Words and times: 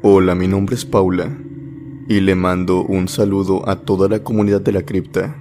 Hola, 0.00 0.36
mi 0.36 0.46
nombre 0.46 0.76
es 0.76 0.84
Paula 0.84 1.36
y 2.06 2.20
le 2.20 2.36
mando 2.36 2.84
un 2.84 3.08
saludo 3.08 3.68
a 3.68 3.80
toda 3.80 4.08
la 4.08 4.22
comunidad 4.22 4.60
de 4.60 4.70
la 4.70 4.82
cripta 4.82 5.36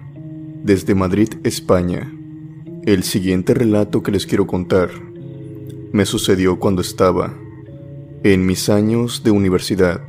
desde 0.63 0.95
Madrid, 0.95 1.30
España. 1.43 2.11
El 2.83 3.03
siguiente 3.03 3.53
relato 3.53 4.02
que 4.02 4.11
les 4.11 4.25
quiero 4.25 4.47
contar 4.47 4.89
me 5.91 6.07
sucedió 6.07 6.57
cuando 6.57 6.81
estaba 6.81 7.35
en 8.23 8.47
mis 8.47 8.67
años 8.70 9.21
de 9.23 9.30
universidad. 9.30 10.02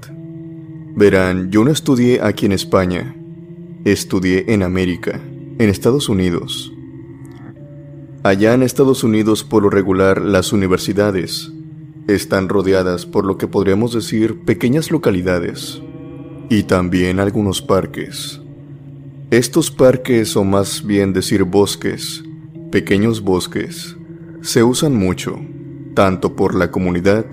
Verán, 0.96 1.50
yo 1.50 1.62
no 1.62 1.70
estudié 1.70 2.22
aquí 2.22 2.46
en 2.46 2.52
España, 2.52 3.14
estudié 3.84 4.46
en 4.54 4.62
América, 4.62 5.20
en 5.58 5.68
Estados 5.68 6.08
Unidos. 6.08 6.72
Allá 8.22 8.54
en 8.54 8.62
Estados 8.62 9.04
Unidos 9.04 9.44
por 9.44 9.62
lo 9.62 9.68
regular 9.68 10.22
las 10.22 10.54
universidades 10.54 11.52
están 12.08 12.48
rodeadas 12.48 13.04
por 13.04 13.26
lo 13.26 13.36
que 13.36 13.46
podríamos 13.46 13.92
decir 13.92 14.40
pequeñas 14.40 14.91
localidades 14.91 15.83
y 16.48 16.62
también 16.62 17.20
algunos 17.20 17.60
parques. 17.60 18.41
Estos 19.30 19.70
parques, 19.70 20.34
o 20.34 20.42
más 20.42 20.84
bien 20.86 21.12
decir 21.12 21.44
bosques, 21.44 22.24
pequeños 22.72 23.20
bosques, 23.20 23.94
se 24.41 24.64
usan 24.64 24.96
mucho, 24.96 25.38
tanto 25.94 26.34
por 26.34 26.55
la 26.55 26.70
comunidad 26.70 27.27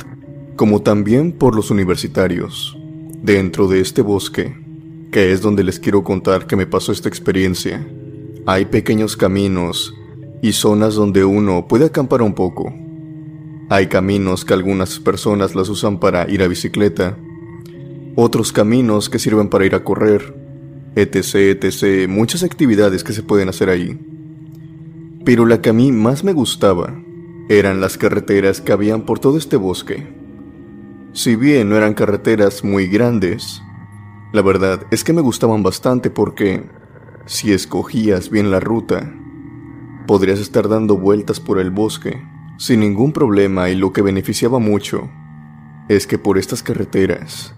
como 0.58 0.82
también 0.82 1.32
por 1.32 1.56
los 1.56 1.72
universitarios. 1.72 2.78
Dentro 3.24 3.68
de 3.70 3.80
este 3.80 4.02
bosque, 4.02 4.58
que 5.10 5.32
es 5.32 5.42
donde 5.42 5.64
les 5.64 5.80
quiero 5.80 6.04
contar 6.04 6.48
que 6.48 6.58
me 6.58 6.68
pasó 6.68 6.92
esta 6.92 7.08
experiencia, 7.08 7.88
hay 8.46 8.66
pequeños 8.66 9.16
caminos 9.16 9.96
y 10.42 10.52
zonas 10.52 10.96
donde 10.96 11.24
uno 11.24 11.66
puede 11.70 11.86
acampar 11.86 12.22
un 12.22 12.34
poco 12.34 12.74
hay 13.68 13.88
caminos 13.88 14.46
que 14.46 14.54
algunas 14.54 15.00
personas 15.00 15.56
las 15.56 15.70
usan 15.70 16.00
para 16.00 16.30
ir 16.30 16.44
a 16.44 16.48
bicicleta, 16.48 17.18
otros 18.16 18.52
caminos 18.52 19.10
que 19.10 19.18
sirven 19.18 19.50
para 19.50 19.66
ir 19.66 19.74
a 19.74 19.84
correr, 19.84 20.36
etc, 20.96 21.64
etc, 21.64 22.08
muchas 22.08 22.44
actividades 22.44 23.04
que 23.04 23.14
se 23.14 23.24
pueden 23.24 23.50
hacer 23.50 23.70
ahí. 23.70 24.00
Pero 25.26 25.48
la 25.48 25.62
que 25.62 25.72
a 25.72 25.74
mí 25.74 25.92
más 25.92 26.24
me 26.24 26.34
gustaba 26.34 26.94
eran 27.50 27.82
las 27.82 27.98
carreteras 27.98 28.62
que 28.62 28.72
habían 28.72 29.02
por 29.02 29.18
todo 29.18 29.38
este 29.38 29.58
bosque. 29.58 30.08
Si 31.14 31.36
bien 31.36 31.70
no 31.70 31.76
eran 31.76 31.96
carreteras 31.96 32.64
muy 32.64 32.88
grandes, 32.88 33.62
la 34.32 34.44
verdad 34.44 34.86
es 34.92 35.04
que 35.04 35.14
me 35.14 35.22
gustaban 35.22 35.64
bastante 35.64 36.12
porque 36.12 36.64
si 37.26 37.52
escogías 37.52 38.30
bien 38.30 38.52
la 38.52 38.60
ruta, 38.60 39.12
podrías 40.06 40.40
estar 40.40 40.70
dando 40.70 40.98
vueltas 40.98 41.40
por 41.40 41.60
el 41.60 41.72
bosque 41.72 42.22
sin 42.58 42.80
ningún 42.80 43.12
problema 43.12 43.70
y 43.70 43.76
lo 43.76 43.94
que 43.94 44.02
beneficiaba 44.02 44.60
mucho 44.60 45.10
es 45.90 46.08
que 46.08 46.18
por 46.18 46.38
estas 46.38 46.64
carreteras 46.64 47.54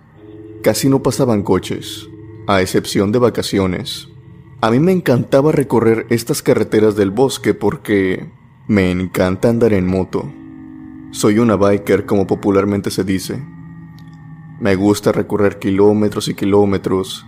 casi 0.63 0.89
no 0.89 1.01
pasaban 1.01 1.43
coches, 1.43 2.09
a 2.47 2.61
excepción 2.61 3.11
de 3.11 3.19
vacaciones. 3.19 4.09
A 4.61 4.71
mí 4.71 4.79
me 4.79 4.91
encantaba 4.91 5.51
recorrer 5.51 6.07
estas 6.09 6.41
carreteras 6.41 6.95
del 6.95 7.11
bosque 7.11 7.53
porque 7.53 8.29
me 8.67 8.91
encanta 8.91 9.49
andar 9.49 9.73
en 9.73 9.87
moto. 9.87 10.31
Soy 11.11 11.39
una 11.39 11.55
biker 11.55 12.05
como 12.05 12.27
popularmente 12.27 12.91
se 12.91 13.03
dice. 13.03 13.41
Me 14.59 14.75
gusta 14.75 15.11
recorrer 15.11 15.59
kilómetros 15.59 16.27
y 16.27 16.33
kilómetros. 16.33 17.25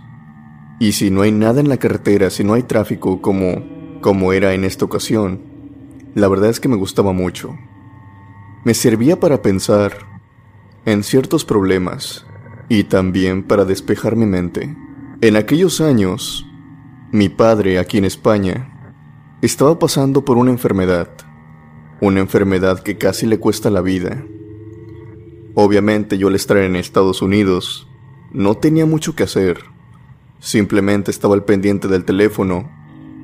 Y 0.80 0.92
si 0.92 1.10
no 1.10 1.22
hay 1.22 1.32
nada 1.32 1.60
en 1.60 1.68
la 1.68 1.76
carretera, 1.76 2.30
si 2.30 2.42
no 2.42 2.54
hay 2.54 2.64
tráfico 2.64 3.22
como 3.22 3.62
como 4.00 4.32
era 4.32 4.54
en 4.54 4.64
esta 4.64 4.84
ocasión, 4.84 5.40
la 6.14 6.28
verdad 6.28 6.50
es 6.50 6.60
que 6.60 6.68
me 6.68 6.76
gustaba 6.76 7.12
mucho. 7.12 7.56
Me 8.62 8.74
servía 8.74 9.18
para 9.18 9.40
pensar 9.40 10.06
en 10.84 11.02
ciertos 11.02 11.46
problemas 11.46 12.26
y 12.68 12.84
también 12.84 13.42
para 13.42 13.64
despejar 13.64 14.16
mi 14.16 14.26
mente. 14.26 14.76
En 15.22 15.36
aquellos 15.36 15.80
años, 15.80 16.46
mi 17.10 17.30
padre 17.30 17.78
aquí 17.78 17.96
en 17.96 18.04
España 18.04 18.98
estaba 19.40 19.78
pasando 19.78 20.26
por 20.26 20.36
una 20.36 20.50
enfermedad, 20.50 21.08
una 22.02 22.20
enfermedad 22.20 22.82
que 22.82 22.98
casi 22.98 23.24
le 23.24 23.38
cuesta 23.38 23.70
la 23.70 23.80
vida. 23.80 24.26
Obviamente 25.54 26.18
yo 26.18 26.28
al 26.28 26.34
estar 26.34 26.58
en 26.58 26.76
Estados 26.76 27.22
Unidos 27.22 27.88
no 28.30 28.58
tenía 28.58 28.84
mucho 28.84 29.14
que 29.14 29.22
hacer, 29.22 29.64
simplemente 30.38 31.10
estaba 31.10 31.34
al 31.34 31.44
pendiente 31.44 31.88
del 31.88 32.04
teléfono 32.04 32.70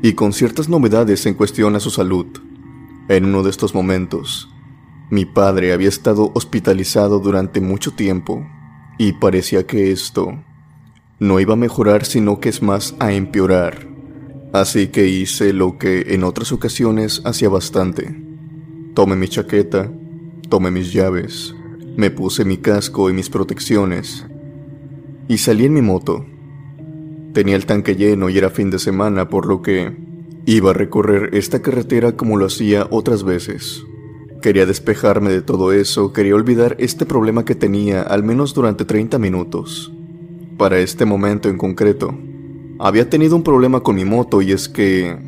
y 0.02 0.14
con 0.14 0.32
ciertas 0.32 0.70
novedades 0.70 1.26
en 1.26 1.34
cuestión 1.34 1.76
a 1.76 1.80
su 1.80 1.90
salud. 1.90 2.26
En 3.08 3.26
uno 3.26 3.42
de 3.42 3.50
estos 3.50 3.74
momentos, 3.74 4.50
mi 5.10 5.24
padre 5.24 5.72
había 5.72 5.88
estado 5.88 6.30
hospitalizado 6.34 7.20
durante 7.20 7.60
mucho 7.60 7.92
tiempo 7.92 8.46
y 8.98 9.12
parecía 9.12 9.66
que 9.66 9.92
esto 9.92 10.42
no 11.18 11.40
iba 11.40 11.54
a 11.54 11.56
mejorar 11.56 12.04
sino 12.04 12.40
que 12.40 12.48
es 12.48 12.62
más 12.62 12.94
a 12.98 13.12
empeorar. 13.12 13.88
Así 14.52 14.88
que 14.88 15.08
hice 15.08 15.52
lo 15.52 15.78
que 15.78 16.14
en 16.14 16.24
otras 16.24 16.52
ocasiones 16.52 17.22
hacía 17.24 17.48
bastante. 17.48 18.16
Tomé 18.94 19.16
mi 19.16 19.28
chaqueta, 19.28 19.92
tomé 20.48 20.70
mis 20.70 20.92
llaves, 20.92 21.54
me 21.96 22.10
puse 22.10 22.44
mi 22.44 22.56
casco 22.56 23.10
y 23.10 23.12
mis 23.12 23.28
protecciones 23.28 24.26
y 25.28 25.38
salí 25.38 25.66
en 25.66 25.74
mi 25.74 25.82
moto. 25.82 26.24
Tenía 27.32 27.56
el 27.56 27.66
tanque 27.66 27.96
lleno 27.96 28.30
y 28.30 28.38
era 28.38 28.50
fin 28.50 28.70
de 28.70 28.78
semana 28.78 29.28
por 29.28 29.46
lo 29.46 29.60
que 29.60 30.06
Iba 30.48 30.70
a 30.70 30.74
recorrer 30.74 31.34
esta 31.34 31.60
carretera 31.60 32.12
como 32.12 32.36
lo 32.36 32.46
hacía 32.46 32.86
otras 32.92 33.24
veces. 33.24 33.84
Quería 34.46 34.64
despejarme 34.64 35.32
de 35.32 35.42
todo 35.42 35.72
eso, 35.72 36.12
quería 36.12 36.36
olvidar 36.36 36.76
este 36.78 37.04
problema 37.04 37.44
que 37.44 37.56
tenía 37.56 38.02
al 38.02 38.22
menos 38.22 38.54
durante 38.54 38.84
30 38.84 39.18
minutos. 39.18 39.90
Para 40.56 40.78
este 40.78 41.04
momento 41.04 41.48
en 41.48 41.58
concreto, 41.58 42.16
había 42.78 43.10
tenido 43.10 43.34
un 43.34 43.42
problema 43.42 43.80
con 43.80 43.96
mi 43.96 44.04
moto 44.04 44.42
y 44.42 44.52
es 44.52 44.68
que, 44.68 45.18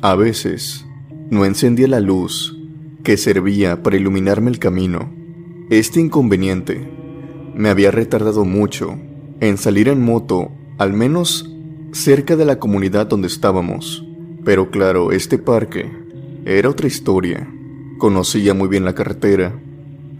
a 0.00 0.14
veces, 0.14 0.86
no 1.28 1.44
encendía 1.44 1.88
la 1.88 1.98
luz 1.98 2.56
que 3.02 3.16
servía 3.16 3.82
para 3.82 3.96
iluminarme 3.96 4.48
el 4.48 4.60
camino. 4.60 5.12
Este 5.70 5.98
inconveniente 5.98 6.88
me 7.56 7.70
había 7.70 7.90
retardado 7.90 8.44
mucho 8.44 8.96
en 9.40 9.58
salir 9.58 9.88
en 9.88 10.04
moto, 10.04 10.52
al 10.78 10.92
menos 10.92 11.52
cerca 11.90 12.36
de 12.36 12.44
la 12.44 12.60
comunidad 12.60 13.08
donde 13.08 13.26
estábamos. 13.26 14.06
Pero 14.44 14.70
claro, 14.70 15.10
este 15.10 15.36
parque 15.36 15.90
era 16.44 16.70
otra 16.70 16.86
historia. 16.86 17.52
Conocía 17.98 18.54
muy 18.54 18.68
bien 18.68 18.84
la 18.84 18.94
carretera. 18.94 19.60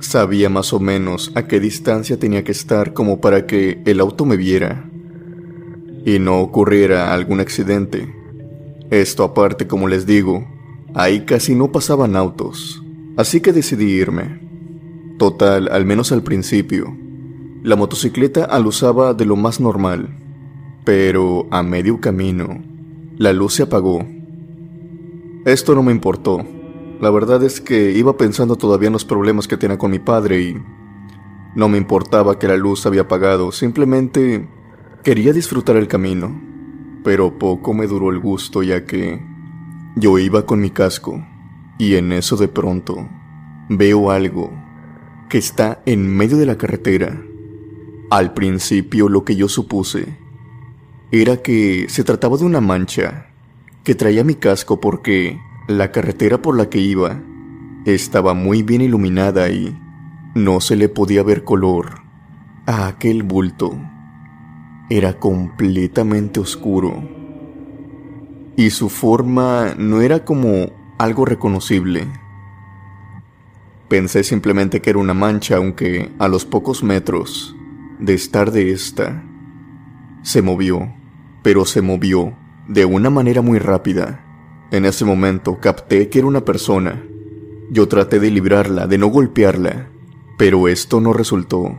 Sabía 0.00 0.48
más 0.48 0.72
o 0.72 0.80
menos 0.80 1.32
a 1.34 1.46
qué 1.46 1.60
distancia 1.60 2.18
tenía 2.18 2.44
que 2.44 2.52
estar 2.52 2.92
como 2.92 3.20
para 3.20 3.46
que 3.46 3.80
el 3.86 4.00
auto 4.00 4.24
me 4.24 4.36
viera 4.36 4.88
y 6.04 6.18
no 6.18 6.40
ocurriera 6.40 7.14
algún 7.14 7.40
accidente. 7.40 8.14
Esto 8.90 9.24
aparte, 9.24 9.66
como 9.66 9.88
les 9.88 10.06
digo, 10.06 10.46
ahí 10.94 11.24
casi 11.24 11.54
no 11.54 11.72
pasaban 11.72 12.16
autos, 12.16 12.82
así 13.16 13.40
que 13.40 13.52
decidí 13.52 13.84
irme. 13.84 14.40
Total, 15.18 15.68
al 15.70 15.84
menos 15.84 16.12
al 16.12 16.22
principio. 16.22 16.96
La 17.62 17.76
motocicleta 17.76 18.44
al 18.44 18.66
usaba 18.66 19.14
de 19.14 19.24
lo 19.24 19.36
más 19.36 19.60
normal, 19.60 20.18
pero 20.84 21.46
a 21.50 21.62
medio 21.62 22.00
camino, 22.00 22.62
la 23.16 23.32
luz 23.32 23.54
se 23.54 23.64
apagó 23.64 24.06
esto 25.48 25.74
no 25.74 25.82
me 25.82 25.92
importó. 25.92 26.44
La 27.00 27.10
verdad 27.10 27.42
es 27.44 27.60
que 27.60 27.92
iba 27.92 28.16
pensando 28.16 28.56
todavía 28.56 28.88
en 28.88 28.92
los 28.92 29.04
problemas 29.04 29.46
que 29.46 29.56
tenía 29.56 29.78
con 29.78 29.92
mi 29.92 30.00
padre 30.00 30.40
y 30.40 30.56
no 31.54 31.68
me 31.68 31.78
importaba 31.78 32.40
que 32.40 32.48
la 32.48 32.56
luz 32.56 32.86
había 32.86 33.02
apagado, 33.02 33.52
simplemente 33.52 34.48
quería 35.04 35.32
disfrutar 35.32 35.76
el 35.76 35.86
camino. 35.86 36.40
Pero 37.04 37.38
poco 37.38 37.72
me 37.72 37.86
duró 37.86 38.10
el 38.10 38.18
gusto 38.18 38.64
ya 38.64 38.84
que 38.84 39.22
yo 39.94 40.18
iba 40.18 40.44
con 40.44 40.60
mi 40.60 40.70
casco 40.70 41.24
y 41.78 41.94
en 41.94 42.10
eso 42.10 42.36
de 42.36 42.48
pronto 42.48 43.08
veo 43.68 44.10
algo 44.10 44.50
que 45.28 45.38
está 45.38 45.80
en 45.86 46.08
medio 46.08 46.36
de 46.36 46.46
la 46.46 46.58
carretera. 46.58 47.22
Al 48.10 48.34
principio 48.34 49.08
lo 49.08 49.24
que 49.24 49.36
yo 49.36 49.48
supuse 49.48 50.18
era 51.12 51.36
que 51.36 51.86
se 51.88 52.02
trataba 52.02 52.36
de 52.36 52.44
una 52.44 52.60
mancha 52.60 53.30
que 53.84 53.94
traía 53.94 54.24
mi 54.24 54.34
casco 54.34 54.80
porque 54.80 55.38
la 55.68 55.92
carretera 55.92 56.40
por 56.40 56.56
la 56.56 56.70
que 56.70 56.78
iba 56.78 57.20
estaba 57.84 58.32
muy 58.32 58.62
bien 58.62 58.80
iluminada 58.80 59.50
y 59.50 59.78
No 60.34 60.60
se 60.60 60.76
le 60.76 60.88
podía 60.88 61.22
ver 61.22 61.44
color 61.44 62.02
a 62.66 62.86
aquel 62.86 63.22
bulto. 63.22 63.78
Era 64.88 65.18
completamente 65.18 66.40
oscuro. 66.40 67.02
Y 68.56 68.70
su 68.70 68.88
forma 68.88 69.74
no 69.76 70.00
era 70.00 70.24
como 70.24 70.70
algo 70.98 71.24
reconocible. 71.24 72.06
Pensé 73.88 74.22
simplemente 74.24 74.80
que 74.80 74.90
era 74.90 74.98
una 74.98 75.14
mancha, 75.14 75.56
aunque 75.56 76.10
a 76.18 76.28
los 76.28 76.44
pocos 76.44 76.82
metros 76.82 77.56
de 77.98 78.14
estar 78.14 78.52
de 78.52 78.70
esta, 78.70 79.24
se 80.22 80.40
movió, 80.40 80.94
pero 81.42 81.64
se 81.64 81.82
movió 81.82 82.34
de 82.68 82.84
una 82.84 83.10
manera 83.10 83.42
muy 83.42 83.58
rápida. 83.58 84.27
En 84.70 84.84
ese 84.84 85.06
momento 85.06 85.58
capté 85.60 86.10
que 86.10 86.18
era 86.18 86.28
una 86.28 86.44
persona. 86.44 87.02
Yo 87.70 87.88
traté 87.88 88.20
de 88.20 88.30
librarla, 88.30 88.86
de 88.86 88.98
no 88.98 89.06
golpearla, 89.06 89.88
pero 90.36 90.68
esto 90.68 91.00
no 91.00 91.14
resultó. 91.14 91.78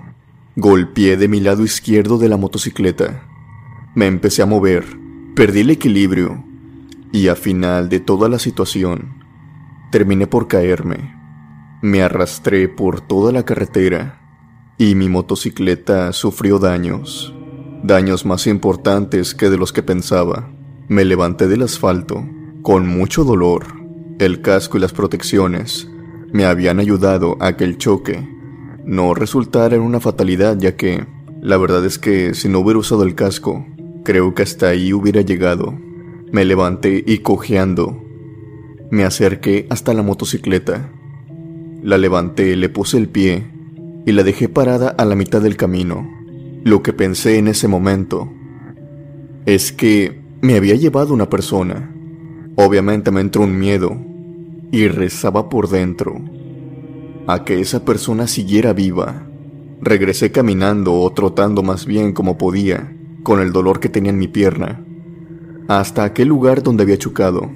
Golpeé 0.56 1.16
de 1.16 1.28
mi 1.28 1.40
lado 1.40 1.64
izquierdo 1.64 2.18
de 2.18 2.30
la 2.30 2.38
motocicleta. 2.38 3.28
Me 3.94 4.08
empecé 4.08 4.42
a 4.42 4.48
mover, 4.48 4.86
perdí 5.36 5.60
el 5.60 5.70
equilibrio 5.70 6.44
y 7.12 7.28
a 7.28 7.36
final 7.36 7.90
de 7.90 8.00
toda 8.00 8.28
la 8.28 8.40
situación, 8.40 9.24
terminé 9.92 10.26
por 10.26 10.48
caerme. 10.48 11.16
Me 11.84 12.02
arrastré 12.02 12.68
por 12.70 13.02
toda 13.02 13.32
la 13.32 13.46
carretera 13.46 14.20
y 14.80 14.96
mi 14.96 15.10
motocicleta 15.10 16.12
sufrió 16.12 16.58
daños, 16.58 17.36
daños 17.84 18.26
más 18.26 18.48
importantes 18.48 19.36
que 19.36 19.52
de 19.52 19.58
los 19.58 19.74
que 19.74 19.84
pensaba. 19.84 20.52
Me 20.88 21.06
levanté 21.06 21.48
del 21.48 21.62
asfalto 21.62 22.28
con 22.62 22.88
mucho 22.88 23.24
dolor. 23.24 23.66
El 24.20 24.42
casco 24.42 24.78
y 24.78 24.82
las 24.82 24.94
protecciones 24.94 25.90
me 26.32 26.46
habían 26.46 26.80
ayudado 26.80 27.38
a 27.40 27.56
que 27.58 27.64
el 27.64 27.78
choque 27.78 28.28
no 28.86 29.14
resultara 29.14 29.76
en 29.76 29.82
una 29.82 30.00
fatalidad 30.00 30.58
ya 30.58 30.76
que 30.76 31.06
la 31.42 31.58
verdad 31.58 31.86
es 31.86 32.00
que 32.00 32.34
si 32.34 32.50
no 32.50 32.60
hubiera 32.60 32.80
usado 32.80 33.04
el 33.04 33.16
casco, 33.16 33.66
creo 34.04 34.34
que 34.34 34.44
hasta 34.44 34.68
ahí 34.68 34.94
hubiera 34.94 35.22
llegado. 35.22 35.74
Me 36.32 36.46
levanté 36.46 37.04
y 37.06 37.20
cojeando, 37.20 38.04
me 38.92 39.04
acerqué 39.04 39.68
hasta 39.70 39.94
la 39.94 40.04
motocicleta 40.04 40.92
la 41.84 41.98
levanté, 41.98 42.56
le 42.56 42.70
puse 42.70 42.98
el 42.98 43.08
pie 43.08 43.46
y 44.06 44.12
la 44.12 44.24
dejé 44.24 44.50
parada 44.50 44.90
a 44.90 45.06
la 45.06 45.16
mitad 45.16 45.42
del 45.42 45.58
camino. 45.58 46.10
Lo 46.64 46.84
que 46.84 46.94
pensé 46.94 47.38
en 47.38 47.48
ese 47.48 47.68
momento 47.68 48.32
es 49.46 49.72
que 49.72 50.20
me 50.42 50.56
había 50.56 50.76
llevado 50.76 51.14
una 51.14 51.30
persona. 51.30 51.96
Obviamente 52.62 53.10
me 53.10 53.22
entró 53.22 53.44
un 53.44 53.58
miedo 53.58 53.98
y 54.70 54.90
rezaba 54.90 55.48
por 55.48 55.70
dentro 55.70 56.20
a 57.26 57.46
que 57.46 57.62
esa 57.62 57.86
persona 57.86 58.28
siguiera 58.28 58.74
viva. 58.74 59.26
Regresé 59.80 60.34
caminando 60.34 60.94
o 60.96 61.10
trotando 61.14 61.64
más 61.64 61.86
bien 61.86 62.12
como 62.12 62.38
podía, 62.38 62.94
con 63.24 63.40
el 63.40 63.54
dolor 63.54 63.80
que 63.80 63.88
tenía 63.88 64.12
en 64.12 64.18
mi 64.18 64.28
pierna, 64.28 64.84
hasta 65.70 66.04
aquel 66.04 66.28
lugar 66.28 66.62
donde 66.62 66.84
había 66.84 66.98
chocado. 66.98 67.50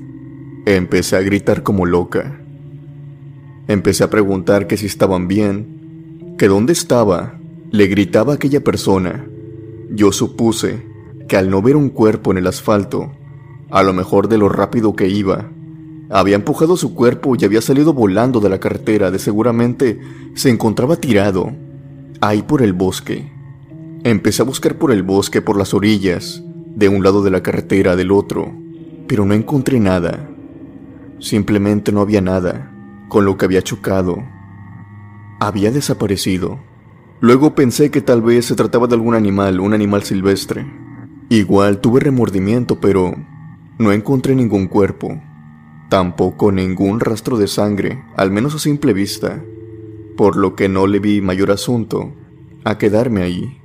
Empecé 0.65 1.17
a 1.17 1.21
gritar 1.21 1.63
como 1.63 1.85
loca. 1.85 2.39
Empecé 3.67 4.05
a 4.05 4.09
preguntar 4.09 4.67
que 4.67 4.77
si 4.77 4.85
estaban 4.85 5.27
bien, 5.27 6.35
que 6.37 6.47
dónde 6.47 6.71
estaba, 6.71 7.41
le 7.71 7.87
gritaba 7.87 8.35
aquella 8.35 8.63
persona. 8.63 9.27
Yo 9.89 10.13
supuse 10.13 10.81
que 11.27 11.35
al 11.35 11.49
no 11.49 11.61
ver 11.61 11.75
un 11.75 11.89
cuerpo 11.89 12.31
en 12.31 12.37
el 12.37 12.47
asfalto, 12.47 13.11
a 13.73 13.81
lo 13.81 13.91
mejor 13.91 14.27
de 14.27 14.37
lo 14.37 14.49
rápido 14.49 14.95
que 14.95 15.09
iba, 15.09 15.49
había 16.11 16.35
empujado 16.35 16.77
su 16.77 16.93
cuerpo 16.93 17.35
y 17.35 17.43
había 17.43 17.59
salido 17.59 17.91
volando 17.91 18.39
de 18.39 18.47
la 18.47 18.59
carretera 18.59 19.09
de 19.09 19.17
seguramente 19.17 19.99
se 20.35 20.51
encontraba 20.51 20.95
tirado, 20.95 21.51
ahí 22.21 22.43
por 22.43 22.61
el 22.61 22.73
bosque. 22.73 23.31
Empecé 24.03 24.43
a 24.43 24.45
buscar 24.45 24.77
por 24.77 24.91
el 24.91 25.01
bosque, 25.01 25.41
por 25.41 25.57
las 25.57 25.73
orillas, 25.73 26.43
de 26.75 26.87
un 26.87 27.03
lado 27.03 27.23
de 27.23 27.31
la 27.31 27.41
carretera, 27.41 27.95
del 27.95 28.11
otro, 28.11 28.53
pero 29.07 29.25
no 29.25 29.33
encontré 29.33 29.79
nada. 29.79 30.29
Simplemente 31.17 31.91
no 31.91 32.01
había 32.01 32.21
nada 32.21 32.71
con 33.09 33.25
lo 33.25 33.37
que 33.37 33.45
había 33.45 33.63
chocado. 33.63 34.17
Había 35.39 35.71
desaparecido. 35.71 36.59
Luego 37.21 37.55
pensé 37.55 37.89
que 37.89 38.01
tal 38.01 38.21
vez 38.21 38.45
se 38.45 38.55
trataba 38.55 38.85
de 38.85 38.93
algún 38.93 39.15
animal, 39.15 39.59
un 39.59 39.73
animal 39.73 40.03
silvestre. 40.03 40.63
Igual 41.29 41.79
tuve 41.81 42.01
remordimiento, 42.01 42.79
pero 42.79 43.15
no 43.77 43.91
encontré 43.91 44.35
ningún 44.35 44.67
cuerpo. 44.67 45.21
Tampoco 45.89 46.51
ningún 46.51 46.99
rastro 46.99 47.37
de 47.37 47.47
sangre, 47.47 48.03
al 48.15 48.31
menos 48.31 48.55
a 48.55 48.59
simple 48.59 48.93
vista, 48.93 49.43
por 50.17 50.35
lo 50.35 50.55
que 50.55 50.69
no 50.69 50.87
le 50.87 50.99
vi 50.99 51.21
mayor 51.21 51.51
asunto 51.51 52.13
a 52.63 52.77
quedarme 52.77 53.23
ahí, 53.23 53.61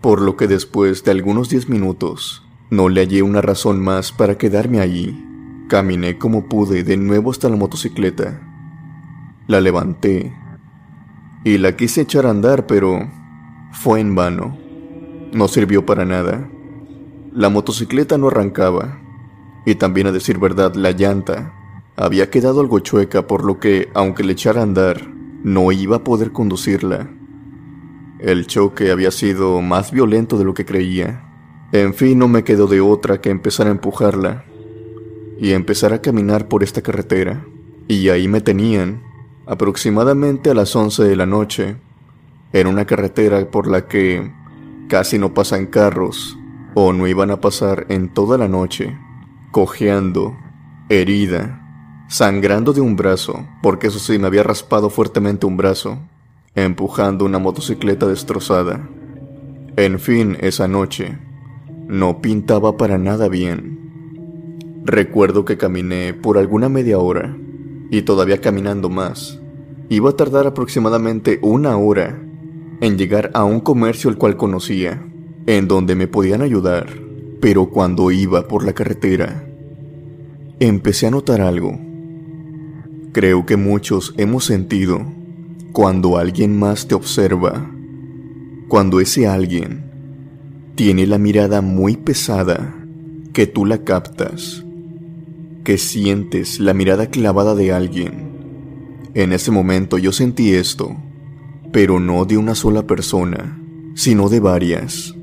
por 0.00 0.20
lo 0.20 0.36
que 0.36 0.48
después 0.48 1.04
de 1.04 1.12
algunos 1.12 1.48
diez 1.48 1.68
minutos 1.68 2.44
no 2.70 2.88
le 2.88 3.02
hallé 3.02 3.22
una 3.22 3.40
razón 3.40 3.80
más 3.80 4.12
para 4.12 4.36
quedarme 4.36 4.80
allí. 4.80 5.24
Caminé 5.68 6.18
como 6.18 6.48
pude 6.48 6.82
de 6.82 6.96
nuevo 6.96 7.30
hasta 7.30 7.48
la 7.48 7.56
motocicleta 7.56 8.48
la 9.46 9.60
levanté 9.60 10.32
y 11.44 11.58
la 11.58 11.76
quise 11.76 12.02
echar 12.02 12.26
a 12.26 12.30
andar, 12.30 12.66
pero 12.66 13.10
fue 13.72 14.00
en 14.00 14.14
vano. 14.14 14.56
No 15.32 15.48
sirvió 15.48 15.84
para 15.84 16.04
nada. 16.04 16.48
La 17.32 17.48
motocicleta 17.48 18.18
no 18.18 18.28
arrancaba 18.28 19.01
y 19.64 19.76
también 19.76 20.06
a 20.06 20.12
decir 20.12 20.38
verdad 20.38 20.74
la 20.74 20.90
llanta 20.92 21.52
había 21.96 22.30
quedado 22.30 22.60
algo 22.60 22.78
chueca 22.80 23.26
por 23.26 23.44
lo 23.44 23.60
que, 23.60 23.90
aunque 23.94 24.24
le 24.24 24.32
echara 24.32 24.60
a 24.60 24.64
andar, 24.64 25.08
no 25.44 25.72
iba 25.72 25.96
a 25.96 26.04
poder 26.04 26.32
conducirla. 26.32 27.10
El 28.18 28.46
choque 28.46 28.90
había 28.90 29.10
sido 29.10 29.60
más 29.60 29.92
violento 29.92 30.38
de 30.38 30.44
lo 30.44 30.54
que 30.54 30.64
creía. 30.64 31.24
En 31.72 31.94
fin, 31.94 32.18
no 32.18 32.28
me 32.28 32.44
quedó 32.44 32.66
de 32.66 32.80
otra 32.80 33.20
que 33.20 33.30
empezar 33.30 33.66
a 33.66 33.70
empujarla 33.70 34.44
y 35.38 35.52
empezar 35.52 35.92
a 35.92 36.00
caminar 36.00 36.48
por 36.48 36.62
esta 36.62 36.82
carretera. 36.82 37.44
Y 37.88 38.08
ahí 38.08 38.28
me 38.28 38.40
tenían, 38.40 39.02
aproximadamente 39.46 40.50
a 40.50 40.54
las 40.54 40.74
11 40.74 41.02
de 41.04 41.16
la 41.16 41.26
noche, 41.26 41.76
en 42.52 42.66
una 42.66 42.86
carretera 42.86 43.50
por 43.50 43.66
la 43.66 43.86
que 43.86 44.32
casi 44.88 45.18
no 45.18 45.34
pasan 45.34 45.66
carros 45.66 46.38
o 46.74 46.92
no 46.92 47.06
iban 47.06 47.30
a 47.30 47.40
pasar 47.40 47.86
en 47.88 48.08
toda 48.08 48.38
la 48.38 48.48
noche, 48.48 48.96
cojeando, 49.52 50.34
herida, 50.88 51.60
sangrando 52.08 52.72
de 52.72 52.80
un 52.80 52.96
brazo, 52.96 53.46
porque 53.62 53.88
eso 53.88 53.98
sí 53.98 54.18
me 54.18 54.26
había 54.26 54.42
raspado 54.42 54.88
fuertemente 54.88 55.44
un 55.44 55.58
brazo, 55.58 55.98
empujando 56.54 57.26
una 57.26 57.38
motocicleta 57.38 58.06
destrozada. 58.06 58.88
En 59.76 59.98
fin, 60.00 60.38
esa 60.40 60.68
noche, 60.68 61.18
no 61.86 62.22
pintaba 62.22 62.78
para 62.78 62.96
nada 62.96 63.28
bien. 63.28 64.80
Recuerdo 64.84 65.44
que 65.44 65.58
caminé 65.58 66.14
por 66.14 66.38
alguna 66.38 66.70
media 66.70 66.98
hora 66.98 67.36
y 67.90 68.02
todavía 68.02 68.40
caminando 68.40 68.88
más. 68.88 69.38
Iba 69.90 70.10
a 70.10 70.16
tardar 70.16 70.46
aproximadamente 70.46 71.38
una 71.42 71.76
hora 71.76 72.18
en 72.80 72.96
llegar 72.96 73.30
a 73.34 73.44
un 73.44 73.60
comercio 73.60 74.08
el 74.08 74.16
cual 74.16 74.38
conocía, 74.38 75.06
en 75.46 75.68
donde 75.68 75.94
me 75.94 76.08
podían 76.08 76.40
ayudar, 76.40 77.11
pero 77.42 77.70
cuando 77.70 78.12
iba 78.12 78.46
por 78.46 78.64
la 78.64 78.72
carretera, 78.72 79.44
empecé 80.60 81.08
a 81.08 81.10
notar 81.10 81.40
algo. 81.40 81.76
Creo 83.10 83.44
que 83.46 83.56
muchos 83.56 84.14
hemos 84.16 84.44
sentido 84.44 85.04
cuando 85.72 86.18
alguien 86.18 86.56
más 86.56 86.86
te 86.86 86.94
observa, 86.94 87.68
cuando 88.68 89.00
ese 89.00 89.26
alguien 89.26 89.90
tiene 90.76 91.04
la 91.04 91.18
mirada 91.18 91.62
muy 91.62 91.96
pesada, 91.96 92.76
que 93.32 93.48
tú 93.48 93.66
la 93.66 93.78
captas 93.78 94.64
que 95.64 95.78
sientes 95.78 96.60
la 96.60 96.74
mirada 96.74 97.06
clavada 97.06 97.56
de 97.56 97.72
alguien. 97.72 99.10
En 99.14 99.32
ese 99.32 99.50
momento 99.50 99.98
yo 99.98 100.12
sentí 100.12 100.54
esto, 100.54 100.96
pero 101.72 101.98
no 101.98 102.24
de 102.24 102.36
una 102.36 102.54
sola 102.54 102.86
persona, 102.86 103.60
sino 103.96 104.28
de 104.28 104.38
varias. 104.38 105.16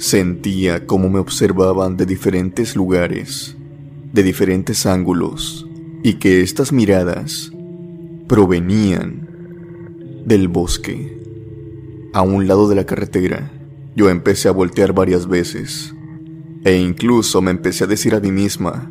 Sentía 0.00 0.86
cómo 0.86 1.10
me 1.10 1.18
observaban 1.18 1.98
de 1.98 2.06
diferentes 2.06 2.74
lugares, 2.74 3.54
de 4.14 4.22
diferentes 4.22 4.86
ángulos, 4.86 5.68
y 6.02 6.14
que 6.14 6.40
estas 6.40 6.72
miradas 6.72 7.52
provenían 8.26 9.28
del 10.24 10.48
bosque. 10.48 11.20
A 12.14 12.22
un 12.22 12.48
lado 12.48 12.66
de 12.66 12.76
la 12.76 12.86
carretera, 12.86 13.52
yo 13.94 14.08
empecé 14.08 14.48
a 14.48 14.52
voltear 14.52 14.94
varias 14.94 15.28
veces 15.28 15.94
e 16.64 16.78
incluso 16.78 17.42
me 17.42 17.50
empecé 17.50 17.84
a 17.84 17.86
decir 17.86 18.14
a 18.14 18.20
mí 18.20 18.32
misma 18.32 18.90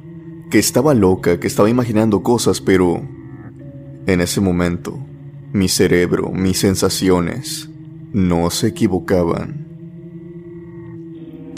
que 0.51 0.59
estaba 0.59 0.93
loca, 0.93 1.39
que 1.39 1.47
estaba 1.47 1.71
imaginando 1.71 2.21
cosas, 2.21 2.61
pero 2.61 3.01
en 4.05 4.21
ese 4.21 4.41
momento 4.41 4.99
mi 5.53 5.69
cerebro, 5.69 6.29
mis 6.29 6.59
sensaciones, 6.59 7.67
no 8.13 8.51
se 8.51 8.67
equivocaban. 8.67 9.68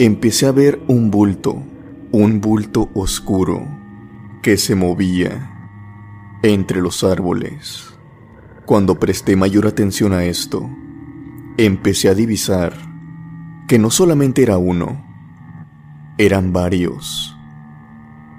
Empecé 0.04 0.46
a 0.46 0.50
ver 0.50 0.82
un 0.88 1.12
bulto, 1.12 1.62
un 2.10 2.40
bulto 2.40 2.90
oscuro, 2.92 3.64
que 4.42 4.56
se 4.56 4.74
movía 4.74 6.40
entre 6.42 6.80
los 6.80 7.04
árboles. 7.04 7.94
Cuando 8.66 8.98
presté 8.98 9.36
mayor 9.36 9.68
atención 9.68 10.12
a 10.12 10.24
esto, 10.24 10.68
empecé 11.56 12.08
a 12.08 12.14
divisar 12.14 12.72
que 13.68 13.78
no 13.78 13.92
solamente 13.92 14.42
era 14.42 14.58
uno, 14.58 15.06
eran 16.18 16.52
varios. 16.52 17.36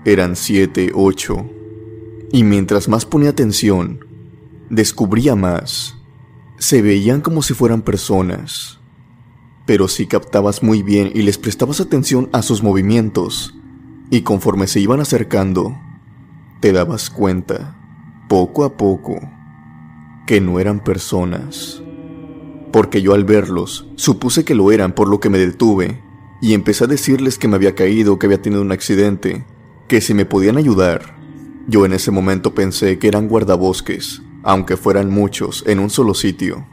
Eran 0.04 0.36
siete, 0.36 0.92
ocho. 0.94 1.50
Y 2.34 2.44
mientras 2.44 2.90
más 2.90 3.06
ponía 3.06 3.30
atención, 3.30 4.06
descubría 4.70 5.38
más. 5.38 5.96
Se 6.58 6.82
veían 6.82 7.22
como 7.22 7.42
si 7.42 7.54
fueran 7.54 7.84
personas. 7.84 8.83
Pero 9.66 9.88
si 9.88 10.08
captabas 10.08 10.62
muy 10.62 10.84
bien 10.84 11.12
y 11.14 11.22
les 11.22 11.38
prestabas 11.38 11.80
atención 11.80 12.30
a 12.34 12.42
sus 12.42 12.64
movimientos, 12.64 13.56
y 14.10 14.22
conforme 14.22 14.68
se 14.68 14.80
iban 14.80 15.00
acercando, 15.00 15.78
te 16.60 16.74
dabas 16.74 17.10
cuenta, 17.10 17.76
poco 18.28 18.64
a 18.64 18.78
poco, 18.78 19.20
que 20.28 20.42
no 20.42 20.60
eran 20.60 20.84
personas. 20.84 21.82
Porque 22.72 23.02
yo 23.02 23.14
al 23.14 23.24
verlos, 23.24 23.88
supuse 23.96 24.44
que 24.44 24.56
lo 24.56 24.72
eran 24.72 24.94
por 24.94 25.08
lo 25.08 25.20
que 25.20 25.30
me 25.30 25.38
detuve, 25.38 26.02
y 26.42 26.54
empecé 26.54 26.84
a 26.84 26.88
decirles 26.88 27.38
que 27.38 27.48
me 27.48 27.56
había 27.56 27.76
caído, 27.76 28.20
que 28.20 28.26
había 28.26 28.42
tenido 28.42 28.62
un 28.62 28.72
accidente, 28.74 29.46
que 29.88 30.02
si 30.02 30.14
me 30.14 30.26
podían 30.26 30.58
ayudar. 30.58 31.16
Yo 31.68 31.86
en 31.86 31.94
ese 31.94 32.12
momento 32.12 32.54
pensé 32.54 33.00
que 33.00 33.08
eran 33.08 33.30
guardabosques, 33.30 34.22
aunque 34.44 34.76
fueran 34.76 35.10
muchos, 35.10 35.64
en 35.68 35.80
un 35.80 35.90
solo 35.90 36.14
sitio. 36.14 36.68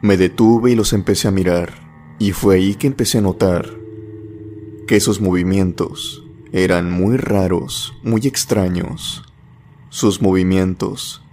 Me 0.00 0.16
detuve 0.16 0.70
y 0.70 0.74
los 0.76 0.92
empecé 0.92 1.26
a 1.26 1.32
mirar, 1.32 1.72
y 2.20 2.30
fue 2.30 2.54
ahí 2.54 2.76
que 2.76 2.86
empecé 2.86 3.18
a 3.18 3.22
notar 3.22 3.68
que 4.86 4.94
esos 4.94 5.20
movimientos 5.20 6.24
eran 6.52 6.90
muy 6.90 7.16
raros, 7.16 7.94
muy 8.04 8.22
extraños. 8.26 9.24
Sus 9.88 10.22
movimientos 10.22 11.24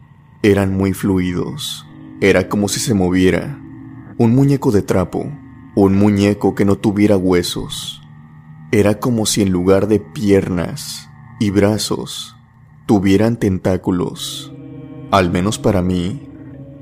eran 0.42 0.76
muy 0.76 0.94
fluidos. 0.94 1.86
Era 2.22 2.50
como 2.50 2.68
si 2.68 2.80
se 2.80 2.94
moviera 2.94 3.62
un 4.18 4.34
muñeco 4.34 4.72
de 4.72 4.82
trapo, 4.82 5.32
un 5.76 5.96
muñeco 5.96 6.56
que 6.56 6.66
no 6.66 6.76
tuviera 6.76 7.18
huesos. 7.18 8.02
Era 8.72 9.00
como 9.00 9.28
si 9.28 9.44
en 9.44 9.52
lugar 9.52 9.88
de 9.88 10.00
piernas 10.00 11.08
y 11.40 11.52
brazos 11.52 12.36
tuvieran 12.88 13.38
tentáculos. 13.38 14.52
Al 15.12 15.32
menos 15.32 15.60
para 15.60 15.82
mí, 15.82 16.30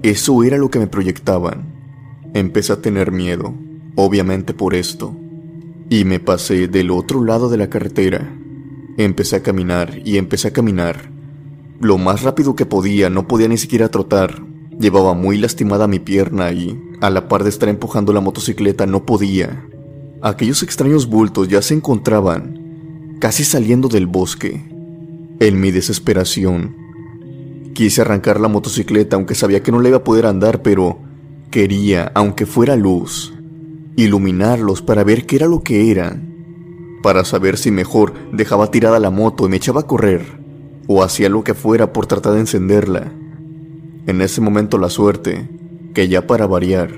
eso 0.02 0.44
era 0.44 0.58
lo 0.58 0.70
que 0.70 0.80
me 0.80 0.88
proyectaban. 0.88 1.73
Empecé 2.36 2.74
a 2.74 2.82
tener 2.82 3.12
miedo, 3.12 3.54
obviamente 3.96 4.56
por 4.56 4.74
esto, 4.74 5.16
y 5.90 6.04
me 6.04 6.20
pasé 6.20 6.68
del 6.68 6.90
otro 6.90 7.24
lado 7.24 7.48
de 7.48 7.58
la 7.58 7.70
carretera. 7.70 8.36
Empecé 8.98 9.36
a 9.36 9.44
caminar 9.44 10.00
y 10.04 10.18
empecé 10.18 10.48
a 10.48 10.54
caminar. 10.54 11.12
Lo 11.80 12.00
más 12.00 12.24
rápido 12.24 12.56
que 12.56 12.66
podía, 12.66 13.12
no 13.12 13.28
podía 13.28 13.48
ni 13.48 13.60
siquiera 13.60 13.90
trotar. 13.90 14.42
Llevaba 14.80 15.13
muy 15.13 15.38
lastimada 15.38 15.88
mi 15.88 16.00
pierna 16.00 16.52
y, 16.52 16.82
a 17.02 17.12
la 17.12 17.28
par 17.28 17.44
de 17.44 17.50
estar 17.50 17.70
empujando 17.70 18.13
la 18.13 18.22
motocicleta, 18.22 18.88
no 18.88 19.06
podía. 19.06 19.68
Aquellos 20.24 20.63
extraños 20.63 21.08
bultos 21.08 21.50
ya 21.50 21.62
se 21.62 21.75
encontraban, 21.75 23.18
casi 23.20 23.44
saliendo 23.44 23.90
del 23.90 24.08
bosque. 24.08 24.66
En 25.40 25.62
mi 25.62 25.70
desesperación, 25.70 26.75
quise 27.75 28.02
arrancar 28.02 28.40
la 28.40 28.48
motocicleta 28.48 29.18
aunque 29.18 29.36
sabía 29.36 29.62
que 29.62 29.72
no 29.72 29.82
le 29.82 29.90
iba 29.90 30.00
a 30.00 30.04
poder 30.04 30.25
andar, 30.25 30.63
pero 30.63 31.12
quería, 31.53 32.12
aunque 32.15 32.48
fuera 32.48 32.75
luz, 32.75 33.31
iluminarlos 33.95 34.81
para 34.81 35.03
ver 35.03 35.27
qué 35.27 35.36
era 35.36 35.45
lo 35.45 35.62
que 35.62 35.91
eran, 35.91 36.98
para 37.03 37.24
saber 37.24 37.60
si 37.60 37.69
mejor 37.69 38.15
dejaba 38.31 38.72
tirada 38.72 39.00
la 39.00 39.12
moto 39.12 39.45
y 39.45 39.50
me 39.50 39.57
echaba 39.57 39.81
a 39.81 39.86
correr, 39.86 40.25
o 40.88 41.03
hacía 41.03 41.29
lo 41.29 41.43
que 41.43 41.53
fuera 41.53 41.93
por 41.93 42.07
tratar 42.07 42.33
de 42.33 42.39
encenderla. 42.39 43.13
En 44.07 44.22
ese 44.24 44.41
momento 44.41 44.79
la 44.79 44.89
suerte, 44.89 45.48
que 45.93 46.07
ya 46.07 46.25
para 46.25 46.48
variar, 46.48 46.89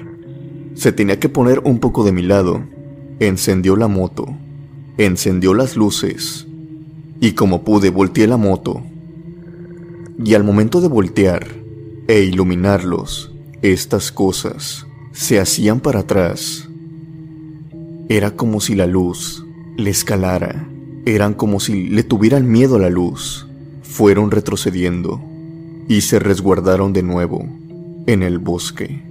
se 0.74 0.94
tenía 0.94 1.20
que 1.20 1.28
poner 1.28 1.60
un 1.66 1.80
poco 1.80 2.06
de 2.06 2.14
mi 2.14 2.22
lado, 2.22 2.64
Encendió 3.20 3.76
la 3.76 3.90
moto, 3.90 4.38
encendió 4.98 5.54
las 5.54 5.76
luces 5.76 6.48
y 7.20 7.32
como 7.34 7.66
pude 7.66 7.90
volteé 7.90 8.26
la 8.28 8.38
moto. 8.38 8.84
Y 10.24 10.34
al 10.34 10.46
momento 10.46 10.80
de 10.80 10.88
voltear 10.88 11.46
e 12.08 12.24
iluminarlos, 12.24 13.35
estas 13.72 14.12
cosas 14.12 14.86
se 15.12 15.40
hacían 15.40 15.80
para 15.80 16.02
atrás. 16.02 16.68
Era 18.10 18.32
como 18.32 18.62
si 18.62 18.76
la 18.76 18.86
luz 18.86 19.46
le 19.78 19.90
escalara, 19.90 20.68
eran 21.06 21.34
como 21.34 21.60
si 21.60 21.90
le 21.90 22.04
tuvieran 22.04 22.50
miedo 22.50 22.76
a 22.76 22.80
la 22.80 22.90
luz. 22.90 23.48
Fueron 23.84 24.32
retrocediendo 24.32 25.22
y 25.88 26.02
se 26.02 26.20
resguardaron 26.20 26.94
de 26.94 27.04
nuevo 27.04 27.48
en 28.08 28.24
el 28.24 28.40
bosque. 28.40 29.04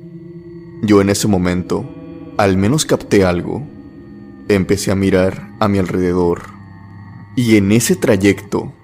Yo 0.82 1.00
en 1.00 1.11
ese 1.11 1.28
momento 1.28 1.88
al 2.37 2.56
menos 2.56 2.84
capté 2.84 3.25
algo 3.25 3.64
Empecé 4.49 4.90
a 4.90 4.94
mirar 4.94 5.54
a 5.58 5.68
mi 5.68 5.78
alrededor 5.78 6.42
y 7.34 7.56
en 7.56 7.73
ese 7.73 7.96
trayecto, 7.96 8.75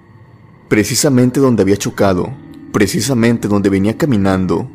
precisamente 0.69 1.39
donde 1.39 1.61
había 1.61 1.77
chocado, 1.77 2.33
precisamente 2.71 3.47
donde 3.47 3.69
venía 3.69 3.95
caminando, 3.95 4.71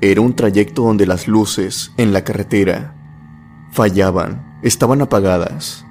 era 0.00 0.20
un 0.20 0.34
trayecto 0.34 0.82
donde 0.82 1.06
las 1.06 1.26
luces 1.26 1.92
en 1.96 2.12
la 2.12 2.22
carretera 2.22 2.94
fallaban, 3.72 4.58
estaban 4.62 5.02
apagadas. 5.02 5.84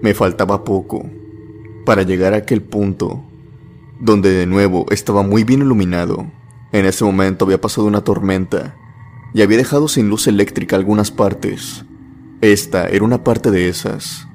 Me 0.00 0.14
faltaba 0.14 0.64
poco 0.64 1.04
para 1.84 2.02
llegar 2.02 2.34
a 2.34 2.38
aquel 2.38 2.62
punto 2.62 3.24
donde 4.00 4.30
de 4.30 4.46
nuevo 4.46 4.86
estaba 4.90 5.22
muy 5.22 5.44
bien 5.44 5.62
iluminado. 5.62 6.26
En 6.72 6.86
ese 6.86 7.04
momento 7.04 7.44
había 7.44 7.60
pasado 7.60 7.86
una 7.86 8.02
tormenta 8.02 8.76
y 9.32 9.42
había 9.42 9.58
dejado 9.58 9.88
sin 9.88 10.08
luz 10.08 10.26
eléctrica 10.26 10.76
algunas 10.76 11.10
partes. 11.10 11.84
Esta 12.40 12.86
era 12.88 13.04
una 13.04 13.24
parte 13.24 13.50
de 13.50 13.68
esas. 13.68 14.28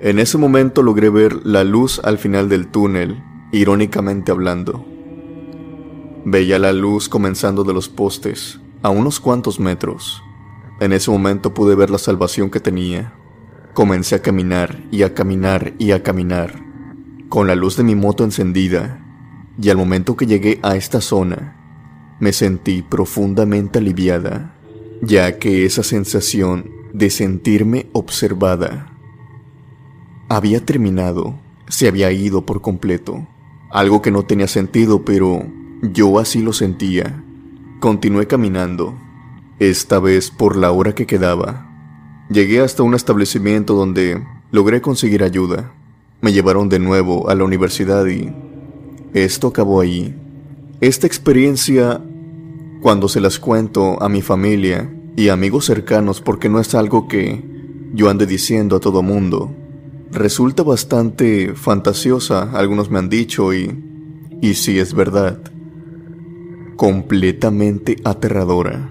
En 0.00 0.18
ese 0.18 0.38
momento 0.38 0.82
logré 0.82 1.10
ver 1.10 1.44
la 1.44 1.64
luz 1.64 2.00
al 2.04 2.18
final 2.18 2.48
del 2.48 2.68
túnel, 2.68 3.22
irónicamente 3.52 4.30
hablando. 4.30 4.86
Veía 6.30 6.58
la 6.58 6.74
luz 6.74 7.08
comenzando 7.08 7.64
de 7.64 7.72
los 7.72 7.88
postes, 7.88 8.60
a 8.82 8.90
unos 8.90 9.18
cuantos 9.18 9.58
metros. 9.58 10.22
En 10.78 10.92
ese 10.92 11.10
momento 11.10 11.54
pude 11.54 11.74
ver 11.74 11.88
la 11.88 11.96
salvación 11.96 12.50
que 12.50 12.60
tenía. 12.60 13.14
Comencé 13.72 14.16
a 14.16 14.20
caminar 14.20 14.84
y 14.90 15.04
a 15.04 15.14
caminar 15.14 15.72
y 15.78 15.92
a 15.92 16.02
caminar, 16.02 16.62
con 17.30 17.46
la 17.46 17.54
luz 17.54 17.78
de 17.78 17.82
mi 17.82 17.94
moto 17.94 18.24
encendida, 18.24 19.02
y 19.58 19.70
al 19.70 19.78
momento 19.78 20.18
que 20.18 20.26
llegué 20.26 20.60
a 20.62 20.76
esta 20.76 21.00
zona, 21.00 21.56
me 22.20 22.34
sentí 22.34 22.82
profundamente 22.82 23.78
aliviada, 23.78 24.54
ya 25.00 25.38
que 25.38 25.64
esa 25.64 25.82
sensación 25.82 26.70
de 26.92 27.08
sentirme 27.08 27.86
observada. 27.94 28.92
Había 30.28 30.62
terminado, 30.62 31.38
se 31.68 31.88
había 31.88 32.12
ido 32.12 32.44
por 32.44 32.60
completo, 32.60 33.26
algo 33.70 34.02
que 34.02 34.10
no 34.10 34.26
tenía 34.26 34.46
sentido, 34.46 35.06
pero 35.06 35.56
yo 35.82 36.18
así 36.18 36.42
lo 36.42 36.52
sentía. 36.52 37.22
Continué 37.80 38.26
caminando, 38.26 38.98
esta 39.58 39.98
vez 40.00 40.30
por 40.30 40.56
la 40.56 40.72
hora 40.72 40.94
que 40.94 41.06
quedaba. 41.06 41.66
Llegué 42.30 42.60
hasta 42.60 42.82
un 42.82 42.94
establecimiento 42.94 43.74
donde 43.74 44.22
logré 44.50 44.80
conseguir 44.80 45.22
ayuda. 45.22 45.72
Me 46.20 46.32
llevaron 46.32 46.68
de 46.68 46.78
nuevo 46.78 47.30
a 47.30 47.34
la 47.34 47.44
universidad 47.44 48.06
y 48.06 48.32
esto 49.14 49.48
acabó 49.48 49.80
ahí. 49.80 50.14
Esta 50.80 51.06
experiencia, 51.06 52.00
cuando 52.82 53.08
se 53.08 53.20
las 53.20 53.38
cuento 53.38 54.02
a 54.02 54.08
mi 54.08 54.22
familia, 54.22 54.90
y 55.18 55.30
amigos 55.30 55.64
cercanos 55.64 56.20
porque 56.20 56.48
no 56.48 56.60
es 56.60 56.76
algo 56.76 57.08
que 57.08 57.42
yo 57.92 58.08
ande 58.08 58.24
diciendo 58.24 58.76
a 58.76 58.80
todo 58.80 59.02
mundo. 59.02 59.52
Resulta 60.12 60.62
bastante 60.62 61.54
fantasiosa, 61.54 62.52
algunos 62.52 62.88
me 62.88 63.00
han 63.00 63.08
dicho, 63.08 63.52
y, 63.52 63.82
y 64.40 64.54
sí 64.54 64.78
es 64.78 64.94
verdad, 64.94 65.40
completamente 66.78 67.96
aterradora. 68.04 68.90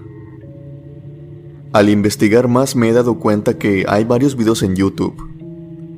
Al 1.72 1.88
investigar 1.88 2.46
más 2.46 2.76
me 2.76 2.88
he 2.88 2.92
dado 2.92 3.18
cuenta 3.18 3.58
que 3.58 3.84
hay 3.88 4.04
varios 4.04 4.36
videos 4.36 4.62
en 4.62 4.76
YouTube 4.76 5.16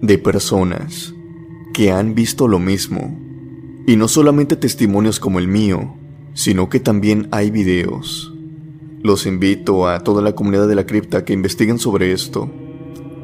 de 0.00 0.16
personas 0.16 1.14
que 1.74 1.92
han 1.92 2.14
visto 2.14 2.48
lo 2.48 2.58
mismo. 2.58 3.14
Y 3.86 3.96
no 3.96 4.08
solamente 4.08 4.56
testimonios 4.56 5.20
como 5.20 5.38
el 5.38 5.48
mío, 5.48 5.94
sino 6.32 6.70
que 6.70 6.80
también 6.80 7.28
hay 7.30 7.50
videos 7.50 8.32
los 9.02 9.26
invito 9.26 9.88
a 9.88 10.00
toda 10.00 10.22
la 10.22 10.34
comunidad 10.34 10.68
de 10.68 10.74
la 10.74 10.84
cripta 10.84 11.24
que 11.24 11.32
investiguen 11.32 11.78
sobre 11.78 12.12
esto. 12.12 12.50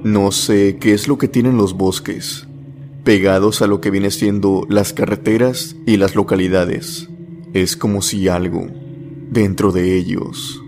No 0.02 0.32
sé 0.32 0.78
qué 0.80 0.92
es 0.92 1.08
lo 1.08 1.18
que 1.18 1.28
tienen 1.28 1.56
los 1.56 1.74
bosques, 1.74 2.46
pegados 3.04 3.60
a 3.60 3.66
lo 3.66 3.80
que 3.80 3.90
viene 3.90 4.10
siendo 4.10 4.66
las 4.68 4.92
carreteras 4.92 5.76
y 5.84 5.98
las 5.98 6.14
localidades. 6.14 7.08
Es 7.56 7.74
como 7.74 8.02
si 8.02 8.28
algo, 8.28 8.66
dentro 9.30 9.72
de 9.72 9.96
ellos, 9.96 10.62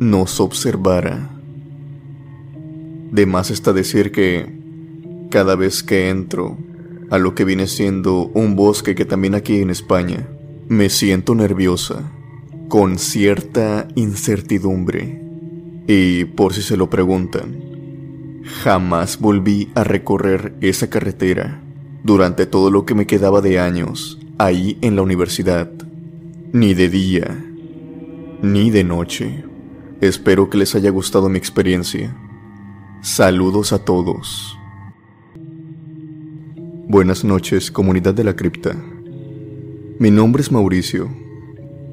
nos 0.00 0.40
observara. 0.40 1.30
De 3.12 3.26
más 3.26 3.52
está 3.52 3.72
decir 3.72 4.10
que, 4.10 4.52
cada 5.30 5.54
vez 5.54 5.84
que 5.84 6.08
entro 6.08 6.58
a 7.10 7.18
lo 7.18 7.36
que 7.36 7.44
viene 7.44 7.68
siendo 7.68 8.24
un 8.34 8.56
bosque 8.56 8.96
que 8.96 9.04
también 9.04 9.36
aquí 9.36 9.60
en 9.60 9.70
España, 9.70 10.28
me 10.66 10.88
siento 10.88 11.36
nerviosa 11.36 12.10
con 12.68 12.98
cierta 12.98 13.86
incertidumbre. 13.94 15.22
Y 15.86 16.24
por 16.24 16.54
si 16.54 16.62
se 16.62 16.76
lo 16.76 16.90
preguntan, 16.90 18.42
jamás 18.64 19.20
volví 19.20 19.70
a 19.76 19.84
recorrer 19.84 20.56
esa 20.60 20.90
carretera 20.90 21.62
durante 22.02 22.46
todo 22.46 22.72
lo 22.72 22.84
que 22.84 22.96
me 22.96 23.06
quedaba 23.06 23.40
de 23.42 23.60
años 23.60 24.18
ahí 24.38 24.76
en 24.80 24.96
la 24.96 25.02
universidad, 25.02 25.70
ni 26.52 26.74
de 26.74 26.90
día, 26.90 27.44
ni 28.42 28.70
de 28.70 28.84
noche. 28.84 29.42
Espero 30.02 30.50
que 30.50 30.58
les 30.58 30.74
haya 30.74 30.90
gustado 30.90 31.30
mi 31.30 31.38
experiencia. 31.38 32.14
Saludos 33.00 33.72
a 33.72 33.78
todos. 33.82 34.58
Buenas 36.88 37.24
noches, 37.24 37.70
comunidad 37.70 38.12
de 38.12 38.24
la 38.24 38.36
cripta. 38.36 38.76
Mi 39.98 40.10
nombre 40.10 40.42
es 40.42 40.52
Mauricio 40.52 41.08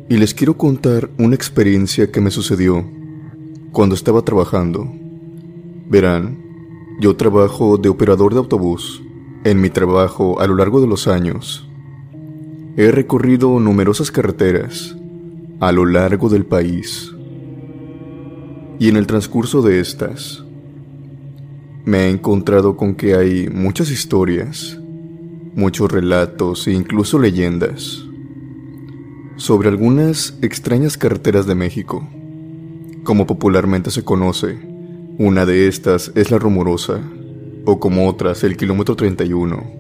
y 0.10 0.18
les 0.18 0.34
quiero 0.34 0.58
contar 0.58 1.10
una 1.18 1.36
experiencia 1.36 2.12
que 2.12 2.20
me 2.20 2.30
sucedió 2.30 2.86
cuando 3.72 3.96
estaba 3.96 4.24
trabajando. 4.24 4.92
Verán, 5.88 6.38
yo 7.00 7.16
trabajo 7.16 7.78
de 7.78 7.88
operador 7.88 8.34
de 8.34 8.40
autobús. 8.40 9.02
En 9.46 9.62
mi 9.62 9.70
trabajo, 9.70 10.42
a 10.42 10.48
lo 10.48 10.56
largo 10.56 10.82
de 10.82 10.88
los 10.88 11.08
años, 11.08 11.69
he 12.78 12.92
recorrido 12.92 13.60
numerosas 13.60 14.12
carreteras 14.12 14.96
a 15.60 15.72
lo 15.72 15.86
largo 15.86 16.30
del 16.30 16.46
país. 16.46 17.14
Y 18.80 18.88
en 18.90 18.96
el 18.96 19.08
transcurso 19.08 19.62
de 19.62 19.80
estas, 19.80 20.44
me 21.86 22.06
he 22.06 22.10
encontrado 22.10 22.78
con 22.78 22.96
que 22.96 23.16
hay 23.16 23.50
muchas 23.50 23.92
historias, 23.92 24.80
muchos 25.56 25.92
relatos 25.92 26.68
e 26.68 26.72
incluso 26.72 27.20
leyendas 27.20 28.06
sobre 29.36 29.70
algunas 29.70 30.38
extrañas 30.42 30.98
carreteras 30.98 31.46
de 31.46 31.56
México. 31.56 32.08
Como 33.04 33.26
popularmente 33.26 33.90
se 33.90 34.04
conoce, 34.04 34.60
una 35.18 35.46
de 35.46 35.68
estas 35.68 36.12
es 36.16 36.30
la 36.30 36.40
rumorosa, 36.40 37.02
o 37.66 37.80
como 37.80 38.08
otras 38.08 38.44
el 38.44 38.58
kilómetro 38.58 38.96
31. 38.96 39.79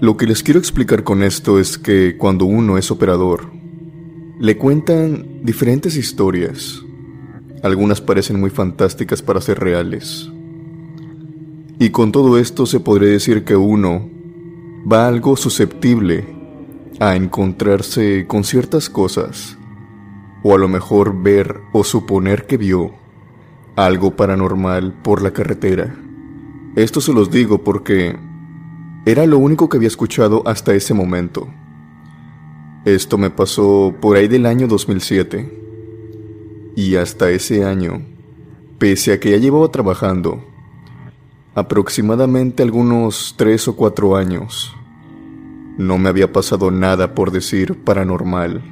Lo 0.00 0.16
que 0.16 0.26
les 0.26 0.44
quiero 0.44 0.60
explicar 0.60 1.02
con 1.02 1.24
esto 1.24 1.58
es 1.58 1.76
que 1.76 2.16
cuando 2.16 2.44
uno 2.44 2.78
es 2.78 2.92
operador, 2.92 3.50
le 4.38 4.56
cuentan 4.56 5.40
diferentes 5.42 5.96
historias. 5.96 6.84
Algunas 7.64 8.00
parecen 8.00 8.38
muy 8.38 8.50
fantásticas 8.50 9.22
para 9.22 9.40
ser 9.40 9.58
reales. 9.58 10.30
Y 11.80 11.90
con 11.90 12.12
todo 12.12 12.38
esto 12.38 12.64
se 12.64 12.78
podría 12.78 13.10
decir 13.10 13.42
que 13.42 13.56
uno 13.56 14.08
va 14.90 15.08
algo 15.08 15.36
susceptible 15.36 16.24
a 17.00 17.16
encontrarse 17.16 18.24
con 18.28 18.44
ciertas 18.44 18.88
cosas, 18.88 19.58
o 20.44 20.54
a 20.54 20.58
lo 20.58 20.68
mejor 20.68 21.24
ver 21.24 21.60
o 21.72 21.82
suponer 21.82 22.46
que 22.46 22.56
vio 22.56 22.92
algo 23.74 24.14
paranormal 24.14 24.92
por 25.02 25.22
la 25.22 25.32
carretera. 25.32 25.92
Esto 26.76 27.00
se 27.00 27.12
los 27.12 27.32
digo 27.32 27.64
porque 27.64 28.16
era 29.06 29.26
lo 29.26 29.38
único 29.38 29.68
que 29.68 29.76
había 29.76 29.88
escuchado 29.88 30.42
hasta 30.46 30.74
ese 30.74 30.94
momento. 30.94 31.48
Esto 32.84 33.18
me 33.18 33.30
pasó 33.30 33.94
por 34.00 34.16
ahí 34.16 34.28
del 34.28 34.46
año 34.46 34.66
2007. 34.66 35.58
Y 36.76 36.96
hasta 36.96 37.30
ese 37.30 37.64
año, 37.64 38.02
pese 38.78 39.12
a 39.12 39.20
que 39.20 39.32
ya 39.32 39.36
llevaba 39.36 39.70
trabajando, 39.70 40.44
aproximadamente 41.54 42.62
algunos 42.62 43.34
tres 43.36 43.66
o 43.66 43.74
cuatro 43.74 44.16
años, 44.16 44.74
no 45.76 45.98
me 45.98 46.08
había 46.08 46.32
pasado 46.32 46.70
nada 46.70 47.14
por 47.14 47.30
decir 47.30 47.82
paranormal. 47.82 48.62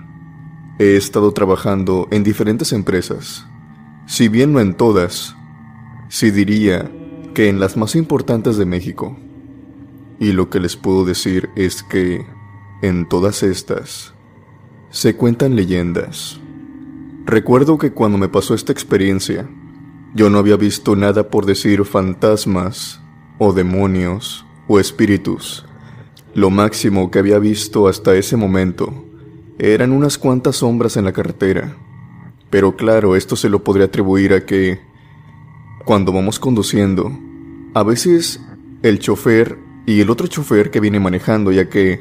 He 0.78 0.97
estado 0.97 1.33
trabajando 1.33 2.06
en 2.11 2.23
diferentes 2.23 2.73
empresas, 2.73 3.47
si 4.07 4.29
bien 4.29 4.53
no 4.53 4.61
en 4.61 4.74
todas, 4.74 5.35
sí 6.09 6.31
diría 6.31 6.90
que 7.35 7.48
en 7.48 7.59
las 7.59 7.77
más 7.77 7.96
importantes 7.96 8.57
de 8.57 8.66
México. 8.66 9.16
Y 10.18 10.33
lo 10.33 10.48
que 10.48 10.61
les 10.61 10.76
puedo 10.76 11.05
decir 11.05 11.50
es 11.57 11.83
que 11.83 12.26
en 12.83 13.07
todas 13.09 13.42
estas 13.42 14.14
se 14.90 15.16
cuentan 15.16 15.57
leyendas. 15.57 16.40
Recuerdo 17.26 17.76
que 17.76 17.92
cuando 17.92 18.18
me 18.18 18.29
pasó 18.29 18.55
esta 18.55 18.72
experiencia, 18.72 19.48
yo 20.14 20.31
no 20.31 20.38
había 20.38 20.57
visto 20.57 20.96
nada 20.96 21.29
por 21.29 21.44
decir 21.44 21.85
fantasmas, 21.85 23.00
o 23.38 23.52
demonios, 23.52 24.46
o 24.68 24.81
espíritus. 24.81 25.66
Lo 26.35 26.50
máximo 26.50 27.11
que 27.11 27.18
había 27.18 27.38
visto 27.38 27.88
hasta 27.88 28.14
ese 28.14 28.37
momento 28.37 29.05
eran 29.59 29.92
unas 29.92 30.18
cuantas 30.18 30.57
sombras 30.57 30.96
en 30.96 31.05
la 31.05 31.12
carretera. 31.12 31.76
Pero 32.50 32.76
claro, 32.76 33.16
esto 33.16 33.37
se 33.37 33.48
lo 33.48 33.64
podría 33.64 33.87
atribuir 33.87 34.33
a 34.33 34.46
que, 34.46 34.81
cuando 35.85 36.12
vamos 36.12 36.38
conduciendo, 36.38 37.11
a 37.74 37.83
veces 37.83 38.40
el 38.83 38.98
chofer 38.98 39.59
y 39.87 40.01
el 40.01 40.11
otro 40.11 40.27
chofer 40.27 40.70
que 40.70 40.81
viene 40.81 41.01
manejando, 41.01 41.53
ya 41.53 41.70
que 41.70 42.01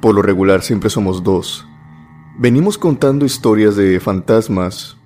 por 0.00 0.14
lo 0.14 0.22
regular 0.22 0.62
siempre 0.62 0.88
somos 0.88 1.22
dos, 1.22 1.66
venimos 2.38 2.78
contando 2.78 3.26
historias 3.26 3.76
de 3.76 4.00
fantasmas 4.00 4.96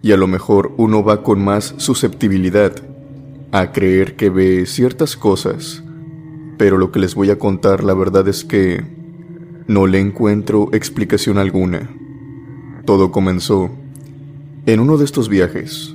y 0.00 0.12
a 0.12 0.16
lo 0.16 0.28
mejor 0.28 0.72
uno 0.76 1.02
va 1.02 1.22
con 1.22 1.42
más 1.42 1.74
susceptibilidad 1.78 2.72
a 3.50 3.72
creer 3.72 4.16
que 4.16 4.30
ve 4.30 4.66
ciertas 4.66 5.16
cosas, 5.16 5.82
pero 6.58 6.78
lo 6.78 6.92
que 6.92 7.00
les 7.00 7.14
voy 7.14 7.30
a 7.30 7.38
contar 7.38 7.82
la 7.82 7.94
verdad 7.94 8.28
es 8.28 8.44
que 8.44 8.84
no 9.66 9.86
le 9.86 9.98
encuentro 9.98 10.68
explicación 10.72 11.38
alguna. 11.38 11.90
Todo 12.84 13.10
comenzó 13.10 13.70
en 14.66 14.80
uno 14.80 14.98
de 14.98 15.06
estos 15.06 15.28
viajes. 15.28 15.94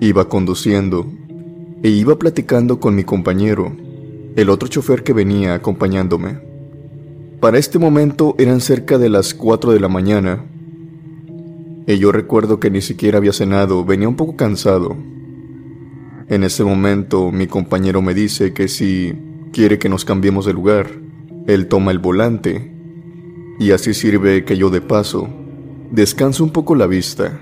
Iba 0.00 0.28
conduciendo 0.28 1.06
e 1.82 1.88
iba 1.88 2.18
platicando 2.18 2.78
con 2.78 2.94
mi 2.94 3.04
compañero, 3.04 3.72
el 4.36 4.48
otro 4.48 4.68
chofer 4.68 5.02
que 5.02 5.12
venía 5.12 5.54
acompañándome. 5.54 6.38
Para 7.40 7.58
este 7.58 7.78
momento 7.78 8.34
eran 8.38 8.60
cerca 8.60 8.98
de 8.98 9.08
las 9.08 9.34
4 9.34 9.72
de 9.72 9.80
la 9.80 9.88
mañana, 9.88 10.44
y 11.86 11.98
yo 11.98 12.12
recuerdo 12.12 12.60
que 12.60 12.70
ni 12.70 12.80
siquiera 12.80 13.18
había 13.18 13.32
cenado, 13.32 13.84
venía 13.84 14.08
un 14.08 14.16
poco 14.16 14.36
cansado. 14.36 14.96
En 16.28 16.44
ese 16.44 16.62
momento 16.62 17.32
mi 17.32 17.48
compañero 17.48 18.02
me 18.02 18.14
dice 18.14 18.52
que 18.52 18.68
si 18.68 19.14
quiere 19.52 19.78
que 19.78 19.88
nos 19.88 20.04
cambiemos 20.04 20.46
de 20.46 20.52
lugar, 20.52 20.90
él 21.46 21.66
toma 21.66 21.90
el 21.90 21.98
volante, 21.98 22.72
y 23.58 23.72
así 23.72 23.94
sirve 23.94 24.44
que 24.44 24.56
yo 24.56 24.70
de 24.70 24.80
paso 24.80 25.28
descanso 25.90 26.44
un 26.44 26.50
poco 26.50 26.76
la 26.76 26.86
vista, 26.86 27.40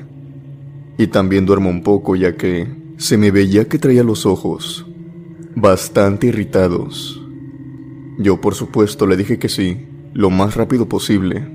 y 0.96 1.08
también 1.08 1.44
duermo 1.44 1.68
un 1.68 1.82
poco 1.82 2.16
ya 2.16 2.36
que 2.36 2.66
se 2.96 3.18
me 3.18 3.30
veía 3.30 3.66
que 3.66 3.78
traía 3.78 4.02
los 4.02 4.24
ojos 4.24 4.87
bastante 5.60 6.28
irritados. 6.28 7.20
Yo 8.18 8.40
por 8.40 8.54
supuesto 8.54 9.06
le 9.06 9.16
dije 9.16 9.38
que 9.38 9.48
sí, 9.48 9.86
lo 10.14 10.30
más 10.30 10.54
rápido 10.54 10.88
posible. 10.88 11.46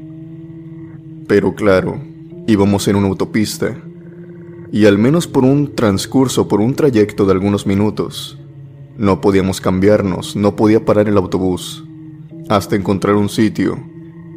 Pero 1.28 1.56
claro, 1.56 2.02
íbamos 2.48 2.88
en 2.88 2.98
una 2.98 3.08
autopista, 3.08 3.78
y 4.72 4.86
al 4.86 4.98
menos 4.98 5.28
por 5.28 5.44
un 5.44 5.76
transcurso, 5.76 6.48
por 6.48 6.60
un 6.60 6.74
trayecto 6.74 7.26
de 7.26 7.32
algunos 7.32 7.66
minutos, 7.66 8.40
no 8.98 9.22
podíamos 9.22 9.62
cambiarnos, 9.62 10.36
no 10.36 10.56
podía 10.56 10.84
parar 10.84 11.08
el 11.08 11.18
autobús, 11.18 11.86
hasta 12.50 12.76
encontrar 12.76 13.16
un 13.16 13.30
sitio, 13.30 13.78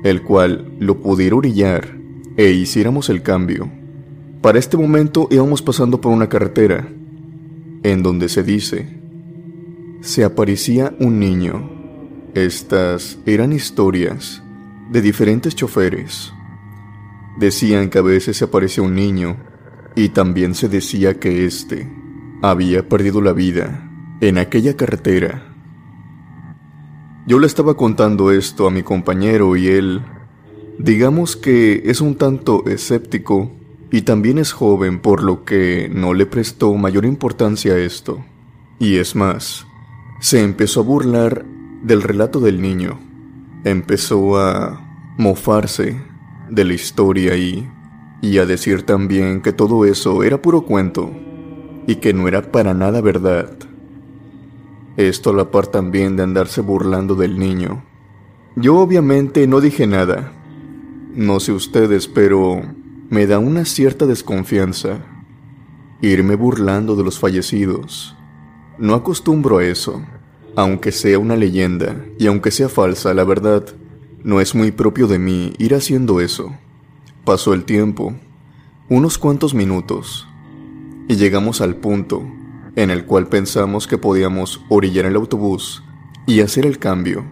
el 0.05 0.22
cual 0.22 0.70
lo 0.79 1.00
pudiera 1.00 1.37
orillar 1.37 1.96
e 2.37 2.50
hiciéramos 2.50 3.09
el 3.09 3.22
cambio. 3.22 3.68
Para 4.42 4.59
este 4.59 4.76
momento 4.76 5.26
íbamos 5.31 5.62
pasando 5.62 6.00
por 6.00 6.12
una 6.12 6.29
carretera, 6.29 6.88
en 7.83 8.02
donde 8.02 8.29
se 8.29 8.42
dice, 8.42 9.06
se 10.07 10.23
aparecía 10.23 10.95
un 11.01 11.19
niño. 11.19 11.69
Estas 12.35 13.19
eran 13.27 13.53
historias 13.53 14.40
de 14.90 15.03
diferentes 15.03 15.57
choferes. 15.57 16.33
Decían 17.38 17.90
que 17.90 17.99
a 17.99 18.03
veces 18.03 18.37
se 18.37 18.45
aparecía 18.45 18.85
un 18.85 18.95
niño 18.95 19.37
y 19.97 20.11
también 20.11 20.55
se 20.55 20.69
decía 20.69 21.19
que 21.19 21.45
éste 21.45 21.90
había 22.40 22.88
perdido 22.88 23.21
la 23.21 23.33
vida 23.33 23.90
en 24.21 24.38
aquella 24.38 24.77
carretera. 24.77 25.53
Yo 27.27 27.40
le 27.40 27.49
estaba 27.49 27.77
contando 27.77 28.31
esto 28.31 28.69
a 28.69 28.71
mi 28.71 28.85
compañero 28.85 29.57
y 29.57 29.66
él, 29.66 30.03
digamos 30.79 31.35
que 31.35 31.83
es 31.87 32.01
un 32.01 32.14
tanto 32.14 32.64
escéptico 32.66 33.51
y 33.90 34.03
también 34.03 34.38
es 34.38 34.53
joven 34.53 35.01
por 35.01 35.25
lo 35.25 35.45
que 35.45 35.90
no 35.92 36.14
le 36.14 36.27
prestó 36.27 36.73
mayor 36.75 37.05
importancia 37.05 37.75
a 37.75 37.79
esto. 37.79 38.25
Y 38.79 38.97
es 38.97 39.16
más, 39.16 39.65
se 40.20 40.42
empezó 40.42 40.81
a 40.81 40.85
burlar 40.85 41.44
del 41.83 42.02
relato 42.02 42.40
del 42.40 42.61
niño. 42.61 42.98
Empezó 43.64 44.38
a 44.38 44.81
mofarse 45.18 46.00
de 46.50 46.64
la 46.64 46.74
historia 46.74 47.37
y, 47.37 47.68
y 48.22 48.38
a 48.38 48.46
decir 48.46 48.83
también 48.83 49.40
que 49.40 49.52
todo 49.52 49.85
eso 49.85 50.22
era 50.22 50.40
puro 50.40 50.62
cuento 50.62 51.11
y 51.87 51.96
que 51.96 52.12
no 52.12 52.29
era 52.29 52.50
para 52.50 52.74
nada 52.74 53.00
verdad. 53.00 53.50
Esto 54.96 55.31
a 55.31 55.35
la 55.35 55.50
par 55.50 55.66
también 55.66 56.16
de 56.16 56.22
andarse 56.22 56.61
burlando 56.61 57.14
del 57.14 57.38
niño. 57.38 57.85
Yo 58.57 58.79
obviamente 58.79 59.46
no 59.46 59.61
dije 59.61 59.87
nada. 59.87 60.33
No 61.14 61.40
sé 61.40 61.52
ustedes, 61.52 62.09
pero 62.09 62.62
me 63.11 63.26
da 63.26 63.38
una 63.38 63.64
cierta 63.64 64.07
desconfianza 64.07 64.98
irme 66.00 66.35
burlando 66.37 66.96
de 66.96 67.05
los 67.05 67.18
fallecidos. 67.18 68.16
No 68.78 68.94
acostumbro 68.94 69.58
a 69.58 69.64
eso, 69.64 70.02
aunque 70.54 70.92
sea 70.92 71.18
una 71.18 71.34
leyenda 71.34 72.04
y 72.18 72.26
aunque 72.26 72.50
sea 72.50 72.68
falsa, 72.68 73.14
la 73.14 73.24
verdad, 73.24 73.64
no 74.22 74.40
es 74.40 74.54
muy 74.54 74.70
propio 74.70 75.06
de 75.06 75.18
mí 75.18 75.54
ir 75.58 75.74
haciendo 75.74 76.20
eso. 76.20 76.54
Pasó 77.24 77.54
el 77.54 77.64
tiempo, 77.64 78.14
unos 78.90 79.16
cuantos 79.16 79.54
minutos, 79.54 80.28
y 81.08 81.16
llegamos 81.16 81.62
al 81.62 81.76
punto 81.76 82.22
en 82.74 82.90
el 82.90 83.06
cual 83.06 83.28
pensamos 83.28 83.86
que 83.86 83.96
podíamos 83.96 84.60
orillar 84.68 85.06
el 85.06 85.16
autobús 85.16 85.82
y 86.26 86.40
hacer 86.40 86.66
el 86.66 86.78
cambio. 86.78 87.24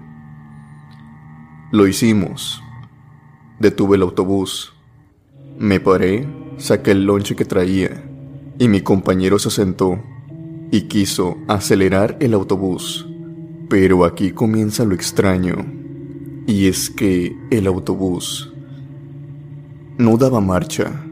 Lo 1.72 1.86
hicimos. 1.86 2.62
Detuve 3.58 3.96
el 3.96 4.02
autobús. 4.02 4.72
Me 5.58 5.78
paré, 5.78 6.26
saqué 6.56 6.92
el 6.92 7.04
lonche 7.04 7.36
que 7.36 7.44
traía 7.44 8.02
y 8.58 8.68
mi 8.68 8.80
compañero 8.80 9.38
se 9.38 9.50
sentó 9.50 10.00
y 10.74 10.88
quiso 10.88 11.38
acelerar 11.46 12.16
el 12.18 12.34
autobús. 12.34 13.08
Pero 13.68 14.04
aquí 14.04 14.32
comienza 14.32 14.84
lo 14.84 14.96
extraño, 14.96 15.54
y 16.48 16.66
es 16.66 16.90
que 16.90 17.36
el 17.52 17.68
autobús 17.68 18.52
no 19.98 20.16
daba 20.16 20.40
marcha. 20.40 21.06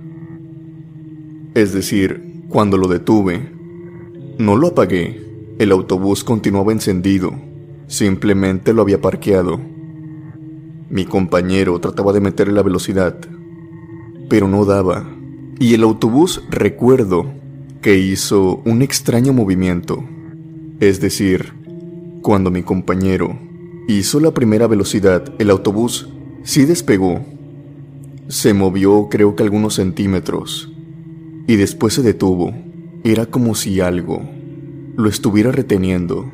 Es 1.54 1.72
decir, 1.72 2.42
cuando 2.48 2.76
lo 2.76 2.88
detuve, 2.88 3.52
no 4.36 4.56
lo 4.56 4.66
apagué, 4.66 5.24
el 5.60 5.70
autobús 5.70 6.24
continuaba 6.24 6.72
encendido, 6.72 7.32
simplemente 7.86 8.72
lo 8.72 8.82
había 8.82 9.00
parqueado. 9.00 9.60
Mi 10.90 11.04
compañero 11.04 11.78
trataba 11.78 12.12
de 12.12 12.20
meterle 12.20 12.54
la 12.54 12.64
velocidad, 12.64 13.16
pero 14.28 14.48
no 14.48 14.64
daba, 14.64 15.08
y 15.60 15.74
el 15.74 15.84
autobús 15.84 16.42
recuerdo 16.50 17.41
que 17.82 17.98
hizo 17.98 18.62
un 18.64 18.80
extraño 18.80 19.32
movimiento, 19.32 20.04
es 20.78 21.00
decir, 21.00 21.52
cuando 22.22 22.52
mi 22.52 22.62
compañero 22.62 23.36
hizo 23.88 24.20
la 24.20 24.32
primera 24.32 24.68
velocidad, 24.68 25.24
el 25.40 25.50
autobús 25.50 26.08
sí 26.44 26.64
despegó. 26.64 27.24
Se 28.28 28.54
movió 28.54 29.08
creo 29.10 29.34
que 29.34 29.42
algunos 29.42 29.74
centímetros 29.74 30.72
y 31.48 31.56
después 31.56 31.94
se 31.94 32.02
detuvo. 32.02 32.54
Era 33.02 33.26
como 33.26 33.56
si 33.56 33.80
algo 33.80 34.22
lo 34.96 35.08
estuviera 35.08 35.50
reteniendo. 35.50 36.30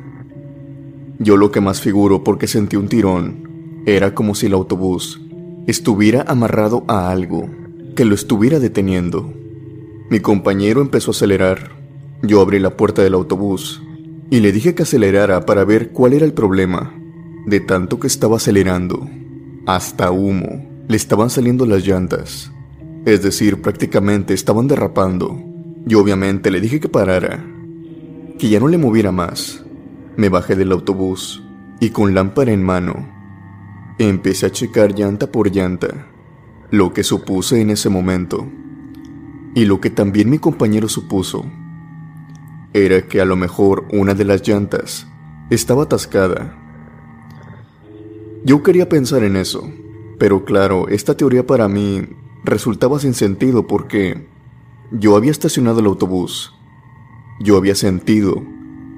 Yo 1.17 1.35
lo 1.35 1.51
que 1.51 1.61
más 1.61 1.81
figuro 1.81 2.23
porque 2.23 2.45
sentí 2.45 2.75
un 2.75 2.89
tirón 2.89 3.81
era 3.87 4.13
como 4.13 4.35
si 4.35 4.45
el 4.45 4.53
autobús 4.53 5.19
estuviera 5.65 6.23
amarrado 6.27 6.83
a 6.87 7.09
algo 7.09 7.49
que 7.95 8.05
lo 8.05 8.13
estuviera 8.13 8.59
deteniendo. 8.59 9.33
Mi 10.09 10.19
compañero 10.19 10.81
empezó 10.81 11.11
a 11.11 11.13
acelerar. 11.13 11.71
Yo 12.23 12.41
abrí 12.41 12.59
la 12.59 12.75
puerta 12.75 13.03
del 13.03 13.13
autobús 13.13 13.81
y 14.31 14.39
le 14.39 14.51
dije 14.51 14.73
que 14.73 14.83
acelerara 14.83 15.45
para 15.45 15.63
ver 15.65 15.91
cuál 15.91 16.13
era 16.13 16.25
el 16.25 16.33
problema. 16.33 16.93
De 17.45 17.59
tanto 17.59 17.99
que 17.99 18.07
estaba 18.07 18.37
acelerando, 18.37 19.07
hasta 19.67 20.09
humo, 20.09 20.67
le 20.87 20.97
estaban 20.97 21.29
saliendo 21.29 21.65
las 21.67 21.85
llantas. 21.85 22.51
Es 23.05 23.21
decir, 23.21 23.61
prácticamente 23.61 24.33
estaban 24.33 24.67
derrapando. 24.67 25.39
Yo 25.85 26.01
obviamente 26.01 26.49
le 26.49 26.59
dije 26.59 26.79
que 26.79 26.89
parara, 26.89 27.45
que 28.39 28.49
ya 28.49 28.59
no 28.59 28.67
le 28.67 28.79
moviera 28.79 29.11
más. 29.11 29.63
Me 30.17 30.29
bajé 30.29 30.55
del 30.55 30.71
autobús 30.71 31.43
y 31.79 31.91
con 31.91 32.15
lámpara 32.15 32.51
en 32.51 32.63
mano, 32.63 33.07
empecé 33.99 34.47
a 34.47 34.51
checar 34.51 34.93
llanta 34.93 35.31
por 35.31 35.51
llanta, 35.51 36.07
lo 36.71 36.93
que 36.93 37.03
supuse 37.03 37.61
en 37.61 37.69
ese 37.69 37.89
momento, 37.89 38.47
y 39.55 39.65
lo 39.65 39.79
que 39.81 39.89
también 39.89 40.29
mi 40.29 40.39
compañero 40.39 40.87
supuso, 40.87 41.45
era 42.73 43.07
que 43.07 43.19
a 43.19 43.25
lo 43.25 43.35
mejor 43.35 43.87
una 43.91 44.13
de 44.13 44.25
las 44.25 44.47
llantas 44.47 45.07
estaba 45.49 45.83
atascada. 45.83 46.55
Yo 48.45 48.63
quería 48.63 48.87
pensar 48.87 49.23
en 49.23 49.35
eso, 49.35 49.69
pero 50.17 50.45
claro, 50.45 50.87
esta 50.87 51.17
teoría 51.17 51.45
para 51.45 51.67
mí 51.67 52.07
resultaba 52.43 52.99
sin 52.99 53.13
sentido 53.13 53.67
porque 53.67 54.27
yo 54.91 55.15
había 55.15 55.31
estacionado 55.31 55.79
el 55.79 55.87
autobús. 55.87 56.55
Yo 57.41 57.57
había 57.57 57.75
sentido 57.75 58.43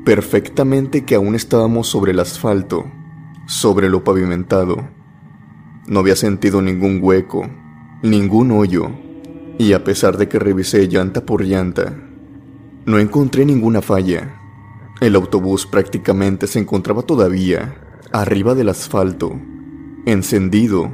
perfectamente 0.03 1.05
que 1.05 1.15
aún 1.15 1.35
estábamos 1.35 1.87
sobre 1.87 2.11
el 2.11 2.19
asfalto, 2.19 2.85
sobre 3.47 3.89
lo 3.89 4.03
pavimentado. 4.03 4.87
No 5.87 5.99
había 5.99 6.15
sentido 6.15 6.61
ningún 6.61 6.99
hueco, 7.01 7.47
ningún 8.03 8.51
hoyo, 8.51 8.89
y 9.61 9.73
a 9.73 9.83
pesar 9.83 10.17
de 10.17 10.27
que 10.27 10.39
revisé 10.39 10.87
llanta 10.87 11.23
por 11.23 11.43
llanta, 11.43 11.95
no 12.85 12.97
encontré 12.97 13.45
ninguna 13.45 13.83
falla. 13.83 14.41
El 14.99 15.15
autobús 15.15 15.67
prácticamente 15.67 16.47
se 16.47 16.57
encontraba 16.57 17.03
todavía 17.03 17.75
arriba 18.11 18.55
del 18.55 18.69
asfalto, 18.69 19.39
encendido, 20.07 20.91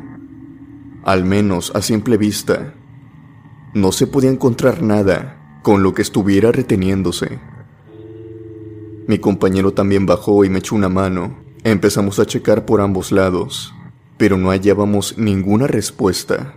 al 1.04 1.24
menos 1.24 1.72
a 1.76 1.82
simple 1.82 2.18
vista. 2.18 2.74
No 3.74 3.94
se 3.94 4.06
podía 4.06 4.30
encontrar 4.30 4.84
nada 4.84 5.60
con 5.64 5.82
lo 5.82 5.94
que 5.94 6.02
estuviera 6.02 6.52
reteniéndose. 6.52 7.40
Mi 9.08 9.18
compañero 9.18 9.72
también 9.72 10.06
bajó 10.06 10.44
y 10.44 10.50
me 10.50 10.60
echó 10.60 10.76
una 10.76 10.90
mano. 10.90 11.38
Empezamos 11.64 12.20
a 12.20 12.26
checar 12.26 12.66
por 12.66 12.82
ambos 12.82 13.14
lados, 13.14 13.74
pero 14.18 14.38
no 14.38 14.50
hallábamos 14.50 15.18
ninguna 15.18 15.68
respuesta 15.68 16.56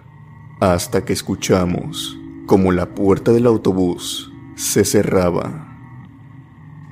hasta 0.61 1.07
que 1.07 1.15
escuchamos 1.15 2.19
como 2.47 2.71
la 2.71 2.95
puerta 2.95 3.33
del 3.33 3.47
autobús 3.47 4.31
se 4.57 4.85
cerraba. 4.85 5.79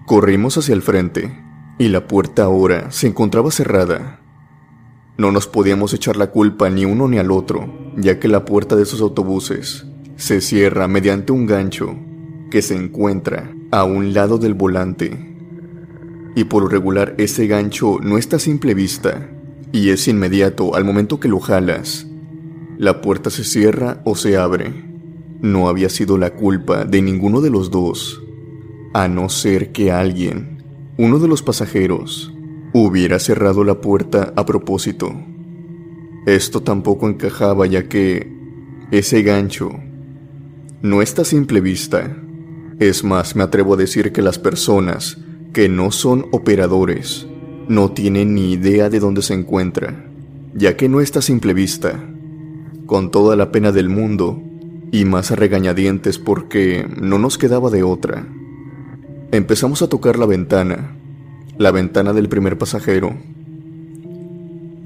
Corrimos 0.07 0.57
hacia 0.57 0.75
el 0.75 0.81
frente 0.81 1.39
y 1.79 1.89
la 1.89 2.09
puerta 2.09 2.45
ahora 2.45 2.91
se 2.91 3.09
encontraba 3.09 3.51
cerrada. 3.51 4.21
No 5.19 5.33
nos 5.33 5.47
podíamos 5.47 5.93
echar 5.93 6.17
la 6.17 6.31
culpa 6.31 6.71
ni 6.71 6.87
uno 6.87 7.09
ni 7.09 7.19
al 7.19 7.31
otro, 7.31 7.93
ya 7.97 8.19
que 8.19 8.29
la 8.29 8.47
puerta 8.47 8.75
de 8.75 8.85
esos 8.85 9.03
autobuses 9.03 9.85
se 10.17 10.41
cierra 10.41 10.89
mediante 10.89 11.33
un 11.33 11.45
gancho 11.45 11.95
que 12.51 12.63
se 12.63 12.75
encuentra 12.75 13.53
a 13.71 13.85
un 13.85 14.15
lado 14.15 14.39
del 14.39 14.55
volante. 14.55 15.37
Y 16.35 16.45
por 16.45 16.71
regular 16.71 17.15
ese 17.19 17.47
gancho 17.47 17.99
no 18.01 18.17
está 18.17 18.37
a 18.37 18.41
simple 18.41 18.73
vista 18.73 19.29
y 19.73 19.91
es 19.91 20.09
inmediato 20.09 20.75
al 20.75 20.85
momento 20.85 21.21
que 21.21 21.29
lo 21.29 21.39
jalas. 21.39 22.08
La 22.79 23.01
puerta 23.01 23.29
se 23.29 23.43
cierra 23.43 24.01
o 24.05 24.15
se 24.15 24.37
abre. 24.37 24.73
No 25.41 25.69
había 25.69 25.89
sido 25.89 26.17
la 26.17 26.35
culpa 26.35 26.85
de 26.85 27.03
ninguno 27.03 27.41
de 27.41 27.51
los 27.51 27.73
dos, 27.73 28.23
a 28.95 29.09
no 29.09 29.29
ser 29.31 29.73
que 29.73 29.91
alguien, 29.91 30.63
uno 30.97 31.19
de 31.19 31.27
los 31.27 31.43
pasajeros, 31.43 32.33
hubiera 32.73 33.19
cerrado 33.19 33.65
la 33.65 33.81
puerta 33.81 34.33
a 34.37 34.47
propósito. 34.47 35.13
Esto 36.25 36.63
tampoco 36.63 37.09
encajaba 37.09 37.67
ya 37.67 37.89
que 37.89 38.33
ese 38.93 39.23
gancho 39.23 39.71
no 40.81 41.03
está 41.03 41.23
a 41.23 41.25
simple 41.25 41.61
vista. 41.61 42.17
Es 42.79 43.03
más, 43.03 43.35
me 43.35 43.43
atrevo 43.43 43.75
a 43.75 43.77
decir 43.77 44.13
que 44.13 44.23
las 44.23 44.39
personas 44.39 45.19
que 45.53 45.69
no 45.69 45.91
son 45.91 46.27
operadores 46.31 47.27
no 47.69 47.91
tienen 47.91 48.35
ni 48.35 48.53
idea 48.53 48.89
de 48.89 49.01
dónde 49.01 49.23
se 49.23 49.35
encuentra, 49.35 50.09
ya 50.55 50.77
que 50.77 50.89
no 50.89 51.01
está 51.01 51.19
a 51.19 51.23
simple 51.23 51.55
vista. 51.55 52.15
Con 52.89 53.11
toda 53.11 53.37
la 53.37 53.53
pena 53.53 53.71
del 53.71 53.91
mundo, 53.91 54.43
y 54.91 55.05
más 55.05 55.31
regañadientes 55.31 56.19
porque 56.19 56.89
no 56.99 57.19
nos 57.19 57.37
quedaba 57.37 57.69
de 57.69 57.83
otra. 57.83 58.27
Empezamos 59.31 59.83
a 59.83 59.91
tocar 59.91 60.19
la 60.19 60.25
ventana, 60.25 60.97
la 61.59 61.71
ventana 61.71 62.15
del 62.15 62.31
primer 62.31 62.57
pasajero. 62.57 63.15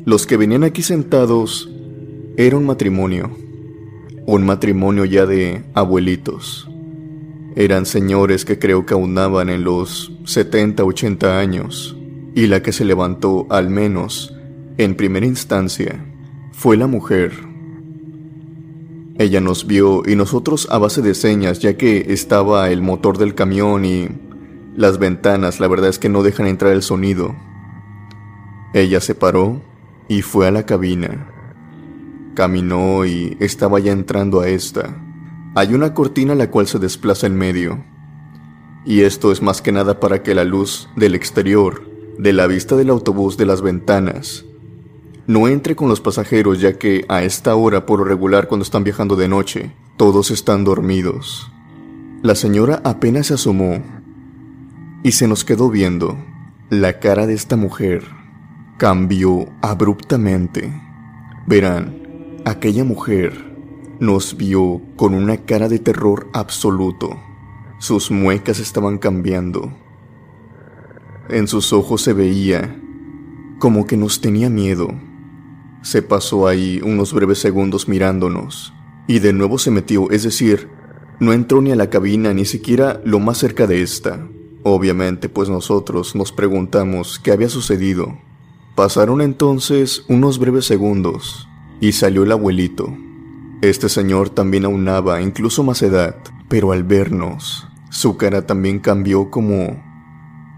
Los 0.05 0.27
que 0.27 0.37
venían 0.37 0.65
aquí 0.65 0.83
sentados 0.83 1.71
era 2.37 2.57
un 2.57 2.67
matrimonio, 2.67 3.31
un 4.27 4.45
matrimonio 4.45 5.05
ya 5.05 5.25
de 5.25 5.63
abuelitos. 5.73 6.69
Eran 7.55 7.87
señores 7.87 8.45
que 8.45 8.59
creo 8.59 8.85
que 8.85 8.95
aunaban 8.95 9.49
en 9.49 9.63
los 9.63 10.11
70, 10.25 10.83
80 10.83 11.39
años, 11.39 11.97
y 12.35 12.49
la 12.49 12.65
que 12.65 12.73
se 12.73 12.85
levantó 12.85 13.47
al 13.49 13.71
menos 13.71 14.35
en 14.77 14.97
primera 14.97 15.25
instancia 15.25 16.05
fue 16.51 16.77
la 16.77 16.89
mujer 16.89 17.52
ella 19.19 19.41
nos 19.41 19.67
vio 19.67 20.03
y 20.07 20.17
nosotros 20.17 20.69
a 20.71 20.79
base 20.79 21.03
de 21.03 21.15
señas, 21.15 21.59
ya 21.59 21.77
que 21.77 22.07
estaba 22.09 22.71
el 22.71 22.81
motor 22.81 23.19
del 23.19 23.35
camión 23.35 23.85
y 23.85 24.09
las 24.75 24.99
ventanas, 24.99 25.61
la 25.61 25.69
verdad 25.69 25.91
es 25.91 25.99
que 25.99 26.09
no 26.09 26.23
dejan 26.23 26.47
entrar 26.47 26.73
el 26.73 26.83
sonido. 26.83 27.35
Ella 28.73 29.01
se 29.01 29.15
paró 29.15 29.61
y 30.09 30.23
fue 30.23 30.47
a 30.47 30.51
la 30.51 30.65
cabina. 30.65 31.29
Caminó 32.35 33.05
y 33.05 33.37
estaba 33.39 33.81
ya 33.81 33.93
entrando 33.93 34.41
a 34.41 34.49
esta. 34.49 34.97
Hay 35.55 35.75
una 35.75 35.93
cortina 35.93 36.35
la 36.35 36.51
cual 36.51 36.67
se 36.67 36.79
desplaza 36.79 37.27
en 37.27 37.37
medio. 37.37 37.85
Y 38.87 39.03
esto 39.03 39.31
es 39.31 39.43
más 39.43 39.61
que 39.61 39.73
nada 39.73 40.01
para 40.01 40.23
que 40.23 40.35
la 40.35 40.45
luz 40.45 40.89
del 40.97 41.15
exterior, 41.15 41.83
de 42.19 42.33
la 42.33 42.47
vista 42.47 42.77
del 42.77 42.89
autobús 42.89 43.37
de 43.37 43.47
las 43.47 43.61
ventanas, 43.61 44.47
no 45.27 45.49
entre 45.49 45.77
con 45.77 45.89
los 45.89 46.01
pasajeros 46.01 46.61
ya 46.61 46.79
que 46.79 47.05
a 47.09 47.23
esta 47.23 47.55
hora 47.55 47.87
por 47.87 48.01
lo 48.01 48.05
regular 48.05 48.49
cuando 48.49 48.65
están 48.65 48.85
viajando 48.85 49.17
de 49.17 49.29
noche, 49.29 49.73
todos 49.97 50.31
están 50.31 50.65
dormidos. 50.65 51.51
La 52.23 52.35
señora 52.35 52.81
apenas 52.85 53.29
se 53.29 53.35
asomó 53.35 53.83
y 55.03 55.13
se 55.13 55.29
nos 55.29 55.45
quedó 55.45 55.71
viendo. 55.71 56.17
La 56.71 56.99
cara 57.01 57.27
de 57.27 57.35
esta 57.35 57.57
mujer 57.57 58.05
cambió 58.79 59.47
abruptamente. 59.61 60.73
Verán, 61.47 62.41
aquella 62.45 62.85
mujer 62.85 63.53
nos 64.01 64.37
vio 64.37 64.81
con 64.97 65.15
una 65.15 65.37
cara 65.39 65.69
de 65.69 65.79
terror 65.79 66.29
absoluto. 66.33 67.11
Sus 67.79 68.11
muecas 68.11 68.59
estaban 68.59 68.99
cambiando. 68.99 69.73
En 71.29 71.47
sus 71.47 71.73
ojos 71.73 72.03
se 72.03 72.13
veía 72.13 72.81
como 73.59 73.87
que 73.87 73.97
nos 73.97 74.21
tenía 74.21 74.51
miedo. 74.51 74.89
Se 75.83 76.03
pasó 76.03 76.47
ahí 76.47 76.81
unos 76.85 77.13
breves 77.13 77.39
segundos 77.39 77.89
mirándonos 77.89 78.73
y 79.07 79.19
de 79.19 79.33
nuevo 79.33 79.59
se 79.59 79.71
metió, 79.71 80.11
es 80.11 80.23
decir, 80.23 80.69
no 81.19 81.33
entró 81.33 81.61
ni 81.61 81.73
a 81.73 81.77
la 81.77 81.91
cabina 81.91 82.33
ni 82.35 82.45
siquiera 82.45 83.01
lo 83.05 83.19
más 83.19 83.39
cerca 83.39 83.67
de 83.67 83.83
esta. 83.83 84.27
Obviamente, 84.63 85.29
pues 85.29 85.49
nosotros 85.49 86.15
nos 86.15 86.33
preguntamos 86.33 87.19
qué 87.19 87.33
había 87.33 87.49
sucedido. 87.49 88.17
Pasaron 88.77 89.21
entonces 89.21 90.05
unos 90.09 90.39
breves 90.39 90.65
segundos 90.65 91.49
y 91.81 91.93
salió 91.93 92.23
el 92.23 92.33
abuelito. 92.33 92.97
Este 93.61 93.89
señor 93.89 94.31
también 94.31 94.65
aunaba 94.65 95.21
incluso 95.21 95.63
más 95.63 95.83
edad, 95.83 96.17
pero 96.49 96.73
al 96.73 96.85
vernos, 96.85 97.67
su 97.91 98.17
cara 98.17 98.47
también 98.47 98.79
cambió 98.79 99.31
como 99.31 99.83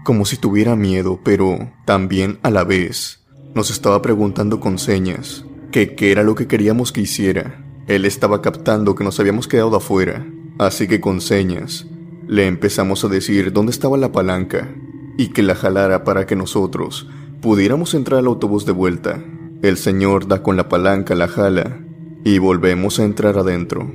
como 0.03 0.23
si 0.23 0.37
tuviera 0.37 0.75
miedo, 0.75 1.19
pero 1.23 1.71
también 1.83 2.37
a 2.43 2.51
la 2.51 2.63
vez 2.63 3.24
nos 3.55 3.71
estaba 3.71 4.01
preguntando 4.01 4.59
con 4.59 4.77
señas 4.77 5.45
que 5.71 5.95
qué 5.95 6.11
era 6.11 6.23
lo 6.23 6.35
que 6.35 6.45
queríamos 6.45 6.91
que 6.91 6.99
hiciera. 6.99 7.63
Él 7.87 8.03
estaba 8.03 8.41
captando 8.41 8.95
que 8.95 9.05
nos 9.05 9.17
habíamos 9.19 9.47
quedado 9.47 9.77
afuera, 9.77 10.27
así 10.59 10.87
que 10.87 10.99
con 10.99 11.21
señas 11.21 11.87
le 12.27 12.47
empezamos 12.47 13.05
a 13.05 13.07
decir 13.07 13.53
dónde 13.53 13.71
estaba 13.71 13.97
la 13.97 14.11
palanca 14.11 14.75
y 15.17 15.29
que 15.29 15.41
la 15.41 15.55
jalara 15.55 16.03
para 16.03 16.25
que 16.25 16.35
nosotros 16.35 17.07
pudiéramos 17.41 17.93
entrar 17.93 18.19
al 18.19 18.27
autobús 18.27 18.65
de 18.65 18.73
vuelta. 18.73 19.23
El 19.61 19.77
señor 19.77 20.27
da 20.27 20.43
con 20.43 20.57
la 20.57 20.67
palanca, 20.67 21.15
la 21.15 21.29
jala 21.29 21.79
y 22.25 22.39
volvemos 22.39 22.99
a 22.99 23.05
entrar 23.05 23.37
adentro. 23.37 23.89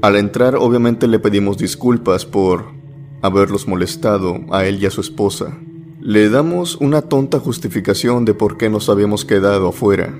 Al 0.00 0.14
entrar 0.14 0.54
obviamente 0.54 1.08
le 1.08 1.18
pedimos 1.18 1.58
disculpas 1.58 2.24
por 2.24 2.66
haberlos 3.20 3.66
molestado 3.66 4.40
a 4.52 4.64
él 4.64 4.80
y 4.80 4.86
a 4.86 4.90
su 4.90 5.00
esposa. 5.00 5.58
Le 6.04 6.28
damos 6.30 6.78
una 6.80 7.02
tonta 7.02 7.38
justificación 7.38 8.24
de 8.24 8.34
por 8.34 8.56
qué 8.56 8.68
nos 8.68 8.88
habíamos 8.88 9.24
quedado 9.24 9.68
afuera, 9.68 10.12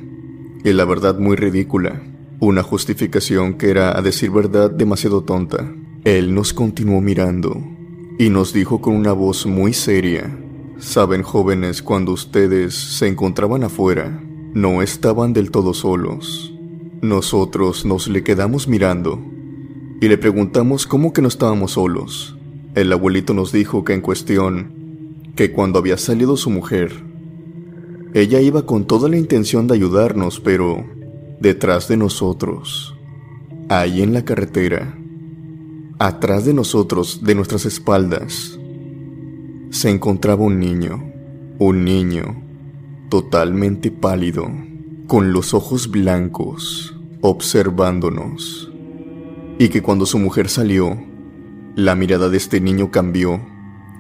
y 0.62 0.73
la 0.73 0.85
verdad 0.85 1.18
muy 1.18 1.35
ridícula, 1.35 2.01
una 2.38 2.62
justificación 2.62 3.55
que 3.55 3.71
era, 3.71 3.99
a 3.99 4.01
decir 4.01 4.31
verdad, 4.31 4.71
demasiado 4.71 5.25
tonta. 5.25 5.75
Él 6.05 6.37
nos 6.37 6.53
continuó 6.53 7.01
mirando 7.01 7.61
y 8.16 8.31
nos 8.31 8.53
dijo 8.53 8.81
con 8.81 8.95
una 8.95 9.12
voz 9.12 9.45
muy 9.45 9.73
seria, 9.73 10.38
Saben 10.79 11.25
jóvenes, 11.25 11.83
cuando 11.83 12.12
ustedes 12.12 12.75
se 12.75 13.09
encontraban 13.09 13.64
afuera, 13.64 14.23
no 14.55 14.83
estaban 14.83 15.33
del 15.33 15.51
todo 15.51 15.75
solos. 15.75 16.55
Nosotros 17.01 17.85
nos 17.85 18.07
le 18.07 18.23
quedamos 18.23 18.68
mirando 18.68 19.21
y 20.01 20.07
le 20.07 20.16
preguntamos 20.16 20.87
cómo 20.87 21.12
que 21.12 21.23
no 21.23 21.29
estábamos 21.29 21.73
solos. 21.73 22.38
El 22.77 22.92
abuelito 22.92 23.35
nos 23.35 23.51
dijo 23.51 23.83
que 23.83 23.95
en 23.95 24.01
cuestión, 24.01 24.82
que 25.35 25.53
cuando 25.53 25.79
había 25.79 25.97
salido 25.97 26.37
su 26.37 26.51
mujer, 26.51 26.92
ella 28.14 28.40
iba 28.40 28.66
con 28.66 28.87
toda 28.87 29.09
la 29.09 29.16
intención 29.16 29.66
de 29.66 29.75
ayudarnos, 29.75 30.40
pero 30.40 30.85
detrás 31.40 31.88
de 31.88 31.97
nosotros, 31.97 32.95
ahí 33.68 34.03
en 34.03 34.12
la 34.12 34.25
carretera, 34.25 34.99
atrás 35.99 36.45
de 36.45 36.53
nosotros, 36.53 37.21
de 37.23 37.35
nuestras 37.35 37.64
espaldas, 37.64 38.59
se 39.71 39.88
encontraba 39.88 40.45
un 40.45 40.59
niño, 40.59 41.03
un 41.59 41.85
niño 41.85 42.42
totalmente 43.09 43.90
pálido, 43.90 44.47
con 45.07 45.33
los 45.33 45.55
ojos 45.55 45.90
blancos, 45.90 46.95
observándonos, 47.23 48.71
y 49.59 49.68
que 49.68 49.83
cuando 49.83 50.05
su 50.05 50.18
mujer 50.18 50.49
salió, 50.49 50.99
la 51.77 51.95
mirada 51.95 52.29
de 52.29 52.37
este 52.37 52.61
niño 52.61 52.90
cambió 52.90 53.40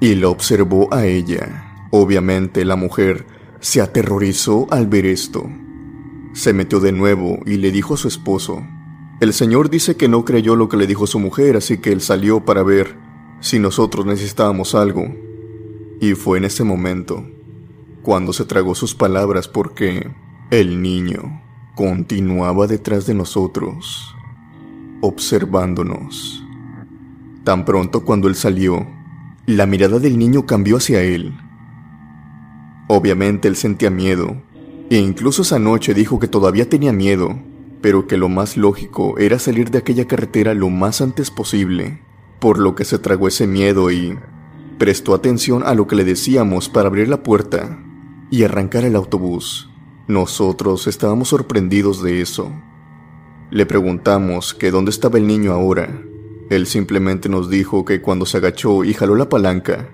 y 0.02 0.16
la 0.16 0.30
observó 0.30 0.92
a 0.92 1.06
ella. 1.06 1.86
Obviamente 1.92 2.64
la 2.64 2.74
mujer 2.74 3.24
se 3.60 3.80
aterrorizó 3.80 4.66
al 4.72 4.88
ver 4.88 5.06
esto. 5.06 5.48
Se 6.32 6.52
metió 6.52 6.80
de 6.80 6.90
nuevo 6.90 7.38
y 7.46 7.58
le 7.58 7.70
dijo 7.70 7.94
a 7.94 7.96
su 7.96 8.08
esposo, 8.08 8.66
el 9.20 9.32
señor 9.32 9.70
dice 9.70 9.96
que 9.96 10.08
no 10.08 10.24
creyó 10.24 10.56
lo 10.56 10.68
que 10.68 10.76
le 10.76 10.88
dijo 10.88 11.06
su 11.06 11.20
mujer, 11.20 11.56
así 11.56 11.78
que 11.78 11.92
él 11.92 12.00
salió 12.00 12.44
para 12.44 12.64
ver 12.64 12.96
si 13.38 13.60
nosotros 13.60 14.04
necesitábamos 14.04 14.74
algo. 14.74 15.04
Y 16.00 16.14
fue 16.14 16.38
en 16.38 16.46
ese 16.46 16.64
momento 16.64 17.24
cuando 18.02 18.32
se 18.32 18.44
tragó 18.44 18.74
sus 18.74 18.96
palabras 18.96 19.46
porque 19.46 20.10
el 20.50 20.82
niño 20.82 21.44
continuaba 21.76 22.66
detrás 22.66 23.06
de 23.06 23.14
nosotros, 23.14 24.12
observándonos. 25.00 26.42
Tan 27.44 27.64
pronto 27.64 28.04
cuando 28.04 28.26
él 28.26 28.34
salió, 28.34 28.84
la 29.46 29.66
mirada 29.66 29.98
del 29.98 30.18
niño 30.18 30.46
cambió 30.46 30.76
hacia 30.76 31.02
él. 31.02 31.34
Obviamente 32.86 33.48
él 33.48 33.56
sentía 33.56 33.90
miedo, 33.90 34.40
e 34.88 34.98
incluso 34.98 35.42
esa 35.42 35.58
noche 35.58 35.94
dijo 35.94 36.20
que 36.20 36.28
todavía 36.28 36.68
tenía 36.68 36.92
miedo, 36.92 37.36
pero 37.80 38.06
que 38.06 38.16
lo 38.16 38.28
más 38.28 38.56
lógico 38.56 39.18
era 39.18 39.40
salir 39.40 39.70
de 39.70 39.78
aquella 39.78 40.06
carretera 40.06 40.54
lo 40.54 40.70
más 40.70 41.00
antes 41.00 41.32
posible, 41.32 42.00
por 42.38 42.58
lo 42.58 42.76
que 42.76 42.84
se 42.84 43.00
tragó 43.00 43.26
ese 43.26 43.48
miedo 43.48 43.90
y 43.90 44.16
prestó 44.78 45.12
atención 45.12 45.64
a 45.64 45.74
lo 45.74 45.88
que 45.88 45.96
le 45.96 46.04
decíamos 46.04 46.68
para 46.68 46.86
abrir 46.86 47.08
la 47.08 47.24
puerta 47.24 47.78
y 48.30 48.44
arrancar 48.44 48.84
el 48.84 48.94
autobús. 48.94 49.70
Nosotros 50.06 50.86
estábamos 50.86 51.28
sorprendidos 51.28 52.00
de 52.00 52.20
eso. 52.20 52.52
Le 53.50 53.66
preguntamos 53.66 54.54
que 54.54 54.70
dónde 54.70 54.90
estaba 54.90 55.18
el 55.18 55.26
niño 55.26 55.52
ahora, 55.52 56.02
él 56.56 56.66
simplemente 56.66 57.28
nos 57.28 57.48
dijo 57.48 57.84
que 57.84 58.02
cuando 58.02 58.26
se 58.26 58.36
agachó 58.36 58.84
y 58.84 58.92
jaló 58.92 59.14
la 59.14 59.28
palanca, 59.28 59.88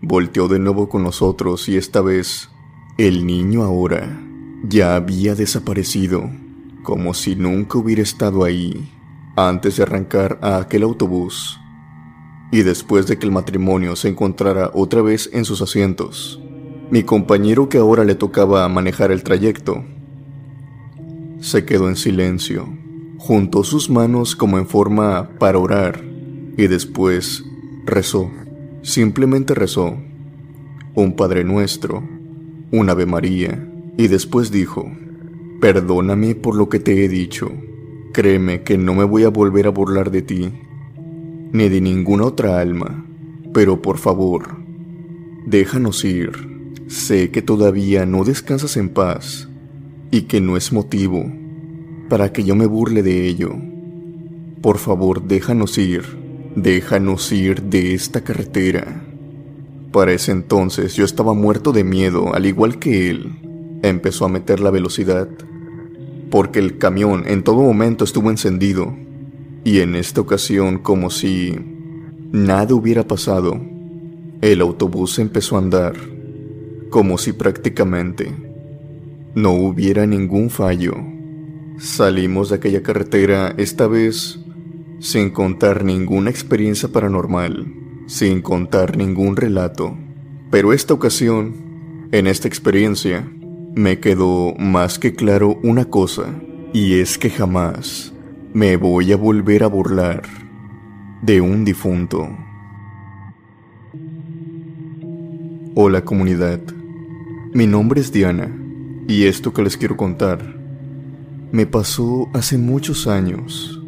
volteó 0.00 0.48
de 0.48 0.58
nuevo 0.58 0.88
con 0.88 1.02
nosotros 1.04 1.68
y 1.68 1.76
esta 1.76 2.00
vez 2.00 2.48
el 2.96 3.26
niño 3.26 3.62
ahora 3.62 4.20
ya 4.64 4.96
había 4.96 5.34
desaparecido, 5.34 6.30
como 6.82 7.14
si 7.14 7.36
nunca 7.36 7.78
hubiera 7.78 8.02
estado 8.02 8.44
ahí 8.44 8.92
antes 9.36 9.76
de 9.76 9.84
arrancar 9.84 10.38
a 10.42 10.56
aquel 10.56 10.82
autobús 10.82 11.60
y 12.50 12.62
después 12.62 13.06
de 13.06 13.18
que 13.18 13.26
el 13.26 13.32
matrimonio 13.32 13.94
se 13.94 14.08
encontrara 14.08 14.70
otra 14.74 15.02
vez 15.02 15.30
en 15.32 15.44
sus 15.44 15.62
asientos. 15.62 16.40
Mi 16.90 17.02
compañero 17.02 17.68
que 17.68 17.78
ahora 17.78 18.04
le 18.04 18.14
tocaba 18.14 18.68
manejar 18.68 19.12
el 19.12 19.22
trayecto 19.22 19.84
se 21.40 21.64
quedó 21.64 21.88
en 21.88 21.96
silencio 21.96 22.77
juntó 23.18 23.64
sus 23.64 23.90
manos 23.90 24.36
como 24.36 24.58
en 24.58 24.66
forma 24.66 25.30
para 25.38 25.58
orar 25.58 26.04
y 26.56 26.68
después 26.68 27.44
rezó, 27.84 28.30
simplemente 28.82 29.54
rezó, 29.54 29.98
un 30.94 31.14
Padre 31.14 31.44
Nuestro, 31.44 32.02
un 32.70 32.88
Ave 32.88 33.06
María, 33.06 33.68
y 33.96 34.06
después 34.06 34.50
dijo, 34.50 34.90
perdóname 35.60 36.36
por 36.36 36.54
lo 36.54 36.68
que 36.68 36.78
te 36.78 37.04
he 37.04 37.08
dicho, 37.08 37.50
créeme 38.12 38.62
que 38.62 38.78
no 38.78 38.94
me 38.94 39.04
voy 39.04 39.24
a 39.24 39.30
volver 39.30 39.66
a 39.66 39.70
burlar 39.70 40.10
de 40.10 40.22
ti, 40.22 40.52
ni 41.52 41.68
de 41.68 41.80
ninguna 41.80 42.24
otra 42.24 42.60
alma, 42.60 43.04
pero 43.52 43.82
por 43.82 43.98
favor, 43.98 44.58
déjanos 45.44 46.04
ir, 46.04 46.32
sé 46.86 47.30
que 47.30 47.42
todavía 47.42 48.06
no 48.06 48.24
descansas 48.24 48.76
en 48.76 48.88
paz 48.90 49.48
y 50.10 50.22
que 50.22 50.40
no 50.40 50.56
es 50.56 50.72
motivo 50.72 51.30
para 52.08 52.32
que 52.32 52.44
yo 52.44 52.56
me 52.56 52.66
burle 52.66 53.02
de 53.02 53.26
ello. 53.26 53.54
Por 54.62 54.78
favor, 54.78 55.22
déjanos 55.22 55.78
ir, 55.78 56.02
déjanos 56.56 57.30
ir 57.32 57.62
de 57.62 57.94
esta 57.94 58.22
carretera. 58.22 59.02
Para 59.92 60.12
ese 60.12 60.32
entonces 60.32 60.94
yo 60.94 61.04
estaba 61.04 61.34
muerto 61.34 61.72
de 61.72 61.84
miedo, 61.84 62.34
al 62.34 62.46
igual 62.46 62.78
que 62.78 63.10
él. 63.10 63.78
Empezó 63.82 64.24
a 64.24 64.28
meter 64.28 64.60
la 64.60 64.70
velocidad, 64.70 65.28
porque 66.30 66.58
el 66.58 66.78
camión 66.78 67.24
en 67.26 67.44
todo 67.44 67.62
momento 67.62 68.04
estuvo 68.04 68.30
encendido, 68.30 68.94
y 69.64 69.80
en 69.80 69.94
esta 69.94 70.20
ocasión 70.20 70.78
como 70.78 71.10
si 71.10 71.54
nada 72.32 72.74
hubiera 72.74 73.06
pasado, 73.06 73.60
el 74.40 74.60
autobús 74.60 75.18
empezó 75.18 75.56
a 75.56 75.60
andar, 75.60 75.94
como 76.90 77.18
si 77.18 77.32
prácticamente 77.32 78.32
no 79.34 79.52
hubiera 79.52 80.06
ningún 80.06 80.50
fallo. 80.50 80.94
Salimos 81.78 82.48
de 82.48 82.56
aquella 82.56 82.82
carretera 82.82 83.54
esta 83.56 83.86
vez 83.86 84.40
sin 84.98 85.30
contar 85.30 85.84
ninguna 85.84 86.28
experiencia 86.28 86.88
paranormal, 86.88 87.72
sin 88.06 88.42
contar 88.42 88.96
ningún 88.96 89.36
relato. 89.36 89.96
Pero 90.50 90.72
esta 90.72 90.94
ocasión, 90.94 92.08
en 92.10 92.26
esta 92.26 92.48
experiencia, 92.48 93.30
me 93.76 94.00
quedó 94.00 94.54
más 94.58 94.98
que 94.98 95.14
claro 95.14 95.60
una 95.62 95.84
cosa, 95.84 96.24
y 96.72 96.98
es 96.98 97.16
que 97.16 97.30
jamás 97.30 98.12
me 98.52 98.76
voy 98.76 99.12
a 99.12 99.16
volver 99.16 99.62
a 99.62 99.68
burlar 99.68 100.22
de 101.22 101.40
un 101.40 101.64
difunto. 101.64 102.28
Hola 105.76 106.04
comunidad, 106.04 106.60
mi 107.54 107.68
nombre 107.68 108.00
es 108.00 108.10
Diana 108.10 108.52
y 109.06 109.26
esto 109.26 109.52
que 109.52 109.62
les 109.62 109.76
quiero 109.76 109.96
contar 109.96 110.57
me 111.50 111.66
pasó 111.66 112.28
hace 112.34 112.58
muchos 112.58 113.06
años. 113.06 113.80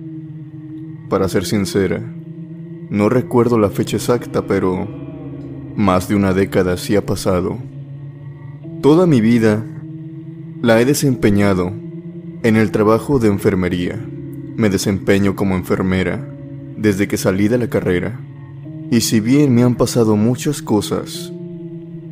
Para 1.09 1.29
ser 1.29 1.45
sincera, 1.45 2.01
no 2.89 3.09
recuerdo 3.09 3.59
la 3.59 3.71
fecha 3.71 3.97
exacta, 3.97 4.47
pero 4.47 4.89
más 5.77 6.09
de 6.09 6.15
una 6.15 6.33
década 6.33 6.77
sí 6.77 6.97
ha 6.97 7.05
pasado. 7.05 7.59
Toda 8.81 9.07
mi 9.07 9.21
vida 9.21 9.65
la 10.63 10.81
he 10.81 10.85
desempeñado 10.85 11.73
en 12.43 12.57
el 12.57 12.71
trabajo 12.71 13.19
de 13.19 13.29
enfermería. 13.29 13.99
Me 14.57 14.71
desempeño 14.71 15.37
como 15.37 15.55
enfermera 15.55 16.27
desde 16.77 17.09
que 17.09 17.17
salí 17.17 17.49
de 17.49 17.59
la 17.59 17.69
carrera. 17.69 18.19
Y 18.91 19.03
si 19.03 19.21
bien 19.21 19.55
me 19.55 19.63
han 19.63 19.75
pasado 19.75 20.17
muchas 20.17 20.63
cosas, 20.63 21.31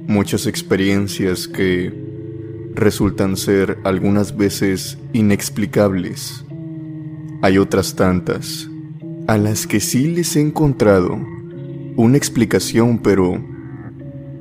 muchas 0.06 0.46
experiencias 0.46 1.48
que 1.48 2.07
resultan 2.78 3.36
ser 3.36 3.78
algunas 3.84 4.36
veces 4.36 4.98
inexplicables, 5.12 6.44
hay 7.42 7.58
otras 7.58 7.94
tantas 7.94 8.68
a 9.28 9.36
las 9.36 9.66
que 9.66 9.78
sí 9.78 10.08
les 10.08 10.34
he 10.36 10.40
encontrado 10.40 11.18
una 11.96 12.16
explicación, 12.16 12.98
pero 12.98 13.38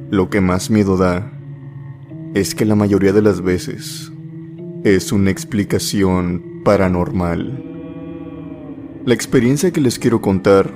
lo 0.09 0.29
que 0.29 0.39
más 0.39 0.69
miedo 0.69 0.95
da 0.95 1.33
es 2.33 2.55
que 2.55 2.63
la 2.63 2.75
mayoría 2.75 3.11
de 3.11 3.21
las 3.21 3.41
veces 3.41 4.11
es 4.85 5.11
una 5.11 5.29
explicación 5.29 6.61
paranormal. 6.63 7.63
La 9.05 9.13
experiencia 9.13 9.71
que 9.71 9.81
les 9.81 9.99
quiero 9.99 10.21
contar 10.21 10.73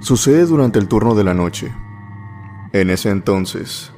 sucede 0.00 0.44
durante 0.44 0.78
el 0.78 0.86
turno 0.86 1.14
de 1.14 1.24
la 1.24 1.32
noche. 1.32 1.72
En 2.72 2.90
ese 2.90 3.08
entonces, 3.08 3.90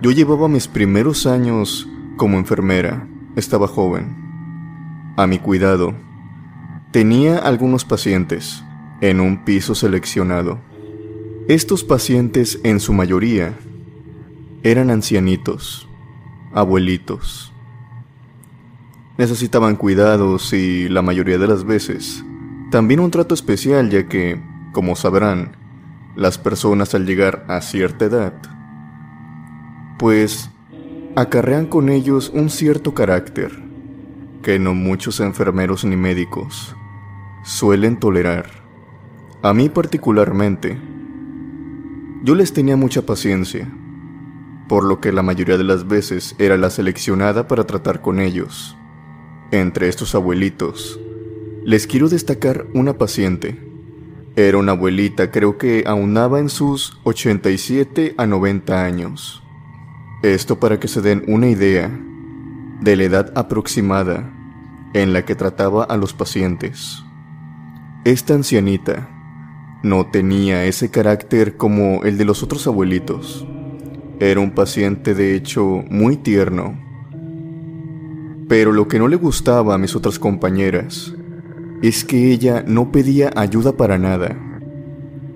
yo 0.00 0.10
llevaba 0.10 0.48
mis 0.48 0.68
primeros 0.68 1.26
años 1.26 1.88
como 2.16 2.38
enfermera, 2.38 3.08
estaba 3.36 3.66
joven. 3.66 4.16
A 5.16 5.26
mi 5.26 5.38
cuidado, 5.38 5.94
tenía 6.90 7.38
algunos 7.38 7.84
pacientes 7.84 8.62
en 9.00 9.20
un 9.20 9.44
piso 9.44 9.74
seleccionado. 9.74 10.58
Estos 11.48 11.84
pacientes 11.84 12.60
en 12.64 12.80
su 12.80 12.92
mayoría 12.92 13.54
eran 14.62 14.90
ancianitos, 14.90 15.88
abuelitos. 16.52 17.52
Necesitaban 19.18 19.76
cuidados 19.76 20.52
y 20.52 20.88
la 20.88 21.02
mayoría 21.02 21.38
de 21.38 21.46
las 21.46 21.64
veces 21.64 22.24
también 22.70 23.00
un 23.00 23.10
trato 23.12 23.34
especial 23.34 23.90
ya 23.90 24.08
que, 24.08 24.42
como 24.72 24.96
sabrán, 24.96 25.56
las 26.16 26.36
personas 26.36 26.94
al 26.94 27.06
llegar 27.06 27.44
a 27.48 27.60
cierta 27.60 28.06
edad, 28.06 28.34
pues 29.98 30.50
acarrean 31.14 31.66
con 31.66 31.88
ellos 31.88 32.30
un 32.34 32.50
cierto 32.50 32.94
carácter 32.94 33.52
que 34.42 34.58
no 34.58 34.74
muchos 34.74 35.20
enfermeros 35.20 35.84
ni 35.84 35.96
médicos 35.96 36.76
suelen 37.42 37.98
tolerar. 37.98 38.46
A 39.42 39.54
mí 39.54 39.68
particularmente, 39.68 40.78
yo 42.22 42.34
les 42.34 42.52
tenía 42.52 42.76
mucha 42.76 43.02
paciencia 43.02 43.68
por 44.68 44.84
lo 44.84 45.00
que 45.00 45.12
la 45.12 45.22
mayoría 45.22 45.56
de 45.56 45.64
las 45.64 45.86
veces 45.86 46.34
era 46.38 46.56
la 46.56 46.70
seleccionada 46.70 47.46
para 47.46 47.64
tratar 47.64 48.00
con 48.02 48.20
ellos. 48.20 48.76
Entre 49.52 49.88
estos 49.88 50.14
abuelitos, 50.14 50.98
les 51.64 51.86
quiero 51.86 52.08
destacar 52.08 52.66
una 52.74 52.98
paciente. 52.98 53.60
Era 54.34 54.58
una 54.58 54.72
abuelita, 54.72 55.30
creo 55.30 55.56
que 55.56 55.84
aunaba 55.86 56.40
en 56.40 56.48
sus 56.48 56.98
87 57.04 58.14
a 58.18 58.26
90 58.26 58.84
años. 58.84 59.42
Esto 60.34 60.58
para 60.58 60.80
que 60.80 60.88
se 60.88 61.00
den 61.00 61.22
una 61.28 61.48
idea 61.48 61.90
de 62.80 62.96
la 62.96 63.04
edad 63.04 63.32
aproximada 63.34 64.32
en 64.92 65.12
la 65.12 65.24
que 65.24 65.34
trataba 65.34 65.84
a 65.84 65.96
los 65.96 66.14
pacientes. 66.14 67.02
Esta 68.04 68.34
ancianita 68.34 69.08
no 69.82 70.06
tenía 70.06 70.64
ese 70.64 70.90
carácter 70.90 71.56
como 71.56 72.02
el 72.04 72.18
de 72.18 72.24
los 72.24 72.42
otros 72.42 72.66
abuelitos 72.66 73.46
era 74.18 74.40
un 74.40 74.52
paciente 74.52 75.14
de 75.14 75.34
hecho 75.34 75.84
muy 75.90 76.16
tierno. 76.16 76.78
Pero 78.48 78.72
lo 78.72 78.88
que 78.88 78.98
no 78.98 79.08
le 79.08 79.16
gustaba 79.16 79.74
a 79.74 79.78
mis 79.78 79.94
otras 79.94 80.18
compañeras 80.18 81.14
es 81.82 82.04
que 82.04 82.32
ella 82.32 82.64
no 82.66 82.92
pedía 82.92 83.30
ayuda 83.36 83.76
para 83.76 83.98
nada. 83.98 84.38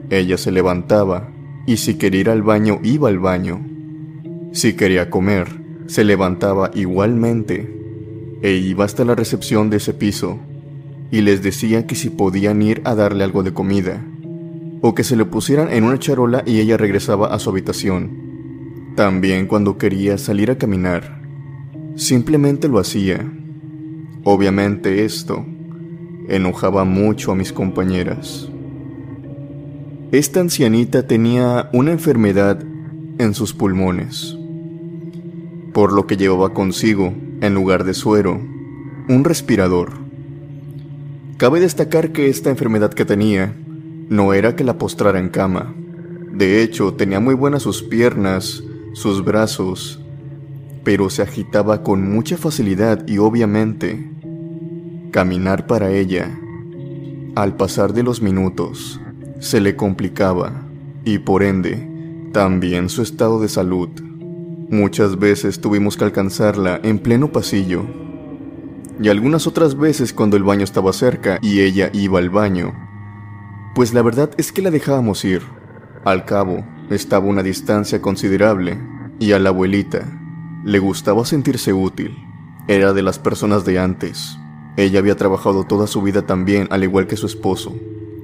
Ella 0.09 0.39
se 0.39 0.51
levantaba 0.51 1.31
y 1.67 1.77
si 1.77 1.99
quería 1.99 2.21
ir 2.21 2.31
al 2.31 2.43
baño 2.43 2.81
iba 2.83 3.09
al 3.11 3.19
baño. 3.19 3.61
Si 4.53 4.75
quería 4.75 5.11
comer, 5.11 5.49
se 5.87 6.05
levantaba 6.05 6.71
igualmente 6.75 7.77
e 8.43 8.53
iba 8.53 8.85
hasta 8.85 9.05
la 9.05 9.15
recepción 9.15 9.71
de 9.71 9.79
ese 9.79 9.95
piso 9.95 10.39
y 11.11 11.21
les 11.21 11.43
decía 11.43 11.87
que 11.87 11.95
si 11.95 12.11
podían 12.11 12.63
ir 12.63 12.81
a 12.85 12.95
darle 12.95 13.25
algo 13.25 13.43
de 13.43 13.53
comida 13.53 14.05
o 14.81 14.95
que 14.95 15.05
se 15.05 15.17
le 15.17 15.25
pusieran 15.25 15.73
en 15.73 15.85
una 15.85 15.99
charola 15.99 16.43
y 16.47 16.61
ella 16.61 16.77
regresaba 16.77 17.35
a 17.35 17.39
su 17.39 17.51
habitación 17.51 18.31
también 19.01 19.47
cuando 19.47 19.79
quería 19.79 20.19
salir 20.19 20.51
a 20.51 20.59
caminar, 20.59 21.23
simplemente 21.95 22.69
lo 22.69 22.79
hacía. 22.79 23.33
Obviamente 24.25 25.05
esto 25.05 25.47
enojaba 26.29 26.85
mucho 26.85 27.33
a 27.33 27.35
mis 27.35 27.53
compañeras. 27.53 28.51
Esta 30.13 30.41
ancianita 30.41 31.07
tenía 31.07 31.71
una 31.73 31.93
enfermedad 31.93 32.63
en 33.19 33.33
sus 33.33 33.55
pulmones, 33.55 34.37
por 35.73 35.93
lo 35.93 36.07
que 36.07 36.17
llevaba 36.17 36.53
consigo, 36.53 37.15
en 37.41 37.55
lugar 37.55 37.85
de 37.85 37.95
suero, 37.95 38.41
un 39.09 39.25
respirador. 39.25 39.93
Cabe 41.37 41.61
destacar 41.61 42.13
que 42.13 42.29
esta 42.29 42.51
enfermedad 42.51 42.93
que 42.93 43.05
tenía 43.05 43.57
no 44.09 44.35
era 44.35 44.57
que 44.57 44.65
la 44.65 44.79
postrara 44.79 45.19
en 45.19 45.29
cama. 45.29 45.75
De 46.33 46.63
hecho, 46.63 46.95
tenía 46.95 47.21
muy 47.21 47.35
buenas 47.35 47.63
sus 47.63 47.83
piernas 47.83 48.65
sus 48.93 49.25
brazos, 49.25 50.01
pero 50.85 51.11
se 51.11 51.23
agitaba 51.23 51.83
con 51.83 52.11
mucha 52.11 52.37
facilidad 52.37 53.07
y 53.07 53.19
obviamente 53.19 54.11
caminar 55.11 55.67
para 55.67 55.91
ella, 55.91 56.39
al 57.35 57.57
pasar 57.57 57.93
de 57.93 58.03
los 58.03 58.21
minutos, 58.21 59.01
se 59.39 59.61
le 59.61 59.77
complicaba 59.77 60.67
y 61.05 61.19
por 61.19 61.43
ende 61.43 61.89
también 62.33 62.89
su 62.89 63.03
estado 63.03 63.41
de 63.41 63.49
salud. 63.49 63.89
Muchas 64.71 65.19
veces 65.19 65.61
tuvimos 65.61 65.97
que 65.97 66.05
alcanzarla 66.05 66.79
en 66.85 67.01
pleno 67.01 67.33
pasillo 67.33 67.85
y 69.03 69.09
algunas 69.09 69.49
otras 69.49 69.77
veces 69.77 70.13
cuando 70.13 70.37
el 70.37 70.45
baño 70.45 70.63
estaba 70.63 70.93
cerca 70.93 71.41
y 71.43 71.61
ella 71.61 71.91
iba 71.93 72.21
al 72.21 72.31
baño, 72.31 72.73
pues 73.75 73.93
la 73.93 74.03
verdad 74.03 74.31
es 74.37 74.53
que 74.53 74.63
la 74.63 74.71
dejábamos 74.71 75.25
ir. 75.25 75.43
Al 76.05 76.25
cabo, 76.25 76.65
estaba 76.89 77.27
una 77.27 77.43
distancia 77.43 78.01
considerable 78.01 78.79
y 79.19 79.33
a 79.33 79.41
la 79.41 79.49
abuelita 79.49 80.07
le 80.65 80.79
gustaba 80.79 81.25
sentirse 81.25 81.73
útil. 81.73 82.17
Era 82.69 82.93
de 82.93 83.03
las 83.03 83.19
personas 83.19 83.65
de 83.65 83.81
antes. 83.81 84.39
Ella 84.77 85.01
había 85.01 85.17
trabajado 85.17 85.65
toda 85.65 85.89
su 85.89 86.01
vida 86.01 86.27
también, 86.27 86.69
al 86.71 86.85
igual 86.85 87.09
que 87.09 87.17
su 87.17 87.27
esposo. 87.27 87.75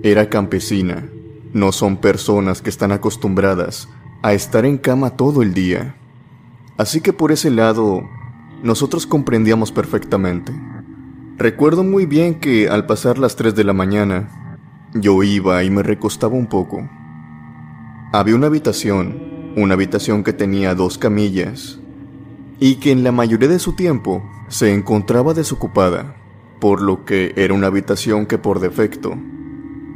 Era 0.04 0.28
campesina. 0.28 1.10
No 1.52 1.72
son 1.72 1.96
personas 1.96 2.62
que 2.62 2.70
están 2.70 2.92
acostumbradas 2.92 3.88
a 4.22 4.32
estar 4.32 4.64
en 4.64 4.78
cama 4.78 5.10
todo 5.16 5.42
el 5.42 5.54
día. 5.54 5.96
Así 6.76 7.00
que 7.00 7.12
por 7.12 7.32
ese 7.32 7.50
lado, 7.50 8.08
nosotros 8.62 9.06
comprendíamos 9.06 9.72
perfectamente. 9.72 10.52
Recuerdo 11.36 11.84
muy 11.84 12.06
bien 12.06 12.40
que 12.40 12.68
al 12.68 12.86
pasar 12.86 13.18
las 13.18 13.36
3 13.36 13.54
de 13.54 13.64
la 13.64 13.72
mañana, 13.72 14.88
yo 14.94 15.22
iba 15.22 15.62
y 15.64 15.70
me 15.70 15.82
recostaba 15.82 16.34
un 16.34 16.46
poco. 16.46 16.88
Había 18.12 18.34
una 18.34 18.46
habitación 18.46 19.26
una 19.56 19.72
habitación 19.72 20.22
que 20.22 20.34
tenía 20.34 20.74
dos 20.74 20.98
camillas 20.98 21.80
y 22.60 22.74
que 22.76 22.92
en 22.92 23.02
la 23.02 23.10
mayoría 23.10 23.48
de 23.48 23.58
su 23.58 23.72
tiempo 23.72 24.22
se 24.48 24.74
encontraba 24.74 25.32
desocupada, 25.32 26.14
por 26.60 26.82
lo 26.82 27.06
que 27.06 27.32
era 27.36 27.54
una 27.54 27.68
habitación 27.68 28.26
que 28.26 28.36
por 28.36 28.60
defecto 28.60 29.16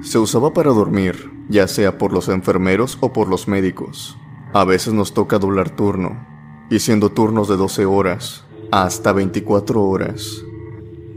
se 0.01 0.19
usaba 0.19 0.55
para 0.55 0.71
dormir, 0.71 1.31
ya 1.51 1.69
sea 1.69 1.99
por 1.99 2.15
los 2.15 2.31
enfermeros 2.31 2.97
o 3.03 3.13
por 3.13 3.29
los 3.29 3.49
médicos. 3.49 4.17
A 4.55 4.65
veces 4.65 4.95
nos 4.95 5.13
toca 5.13 5.39
doblar 5.39 5.69
turno, 5.69 6.27
y 6.71 6.79
siendo 6.79 7.11
turnos 7.11 7.49
de 7.49 7.57
12 7.57 7.85
horas 7.85 8.45
hasta 8.71 9.13
24 9.13 9.83
horas, 9.83 10.45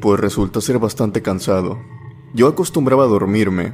pues 0.02 0.20
resulta 0.20 0.60
ser 0.60 0.80
bastante 0.80 1.22
cansado. 1.22 1.80
Yo 2.34 2.48
acostumbraba 2.48 3.04
a 3.04 3.08
dormirme 3.08 3.74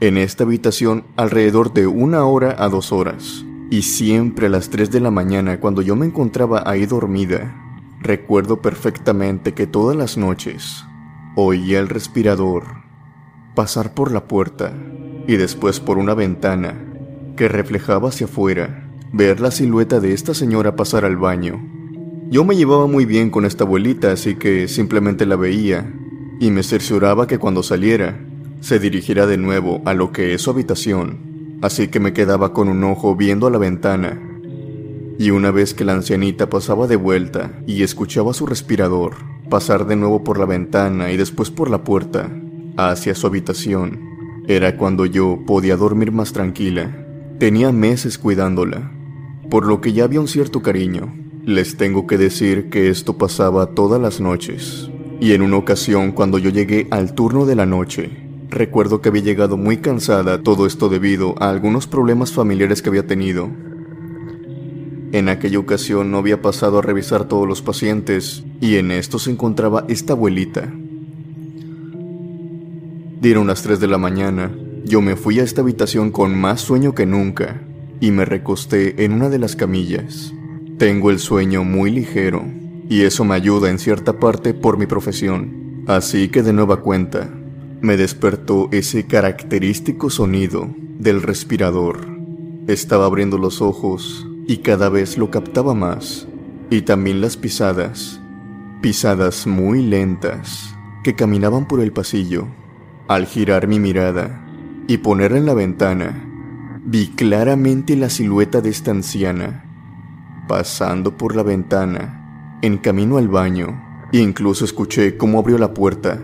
en 0.00 0.18
esta 0.18 0.44
habitación 0.44 1.04
alrededor 1.16 1.72
de 1.72 1.86
una 1.86 2.24
hora 2.24 2.56
a 2.58 2.68
dos 2.68 2.92
horas. 2.92 3.44
Y 3.70 3.82
siempre 3.82 4.48
a 4.48 4.50
las 4.50 4.68
3 4.68 4.90
de 4.90 5.00
la 5.00 5.10
mañana, 5.10 5.58
cuando 5.60 5.80
yo 5.80 5.96
me 5.96 6.04
encontraba 6.04 6.62
ahí 6.66 6.84
dormida, 6.84 7.54
Recuerdo 8.02 8.60
perfectamente 8.60 9.54
que 9.54 9.68
todas 9.68 9.96
las 9.96 10.16
noches 10.16 10.84
oía 11.36 11.78
el 11.78 11.88
respirador 11.88 12.64
pasar 13.54 13.94
por 13.94 14.10
la 14.10 14.24
puerta 14.24 14.72
y 15.28 15.36
después 15.36 15.78
por 15.78 15.98
una 15.98 16.14
ventana 16.14 16.84
que 17.36 17.46
reflejaba 17.46 18.08
hacia 18.08 18.26
afuera 18.26 18.81
ver 19.12 19.40
la 19.40 19.50
silueta 19.50 20.00
de 20.00 20.12
esta 20.12 20.34
señora 20.34 20.74
pasar 20.74 21.04
al 21.04 21.16
baño. 21.16 21.60
Yo 22.30 22.44
me 22.44 22.56
llevaba 22.56 22.86
muy 22.86 23.04
bien 23.04 23.30
con 23.30 23.44
esta 23.44 23.64
abuelita, 23.64 24.12
así 24.12 24.36
que 24.36 24.68
simplemente 24.68 25.26
la 25.26 25.36
veía 25.36 25.92
y 26.40 26.50
me 26.50 26.62
cercioraba 26.62 27.26
que 27.26 27.38
cuando 27.38 27.62
saliera 27.62 28.18
se 28.60 28.78
dirigiera 28.78 29.26
de 29.26 29.36
nuevo 29.36 29.82
a 29.84 29.92
lo 29.92 30.12
que 30.12 30.34
es 30.34 30.42
su 30.42 30.50
habitación, 30.50 31.58
así 31.60 31.88
que 31.88 32.00
me 32.00 32.12
quedaba 32.12 32.52
con 32.52 32.68
un 32.68 32.82
ojo 32.84 33.14
viendo 33.14 33.46
a 33.46 33.50
la 33.50 33.58
ventana 33.58 34.20
y 35.18 35.30
una 35.30 35.50
vez 35.50 35.74
que 35.74 35.84
la 35.84 35.92
ancianita 35.92 36.48
pasaba 36.48 36.86
de 36.86 36.96
vuelta 36.96 37.52
y 37.66 37.82
escuchaba 37.82 38.32
su 38.32 38.46
respirador 38.46 39.14
pasar 39.52 39.86
de 39.86 39.96
nuevo 39.96 40.24
por 40.24 40.38
la 40.38 40.46
ventana 40.46 41.12
y 41.12 41.18
después 41.18 41.50
por 41.50 41.68
la 41.68 41.84
puerta 41.84 42.30
hacia 42.78 43.14
su 43.14 43.26
habitación, 43.26 44.00
era 44.48 44.78
cuando 44.78 45.04
yo 45.04 45.40
podía 45.46 45.76
dormir 45.76 46.10
más 46.10 46.32
tranquila. 46.32 47.06
Tenía 47.38 47.70
meses 47.70 48.16
cuidándola, 48.16 48.90
por 49.52 49.66
lo 49.66 49.82
que 49.82 49.92
ya 49.92 50.04
había 50.04 50.18
un 50.18 50.28
cierto 50.28 50.62
cariño. 50.62 51.12
Les 51.44 51.76
tengo 51.76 52.06
que 52.06 52.16
decir 52.16 52.70
que 52.70 52.88
esto 52.88 53.18
pasaba 53.18 53.74
todas 53.74 54.00
las 54.00 54.18
noches. 54.18 54.88
Y 55.20 55.32
en 55.32 55.42
una 55.42 55.58
ocasión 55.58 56.12
cuando 56.12 56.38
yo 56.38 56.48
llegué 56.48 56.86
al 56.90 57.14
turno 57.14 57.44
de 57.44 57.54
la 57.54 57.66
noche, 57.66 58.08
recuerdo 58.48 59.02
que 59.02 59.10
había 59.10 59.20
llegado 59.20 59.58
muy 59.58 59.76
cansada, 59.76 60.42
todo 60.42 60.64
esto 60.64 60.88
debido 60.88 61.34
a 61.38 61.50
algunos 61.50 61.86
problemas 61.86 62.32
familiares 62.32 62.80
que 62.80 62.88
había 62.88 63.06
tenido 63.06 63.50
en 65.12 65.28
aquella 65.28 65.58
ocasión 65.58 66.10
no 66.10 66.16
había 66.16 66.40
pasado 66.40 66.78
a 66.78 66.82
revisar 66.82 67.28
todos 67.28 67.46
los 67.46 67.60
pacientes 67.60 68.44
y 68.62 68.76
en 68.76 68.90
esto 68.90 69.18
se 69.18 69.32
encontraba 69.32 69.84
esta 69.86 70.14
abuelita. 70.14 70.72
Dieron 73.20 73.48
las 73.48 73.62
3 73.62 73.80
de 73.80 73.88
la 73.88 73.98
mañana. 73.98 74.50
Yo 74.86 75.02
me 75.02 75.14
fui 75.14 75.40
a 75.40 75.44
esta 75.44 75.60
habitación 75.60 76.10
con 76.10 76.40
más 76.40 76.62
sueño 76.62 76.94
que 76.94 77.04
nunca 77.04 77.60
y 78.02 78.10
me 78.10 78.24
recosté 78.24 79.04
en 79.04 79.12
una 79.12 79.30
de 79.30 79.38
las 79.38 79.54
camillas. 79.54 80.34
Tengo 80.76 81.10
el 81.10 81.20
sueño 81.20 81.62
muy 81.62 81.92
ligero 81.92 82.44
y 82.88 83.02
eso 83.02 83.24
me 83.24 83.36
ayuda 83.36 83.70
en 83.70 83.78
cierta 83.78 84.18
parte 84.18 84.54
por 84.54 84.76
mi 84.76 84.86
profesión. 84.86 85.84
Así 85.86 86.28
que 86.28 86.42
de 86.42 86.52
nueva 86.52 86.80
cuenta, 86.80 87.30
me 87.80 87.96
despertó 87.96 88.68
ese 88.72 89.06
característico 89.06 90.10
sonido 90.10 90.68
del 90.98 91.22
respirador. 91.22 92.00
Estaba 92.66 93.06
abriendo 93.06 93.38
los 93.38 93.62
ojos 93.62 94.26
y 94.48 94.58
cada 94.58 94.88
vez 94.88 95.16
lo 95.16 95.30
captaba 95.30 95.72
más. 95.72 96.26
Y 96.70 96.82
también 96.82 97.20
las 97.20 97.36
pisadas, 97.36 98.20
pisadas 98.80 99.46
muy 99.46 99.80
lentas, 99.80 100.74
que 101.04 101.14
caminaban 101.14 101.68
por 101.68 101.78
el 101.78 101.92
pasillo. 101.92 102.48
Al 103.06 103.26
girar 103.26 103.68
mi 103.68 103.78
mirada 103.78 104.44
y 104.88 104.98
ponerla 104.98 105.38
en 105.38 105.46
la 105.46 105.54
ventana, 105.54 106.31
vi 106.84 107.08
claramente 107.08 107.94
la 107.94 108.10
silueta 108.10 108.60
de 108.60 108.70
esta 108.70 108.90
anciana, 108.90 109.64
pasando 110.48 111.16
por 111.16 111.36
la 111.36 111.44
ventana, 111.44 112.58
en 112.60 112.78
camino 112.78 113.18
al 113.18 113.28
baño, 113.28 114.08
e 114.12 114.18
incluso 114.18 114.64
escuché 114.64 115.16
cómo 115.16 115.38
abrió 115.38 115.58
la 115.58 115.74
puerta, 115.74 116.20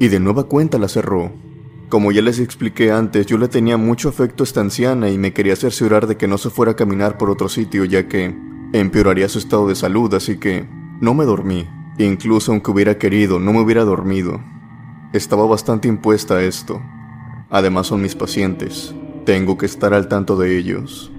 y 0.00 0.08
de 0.08 0.18
nueva 0.18 0.44
cuenta 0.44 0.78
la 0.78 0.88
cerró. 0.88 1.30
Como 1.88 2.10
ya 2.10 2.20
les 2.20 2.40
expliqué 2.40 2.90
antes, 2.90 3.26
yo 3.26 3.38
le 3.38 3.48
tenía 3.48 3.76
mucho 3.76 4.08
afecto 4.08 4.42
a 4.42 4.46
esta 4.46 4.60
anciana 4.60 5.08
y 5.08 5.18
me 5.18 5.32
quería 5.32 5.54
cerciorar 5.54 6.06
de 6.06 6.16
que 6.16 6.26
no 6.26 6.36
se 6.38 6.50
fuera 6.50 6.72
a 6.72 6.76
caminar 6.76 7.16
por 7.16 7.30
otro 7.30 7.48
sitio 7.48 7.84
ya 7.84 8.08
que 8.08 8.34
empeoraría 8.72 9.28
su 9.28 9.38
estado 9.38 9.68
de 9.68 9.76
salud, 9.76 10.12
así 10.14 10.38
que 10.38 10.66
no 11.00 11.14
me 11.14 11.24
dormí. 11.24 11.68
Incluso 11.98 12.50
aunque 12.50 12.70
hubiera 12.70 12.98
querido, 12.98 13.38
no 13.38 13.52
me 13.52 13.60
hubiera 13.60 13.84
dormido. 13.84 14.40
Estaba 15.12 15.46
bastante 15.46 15.86
impuesta 15.86 16.36
a 16.36 16.42
esto. 16.42 16.80
Además 17.50 17.88
son 17.88 18.00
mis 18.00 18.14
pacientes. 18.14 18.94
Tengo 19.24 19.56
que 19.56 19.66
estar 19.66 19.94
al 19.94 20.08
tanto 20.08 20.36
de 20.36 20.58
ellos. 20.58 21.12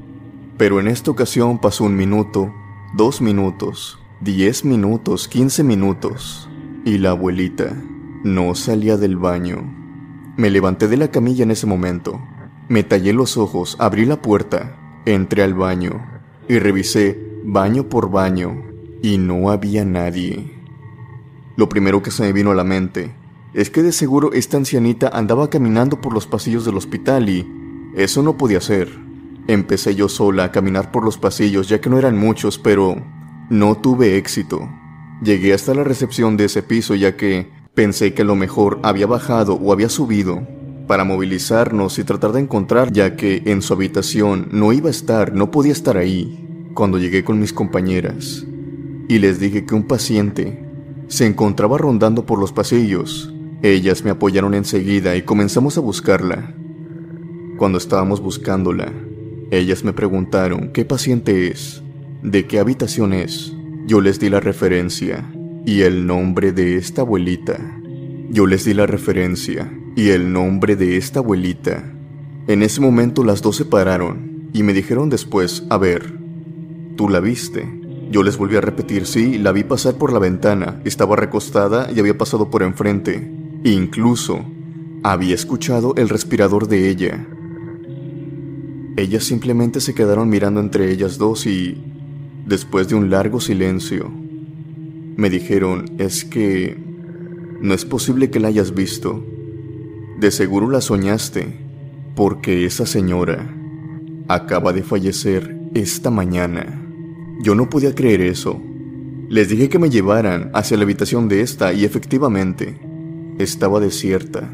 Pero 0.57 0.81
en 0.81 0.87
esta 0.87 1.09
ocasión 1.09 1.59
pasó 1.59 1.85
un 1.85 1.95
minuto, 1.95 2.53
dos 2.95 3.21
minutos, 3.21 3.97
diez 4.19 4.65
minutos, 4.65 5.29
quince 5.29 5.63
minutos, 5.63 6.49
y 6.83 6.97
la 6.97 7.11
abuelita 7.11 7.81
no 8.25 8.55
salía 8.55 8.97
del 8.97 9.15
baño. 9.15 9.63
Me 10.35 10.49
levanté 10.49 10.89
de 10.89 10.97
la 10.97 11.11
camilla 11.11 11.43
en 11.43 11.51
ese 11.51 11.65
momento. 11.65 12.19
Me 12.67 12.83
tallé 12.83 13.13
los 13.13 13.37
ojos, 13.37 13.77
abrí 13.79 14.05
la 14.05 14.21
puerta, 14.21 15.01
entré 15.05 15.43
al 15.43 15.53
baño 15.53 16.05
y 16.49 16.59
revisé 16.59 17.39
baño 17.45 17.87
por 17.87 18.11
baño 18.11 18.63
y 19.01 19.17
no 19.17 19.49
había 19.49 19.85
nadie. 19.85 20.51
Lo 21.55 21.69
primero 21.69 22.03
que 22.03 22.11
se 22.11 22.23
me 22.23 22.33
vino 22.33 22.51
a 22.51 22.55
la 22.55 22.65
mente 22.65 23.15
es 23.53 23.69
que 23.69 23.81
de 23.81 23.93
seguro 23.93 24.33
esta 24.33 24.57
ancianita 24.57 25.07
andaba 25.07 25.49
caminando 25.49 26.01
por 26.01 26.13
los 26.13 26.27
pasillos 26.27 26.65
del 26.65 26.75
hospital 26.75 27.29
y 27.29 27.62
eso 27.95 28.23
no 28.23 28.37
podía 28.37 28.61
ser. 28.61 28.89
Empecé 29.47 29.95
yo 29.95 30.09
sola 30.09 30.45
a 30.45 30.51
caminar 30.51 30.91
por 30.91 31.03
los 31.03 31.17
pasillos 31.17 31.67
ya 31.67 31.81
que 31.81 31.89
no 31.89 31.97
eran 31.97 32.17
muchos, 32.17 32.57
pero 32.57 32.95
no 33.49 33.77
tuve 33.77 34.17
éxito. 34.17 34.69
Llegué 35.21 35.53
hasta 35.53 35.73
la 35.73 35.83
recepción 35.83 36.37
de 36.37 36.45
ese 36.45 36.63
piso 36.63 36.95
ya 36.95 37.15
que 37.15 37.51
Pensé 37.73 38.13
que 38.13 38.21
a 38.21 38.25
lo 38.25 38.35
mejor 38.35 38.79
había 38.83 39.07
bajado 39.07 39.55
o 39.55 39.73
había 39.73 39.89
subido 39.89 40.47
para 40.85 41.05
movilizarnos 41.05 41.97
y 41.97 42.03
tratar 42.03 42.31
de 42.31 42.41
encontrar, 42.41 42.91
ya 42.91 43.15
que 43.15 43.41
en 43.45 43.63
su 43.63 43.73
habitación 43.73 44.49
no 44.51 44.73
iba 44.73 44.89
a 44.89 44.91
estar, 44.91 45.33
no 45.33 45.49
podía 45.49 45.71
estar 45.71 45.97
ahí, 45.97 46.69
cuando 46.75 46.99
llegué 46.99 47.23
con 47.23 47.39
mis 47.39 47.51
compañeras. 47.51 48.45
Y 49.09 49.17
les 49.17 49.39
dije 49.39 49.65
que 49.65 49.73
un 49.73 49.87
paciente 49.87 50.63
se 51.07 51.25
encontraba 51.25 51.79
rondando 51.79 52.27
por 52.27 52.37
los 52.37 52.53
pasillos. 52.53 53.33
Ellas 53.63 54.03
me 54.03 54.11
apoyaron 54.11 54.53
enseguida 54.53 55.15
y 55.15 55.23
comenzamos 55.23 55.75
a 55.79 55.81
buscarla. 55.81 56.53
Cuando 57.57 57.77
estábamos 57.77 58.19
buscándola, 58.21 58.91
ellas 59.51 59.83
me 59.83 59.93
preguntaron 59.93 60.71
qué 60.73 60.85
paciente 60.85 61.47
es, 61.47 61.83
de 62.23 62.47
qué 62.47 62.59
habitación 62.59 63.13
es. 63.13 63.53
Yo 63.85 64.01
les 64.01 64.19
di 64.19 64.29
la 64.29 64.39
referencia 64.39 65.31
y 65.65 65.81
el 65.81 66.07
nombre 66.07 66.51
de 66.51 66.77
esta 66.77 67.01
abuelita. 67.01 67.59
Yo 68.29 68.47
les 68.47 68.65
di 68.65 68.73
la 68.73 68.87
referencia 68.87 69.71
y 69.95 70.09
el 70.09 70.33
nombre 70.33 70.75
de 70.75 70.97
esta 70.97 71.19
abuelita. 71.19 71.93
En 72.47 72.63
ese 72.63 72.81
momento 72.81 73.23
las 73.23 73.41
dos 73.41 73.57
se 73.57 73.65
pararon 73.65 74.49
y 74.53 74.63
me 74.63 74.73
dijeron 74.73 75.09
después, 75.09 75.63
a 75.69 75.77
ver, 75.77 76.17
¿tú 76.95 77.07
la 77.09 77.19
viste? 77.19 77.81
Yo 78.09 78.23
les 78.23 78.37
volví 78.37 78.55
a 78.55 78.61
repetir, 78.61 79.05
sí, 79.05 79.37
la 79.37 79.51
vi 79.51 79.63
pasar 79.63 79.95
por 79.95 80.11
la 80.11 80.19
ventana, 80.19 80.81
estaba 80.85 81.15
recostada 81.15 81.91
y 81.91 81.99
había 81.99 82.17
pasado 82.17 82.49
por 82.49 82.63
enfrente. 82.63 83.31
incluso 83.63 84.43
había 85.03 85.35
escuchado 85.35 85.95
el 85.97 86.09
respirador 86.09 86.67
de 86.67 86.89
ella. 86.89 87.27
Ellas 88.95 89.23
simplemente 89.23 89.81
se 89.81 89.95
quedaron 89.95 90.29
mirando 90.29 90.59
entre 90.59 90.91
ellas 90.91 91.17
dos 91.17 91.47
y, 91.47 91.77
después 92.45 92.87
de 92.87 92.95
un 92.95 93.09
largo 93.09 93.39
silencio, 93.39 94.11
me 95.15 95.29
dijeron, 95.29 95.85
es 95.97 96.25
que 96.25 96.77
no 97.61 97.73
es 97.73 97.85
posible 97.85 98.29
que 98.29 98.39
la 98.39 98.49
hayas 98.49 98.75
visto. 98.75 99.25
De 100.19 100.29
seguro 100.29 100.69
la 100.69 100.81
soñaste, 100.81 101.59
porque 102.15 102.65
esa 102.65 102.85
señora 102.85 103.55
acaba 104.27 104.73
de 104.73 104.83
fallecer 104.83 105.57
esta 105.73 106.11
mañana. 106.11 106.79
Yo 107.41 107.55
no 107.55 107.69
podía 107.69 107.95
creer 107.95 108.21
eso. 108.21 108.61
Les 109.29 109.49
dije 109.49 109.69
que 109.69 109.79
me 109.79 109.89
llevaran 109.89 110.51
hacia 110.53 110.77
la 110.77 110.83
habitación 110.83 111.27
de 111.27 111.41
esta 111.41 111.73
y 111.73 111.83
efectivamente 111.83 112.79
estaba 113.39 113.79
desierta. 113.79 114.49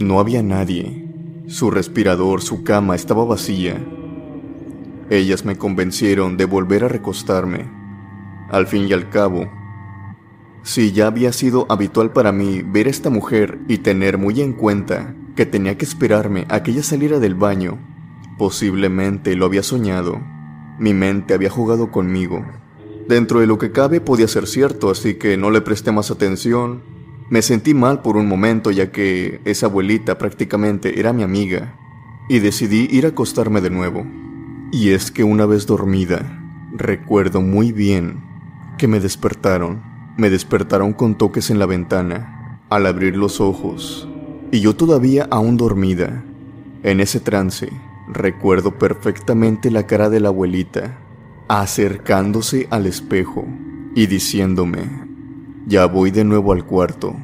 No 0.00 0.18
había 0.18 0.42
nadie. 0.42 1.05
Su 1.48 1.70
respirador, 1.70 2.42
su 2.42 2.64
cama 2.64 2.96
estaba 2.96 3.24
vacía. 3.24 3.80
Ellas 5.10 5.44
me 5.44 5.56
convencieron 5.56 6.36
de 6.36 6.44
volver 6.44 6.82
a 6.82 6.88
recostarme. 6.88 7.70
Al 8.50 8.66
fin 8.66 8.88
y 8.88 8.92
al 8.92 9.10
cabo, 9.10 9.48
si 10.64 10.90
ya 10.90 11.06
había 11.06 11.32
sido 11.32 11.66
habitual 11.68 12.12
para 12.12 12.32
mí 12.32 12.62
ver 12.62 12.88
a 12.88 12.90
esta 12.90 13.10
mujer 13.10 13.60
y 13.68 13.78
tener 13.78 14.18
muy 14.18 14.40
en 14.40 14.54
cuenta 14.54 15.14
que 15.36 15.46
tenía 15.46 15.78
que 15.78 15.84
esperarme 15.84 16.46
a 16.48 16.64
que 16.64 16.72
ella 16.72 16.82
saliera 16.82 17.20
del 17.20 17.36
baño, 17.36 17.78
posiblemente 18.38 19.36
lo 19.36 19.46
había 19.46 19.62
soñado. 19.62 20.20
Mi 20.80 20.94
mente 20.94 21.32
había 21.32 21.48
jugado 21.48 21.92
conmigo. 21.92 22.44
Dentro 23.06 23.38
de 23.38 23.46
lo 23.46 23.56
que 23.56 23.70
cabe 23.70 24.00
podía 24.00 24.26
ser 24.26 24.48
cierto, 24.48 24.90
así 24.90 25.14
que 25.14 25.36
no 25.36 25.52
le 25.52 25.60
presté 25.60 25.92
más 25.92 26.10
atención. 26.10 26.95
Me 27.28 27.42
sentí 27.42 27.74
mal 27.74 28.02
por 28.02 28.16
un 28.16 28.28
momento 28.28 28.70
ya 28.70 28.92
que 28.92 29.40
esa 29.44 29.66
abuelita 29.66 30.18
prácticamente 30.18 31.00
era 31.00 31.12
mi 31.12 31.22
amiga, 31.22 31.74
y 32.28 32.38
decidí 32.38 32.88
ir 32.90 33.06
a 33.06 33.10
acostarme 33.10 33.60
de 33.60 33.70
nuevo. 33.70 34.06
Y 34.72 34.90
es 34.90 35.10
que 35.10 35.24
una 35.24 35.46
vez 35.46 35.66
dormida, 35.66 36.42
recuerdo 36.72 37.40
muy 37.40 37.72
bien 37.72 38.24
que 38.78 38.88
me 38.88 39.00
despertaron 39.00 39.96
me 40.16 40.30
despertaron 40.30 40.94
con 40.94 41.16
toques 41.16 41.50
en 41.50 41.58
la 41.58 41.66
ventana 41.66 42.60
al 42.70 42.86
abrir 42.86 43.16
los 43.16 43.40
ojos, 43.40 44.08
y 44.50 44.60
yo 44.60 44.74
todavía 44.74 45.28
aún 45.30 45.56
dormida. 45.56 46.24
En 46.82 47.00
ese 47.00 47.20
trance, 47.20 47.68
recuerdo 48.08 48.78
perfectamente 48.78 49.70
la 49.70 49.86
cara 49.86 50.08
de 50.08 50.20
la 50.20 50.28
abuelita, 50.28 50.98
acercándose 51.48 52.66
al 52.70 52.86
espejo, 52.86 53.44
y 53.94 54.06
diciéndome, 54.06 55.05
ya 55.66 55.86
voy 55.86 56.12
de 56.12 56.24
nuevo 56.24 56.52
al 56.52 56.64
cuarto, 56.64 57.16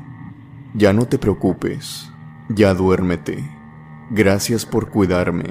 ya 0.75 0.93
no 0.93 1.07
te 1.07 1.17
preocupes, 1.17 2.11
ya 2.49 2.75
duérmete, 2.75 3.39
gracias 4.11 4.67
por 4.67 4.91
cuidarme. 4.91 5.45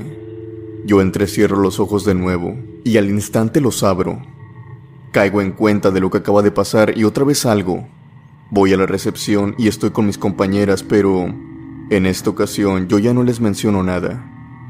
Yo 0.86 1.00
entrecierro 1.00 1.58
los 1.58 1.80
ojos 1.80 2.04
de 2.06 2.16
nuevo 2.16 2.58
y 2.84 2.98
al 2.98 3.10
instante 3.10 3.62
los 3.62 3.84
abro. 3.84 4.22
Caigo 5.12 5.42
en 5.42 5.54
cuenta 5.54 5.92
de 5.92 6.02
lo 6.02 6.10
que 6.10 6.18
acaba 6.18 6.42
de 6.42 6.52
pasar 6.52 6.98
y 6.98 7.06
otra 7.06 7.24
vez 7.24 7.39
salgo. 7.39 7.88
Voy 8.50 8.74
a 8.74 8.78
la 8.78 8.88
recepción 8.88 9.56
y 9.58 9.68
estoy 9.68 9.92
con 9.92 10.06
mis 10.06 10.18
compañeras, 10.18 10.84
pero 10.84 11.34
en 11.89 12.06
esta 12.06 12.30
ocasión 12.30 12.88
yo 12.88 13.00
ya 13.00 13.14
no 13.14 13.24
les 13.24 13.39
menciono 13.39 13.84
nada. 13.84 14.26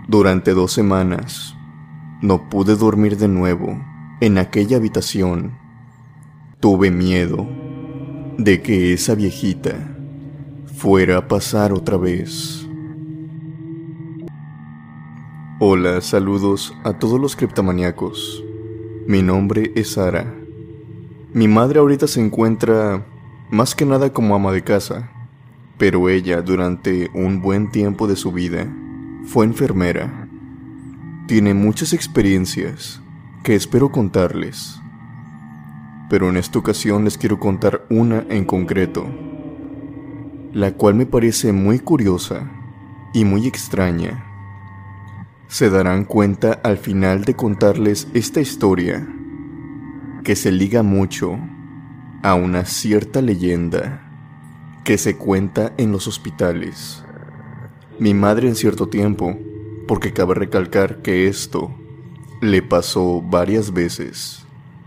Durante 0.07 0.53
dos 0.53 0.74
semanas 0.74 1.55
no 2.22 2.49
pude 2.49 2.76
dormir 2.76 3.17
de 3.17 3.28
nuevo 3.28 3.82
en 4.19 4.38
aquella 4.38 4.78
habitación 4.78 5.59
Tuve 6.61 6.91
miedo 6.91 7.47
de 8.38 8.61
que 8.61 8.93
esa 8.93 9.15
viejita 9.15 9.95
fuera 10.77 11.17
a 11.17 11.27
pasar 11.27 11.73
otra 11.73 11.97
vez. 11.97 12.67
Hola, 15.59 16.01
saludos 16.01 16.73
a 16.84 16.93
todos 16.93 17.19
los 17.19 17.36
criptomaníacos. 17.36 18.43
Mi 19.07 19.21
nombre 19.21 19.71
es 19.75 19.91
Sara. 19.91 20.34
Mi 21.34 21.47
madre 21.47 21.79
ahorita 21.79 22.07
se 22.07 22.19
encuentra 22.19 23.05
más 23.49 23.75
que 23.75 23.86
nada 23.86 24.11
como 24.11 24.36
ama 24.36 24.51
de 24.51 24.63
casa, 24.63 25.11
pero 25.77 26.09
ella 26.09 26.41
durante 26.41 27.09
un 27.13 27.41
buen 27.41 27.69
tiempo 27.69 28.07
de 28.07 28.15
su 28.15 28.32
vida 28.32 28.67
fue 29.25 29.45
enfermera. 29.45 30.27
Tiene 31.27 31.53
muchas 31.53 31.93
experiencias 31.93 33.01
que 33.43 33.55
espero 33.55 33.91
contarles 33.91 34.82
pero 36.12 36.28
en 36.28 36.36
esta 36.36 36.59
ocasión 36.59 37.05
les 37.05 37.18
quiero 37.18 37.39
contar 37.39 37.86
una 37.89 38.26
en 38.28 38.43
concreto, 38.43 39.07
la 40.51 40.74
cual 40.74 40.95
me 40.95 41.05
parece 41.05 41.53
muy 41.53 41.80
curiosa 41.80 42.51
y 43.14 43.24
muy 43.24 43.47
extraña. 43.47 44.22
Se 45.47 45.70
darán 45.70 46.03
cuenta 46.03 46.59
al 46.66 46.78
final 46.78 47.24
de 47.24 47.36
contarles 47.36 48.09
esta 48.14 48.41
historia, 48.41 49.07
que 50.26 50.36
se 50.36 50.51
liga 50.51 50.84
mucho 50.84 51.39
a 52.24 52.36
una 52.36 52.66
cierta 52.66 53.22
leyenda 53.22 54.05
que 54.84 54.97
se 54.97 55.16
cuenta 55.16 55.72
en 55.78 55.93
los 55.93 56.07
hospitales. 56.07 57.05
Mi 57.99 58.14
madre 58.14 58.49
en 58.49 58.55
cierto 58.55 58.89
tiempo, 58.89 59.39
porque 59.88 60.12
cabe 60.12 60.34
recalcar 60.34 61.01
que 61.01 61.30
esto 61.30 61.74
le 62.41 62.62
pasó 62.62 63.22
varias 63.22 63.72
veces 63.72 64.40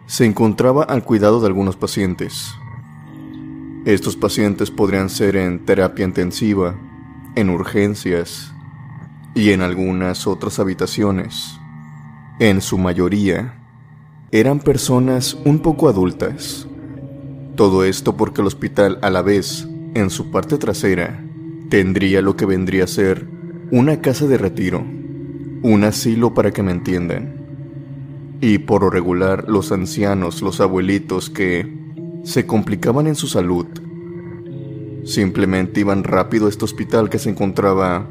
se 0.07 0.27
encontraba 0.27 0.85
al 0.85 1.05
cuidado 1.05 1.41
de 1.41 1.47
algunos 1.47 1.77
pacientes. 1.77 2.55
Estos 3.85 4.17
pacientes 4.17 4.71
podrían 4.71 5.11
ser 5.11 5.37
en 5.37 5.65
terapia 5.65 6.05
intensiva, 6.05 6.75
en 7.35 7.51
urgencias 7.51 8.53
y 9.35 9.51
en 9.51 9.63
algunas 9.63 10.27
otras 10.27 10.59
habitaciones. 10.59 11.59
En 12.39 12.61
su 12.61 12.79
mayoría, 12.79 13.55
eran 14.31 14.59
personas 14.61 15.37
un 15.45 15.61
poco 15.61 15.89
adultas. 15.89 16.67
Todo 17.57 17.85
esto 17.85 18.17
porque 18.17 18.41
el 18.41 18.47
hospital 18.47 18.99
a 19.03 19.11
la 19.11 19.23
vez, 19.23 19.69
en 19.95 20.11
su 20.11 20.31
parte 20.31 20.59
trasera, 20.59 21.23
tendría 21.69 22.21
lo 22.23 22.37
que 22.37 22.47
vendría 22.47 22.85
a 22.85 22.89
ser 22.89 23.29
una 23.71 24.01
casa 24.01 24.27
de 24.27 24.39
retiro, 24.39 24.85
un 25.63 25.85
asilo 25.85 26.35
para 26.35 26.53
que 26.53 26.63
me 26.63 26.73
entiendan. 26.73 27.44
Y 28.41 28.59
por 28.59 28.83
lo 28.83 28.91
regular 28.91 29.45
los 29.49 29.73
ancianos, 29.73 30.43
los 30.43 30.61
abuelitos 30.61 31.31
que 31.31 31.73
se 32.25 32.47
complicaban 32.47 33.07
en 33.07 33.15
su 33.15 33.27
salud, 33.27 33.67
simplemente 35.05 35.81
iban 35.81 36.05
rápido 36.05 36.47
a 36.47 36.49
este 36.49 36.65
hospital 36.65 37.11
que 37.11 37.19
se 37.19 37.31
encontraba 37.31 38.09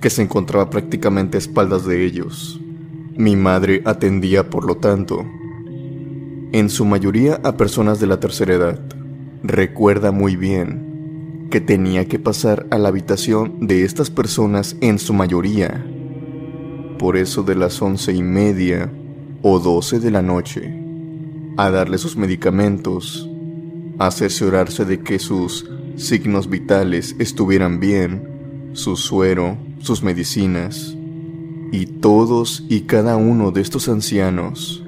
que 0.00 0.10
se 0.10 0.20
encontraba 0.20 0.68
prácticamente 0.68 1.38
a 1.38 1.40
espaldas 1.40 1.86
de 1.86 2.04
ellos. 2.04 2.60
Mi 3.16 3.36
madre 3.36 3.80
atendía, 3.86 4.50
por 4.50 4.66
lo 4.66 4.76
tanto, 4.76 5.24
en 6.52 6.68
su 6.68 6.84
mayoría 6.84 7.40
a 7.42 7.56
personas 7.56 8.00
de 8.00 8.06
la 8.06 8.20
tercera 8.20 8.52
edad. 8.52 8.80
Recuerda 9.42 10.12
muy 10.12 10.36
bien 10.36 11.48
que 11.50 11.62
tenía 11.62 12.06
que 12.06 12.18
pasar 12.18 12.66
a 12.70 12.76
la 12.76 12.88
habitación 12.88 13.66
de 13.66 13.84
estas 13.84 14.10
personas 14.10 14.76
en 14.82 14.98
su 14.98 15.14
mayoría. 15.14 15.86
Por 16.98 17.16
eso 17.16 17.42
de 17.42 17.54
las 17.54 17.80
once 17.80 18.12
y 18.12 18.22
media 18.22 18.92
o 19.46 19.58
12 19.58 20.00
de 20.00 20.10
la 20.10 20.22
noche, 20.22 20.74
a 21.58 21.70
darle 21.70 21.98
sus 21.98 22.16
medicamentos, 22.16 23.28
a 23.98 24.10
cerciorarse 24.10 24.86
de 24.86 25.00
que 25.00 25.18
sus 25.18 25.70
signos 25.96 26.48
vitales 26.48 27.14
estuvieran 27.18 27.78
bien, 27.78 28.70
su 28.72 28.96
suero, 28.96 29.58
sus 29.80 30.02
medicinas, 30.02 30.96
y 31.72 31.84
todos 31.84 32.64
y 32.70 32.82
cada 32.82 33.16
uno 33.18 33.50
de 33.50 33.60
estos 33.60 33.90
ancianos, 33.90 34.82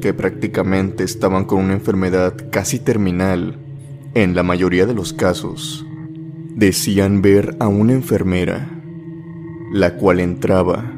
que 0.00 0.14
prácticamente 0.14 1.04
estaban 1.04 1.44
con 1.44 1.60
una 1.60 1.74
enfermedad 1.74 2.50
casi 2.50 2.80
terminal, 2.80 3.56
en 4.14 4.34
la 4.34 4.42
mayoría 4.42 4.84
de 4.84 4.94
los 4.94 5.12
casos, 5.12 5.86
decían 6.56 7.22
ver 7.22 7.54
a 7.60 7.68
una 7.68 7.92
enfermera, 7.92 8.68
la 9.72 9.94
cual 9.94 10.18
entraba 10.18 10.92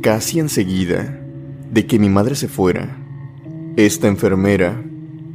casi 0.00 0.40
enseguida 0.40 1.20
de 1.74 1.86
que 1.86 1.98
mi 1.98 2.08
madre 2.08 2.36
se 2.36 2.46
fuera. 2.46 2.96
Esta 3.74 4.06
enfermera, 4.06 4.80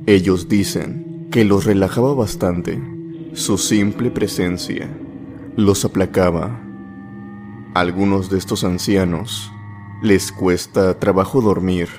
ellos 0.05 0.47
dicen, 0.47 1.27
que 1.31 1.43
los 1.43 1.65
relajaba 1.65 2.13
bastante. 2.13 2.81
Su 3.33 3.57
simple 3.57 4.09
presencia 4.09 4.87
los 5.57 5.83
aplacaba. 5.83 6.61
algunos 7.73 8.29
de 8.29 8.37
estos 8.37 8.63
ancianos 8.63 9.51
les 10.01 10.31
cuesta 10.31 10.97
trabajo 10.97 11.41
dormir, 11.41 11.89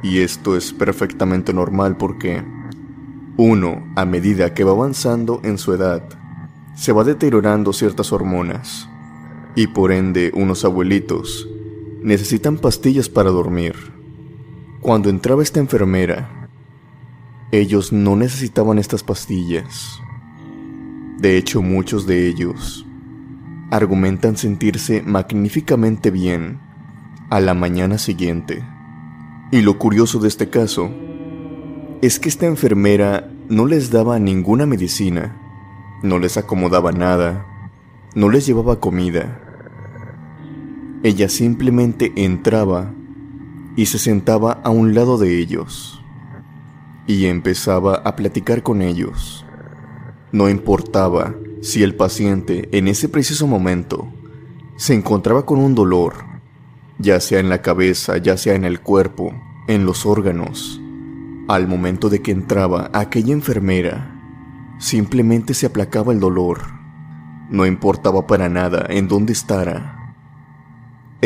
y 0.00 0.20
esto 0.20 0.56
es 0.56 0.72
perfectamente 0.72 1.52
normal 1.52 1.96
porque 1.96 2.44
uno, 3.36 3.84
a 3.96 4.04
medida 4.04 4.54
que 4.54 4.62
va 4.62 4.70
avanzando 4.70 5.40
en 5.42 5.58
su 5.58 5.74
edad, 5.74 6.04
se 6.76 6.92
va 6.92 7.02
deteriorando 7.02 7.72
ciertas 7.72 8.12
hormonas, 8.12 8.88
y 9.56 9.66
por 9.66 9.90
ende 9.90 10.30
unos 10.34 10.64
abuelitos 10.64 11.48
necesitan 12.06 12.56
pastillas 12.56 13.08
para 13.08 13.30
dormir. 13.30 13.74
Cuando 14.80 15.10
entraba 15.10 15.42
esta 15.42 15.58
enfermera, 15.58 16.48
ellos 17.50 17.92
no 17.92 18.14
necesitaban 18.14 18.78
estas 18.78 19.02
pastillas. 19.02 19.98
De 21.18 21.36
hecho, 21.36 21.62
muchos 21.62 22.06
de 22.06 22.28
ellos 22.28 22.86
argumentan 23.72 24.36
sentirse 24.36 25.02
magníficamente 25.02 26.12
bien 26.12 26.60
a 27.28 27.40
la 27.40 27.54
mañana 27.54 27.98
siguiente. 27.98 28.64
Y 29.50 29.62
lo 29.62 29.76
curioso 29.76 30.20
de 30.20 30.28
este 30.28 30.48
caso 30.48 30.88
es 32.02 32.20
que 32.20 32.28
esta 32.28 32.46
enfermera 32.46 33.32
no 33.48 33.66
les 33.66 33.90
daba 33.90 34.20
ninguna 34.20 34.64
medicina, 34.64 35.36
no 36.04 36.20
les 36.20 36.36
acomodaba 36.36 36.92
nada, 36.92 37.44
no 38.14 38.28
les 38.28 38.46
llevaba 38.46 38.78
comida, 38.78 39.45
ella 41.02 41.28
simplemente 41.28 42.12
entraba 42.16 42.92
y 43.76 43.86
se 43.86 43.98
sentaba 43.98 44.52
a 44.64 44.70
un 44.70 44.94
lado 44.94 45.18
de 45.18 45.38
ellos 45.38 46.02
y 47.06 47.26
empezaba 47.26 47.96
a 47.96 48.16
platicar 48.16 48.62
con 48.62 48.82
ellos. 48.82 49.44
No 50.32 50.48
importaba 50.48 51.34
si 51.60 51.82
el 51.82 51.94
paciente 51.94 52.68
en 52.72 52.88
ese 52.88 53.08
preciso 53.08 53.46
momento 53.46 54.08
se 54.76 54.94
encontraba 54.94 55.44
con 55.44 55.58
un 55.58 55.74
dolor, 55.74 56.14
ya 56.98 57.20
sea 57.20 57.40
en 57.40 57.50
la 57.50 57.62
cabeza, 57.62 58.16
ya 58.16 58.36
sea 58.36 58.54
en 58.54 58.64
el 58.64 58.80
cuerpo, 58.80 59.32
en 59.68 59.84
los 59.84 60.06
órganos. 60.06 60.80
Al 61.48 61.68
momento 61.68 62.08
de 62.08 62.22
que 62.22 62.32
entraba 62.32 62.90
aquella 62.92 63.32
enfermera, 63.32 64.18
simplemente 64.78 65.54
se 65.54 65.66
aplacaba 65.66 66.12
el 66.12 66.20
dolor. 66.20 66.62
No 67.50 67.66
importaba 67.66 68.26
para 68.26 68.48
nada 68.48 68.86
en 68.88 69.06
dónde 69.06 69.32
estara 69.32 69.95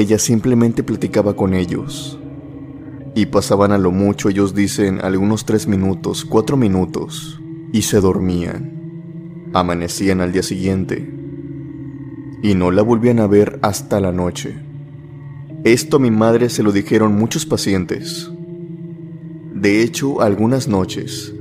ella 0.01 0.19
simplemente 0.19 0.83
platicaba 0.83 1.37
con 1.37 1.55
ellos. 1.55 2.19
Y 3.15 3.27
pasaban 3.27 3.73
a 3.73 3.79
lo 3.79 3.91
mucho, 3.91 4.29
ellos 4.29 4.55
dicen, 4.55 5.01
algunos 5.03 5.45
tres 5.45 5.67
minutos, 5.67 6.25
cuatro 6.25 6.57
minutos, 6.57 7.41
y 7.73 7.83
se 7.83 8.01
dormían. 8.01 9.51
Amanecían 9.53 10.21
al 10.21 10.33
día 10.33 10.43
siguiente. 10.43 11.13
Y 12.43 12.55
no 12.55 12.71
la 12.71 12.83
volvían 12.83 13.19
a 13.21 13.27
ver 13.27 13.59
hasta 13.63 14.01
la 14.01 14.13
noche. 14.13 14.57
Esto 15.65 15.99
a 15.99 16.01
mi 16.01 16.11
madre 16.11 16.49
se 16.49 16.63
lo 16.63 16.73
dijeron 16.73 17.17
muchos 17.17 17.45
pacientes. 17.45 18.31
De 19.55 19.83
hecho, 19.83 20.23
algunas 20.23 20.69
noches 20.69 21.35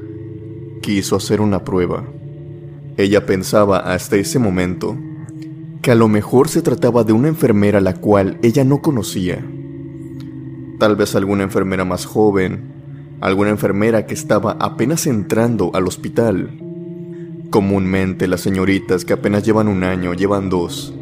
quiso 0.82 1.16
hacer 1.16 1.40
una 1.40 1.64
prueba. 1.64 2.06
Ella 2.98 3.26
pensaba 3.26 3.80
hasta 3.80 4.18
ese 4.18 4.40
momento 4.40 4.98
que 5.82 5.92
a 5.92 5.96
lo 5.96 6.08
mejor 6.08 6.50
se 6.50 6.62
trataba 6.62 7.04
de 7.04 7.14
una 7.14 7.30
enfermera 7.30 7.80
la 7.80 7.94
cual 7.94 8.38
ella 8.42 8.64
no 8.64 8.82
conocía. 8.82 9.44
Tal 10.78 10.96
vez 10.96 11.16
alguna 11.16 11.44
enfermera 11.44 11.86
más 11.86 12.06
joven, 12.06 13.18
alguna 13.22 13.50
enfermera 13.50 14.06
que 14.06 14.14
estaba 14.14 14.58
apenas 14.60 15.08
entrando 15.08 15.72
al 15.74 15.88
hospital. 15.88 16.58
Comúnmente 17.50 18.28
las 18.28 18.42
señoritas 18.42 19.06
que 19.06 19.14
apenas 19.14 19.44
llevan 19.44 19.68
un 19.68 19.84
año, 19.84 20.14
llevan 20.14 20.50
dos, 20.50 20.94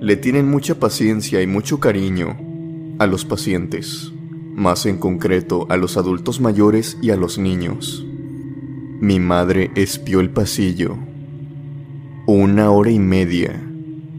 le 0.00 0.16
tienen 0.16 0.50
mucha 0.50 0.78
paciencia 0.78 1.42
y 1.42 1.46
mucho 1.46 1.80
cariño 1.80 2.36
a 2.98 3.06
los 3.06 3.24
pacientes, 3.24 4.12
más 4.54 4.86
en 4.86 4.98
concreto 4.98 5.66
a 5.70 5.76
los 5.76 5.96
adultos 5.96 6.40
mayores 6.40 6.98
y 7.00 7.10
a 7.10 7.16
los 7.16 7.38
niños. 7.38 8.04
Mi 9.00 9.18
madre 9.20 9.70
espió 9.74 10.20
el 10.20 10.30
pasillo. 10.30 10.98
Una 12.26 12.70
hora 12.70 12.90
y 12.90 12.98
media, 12.98 13.69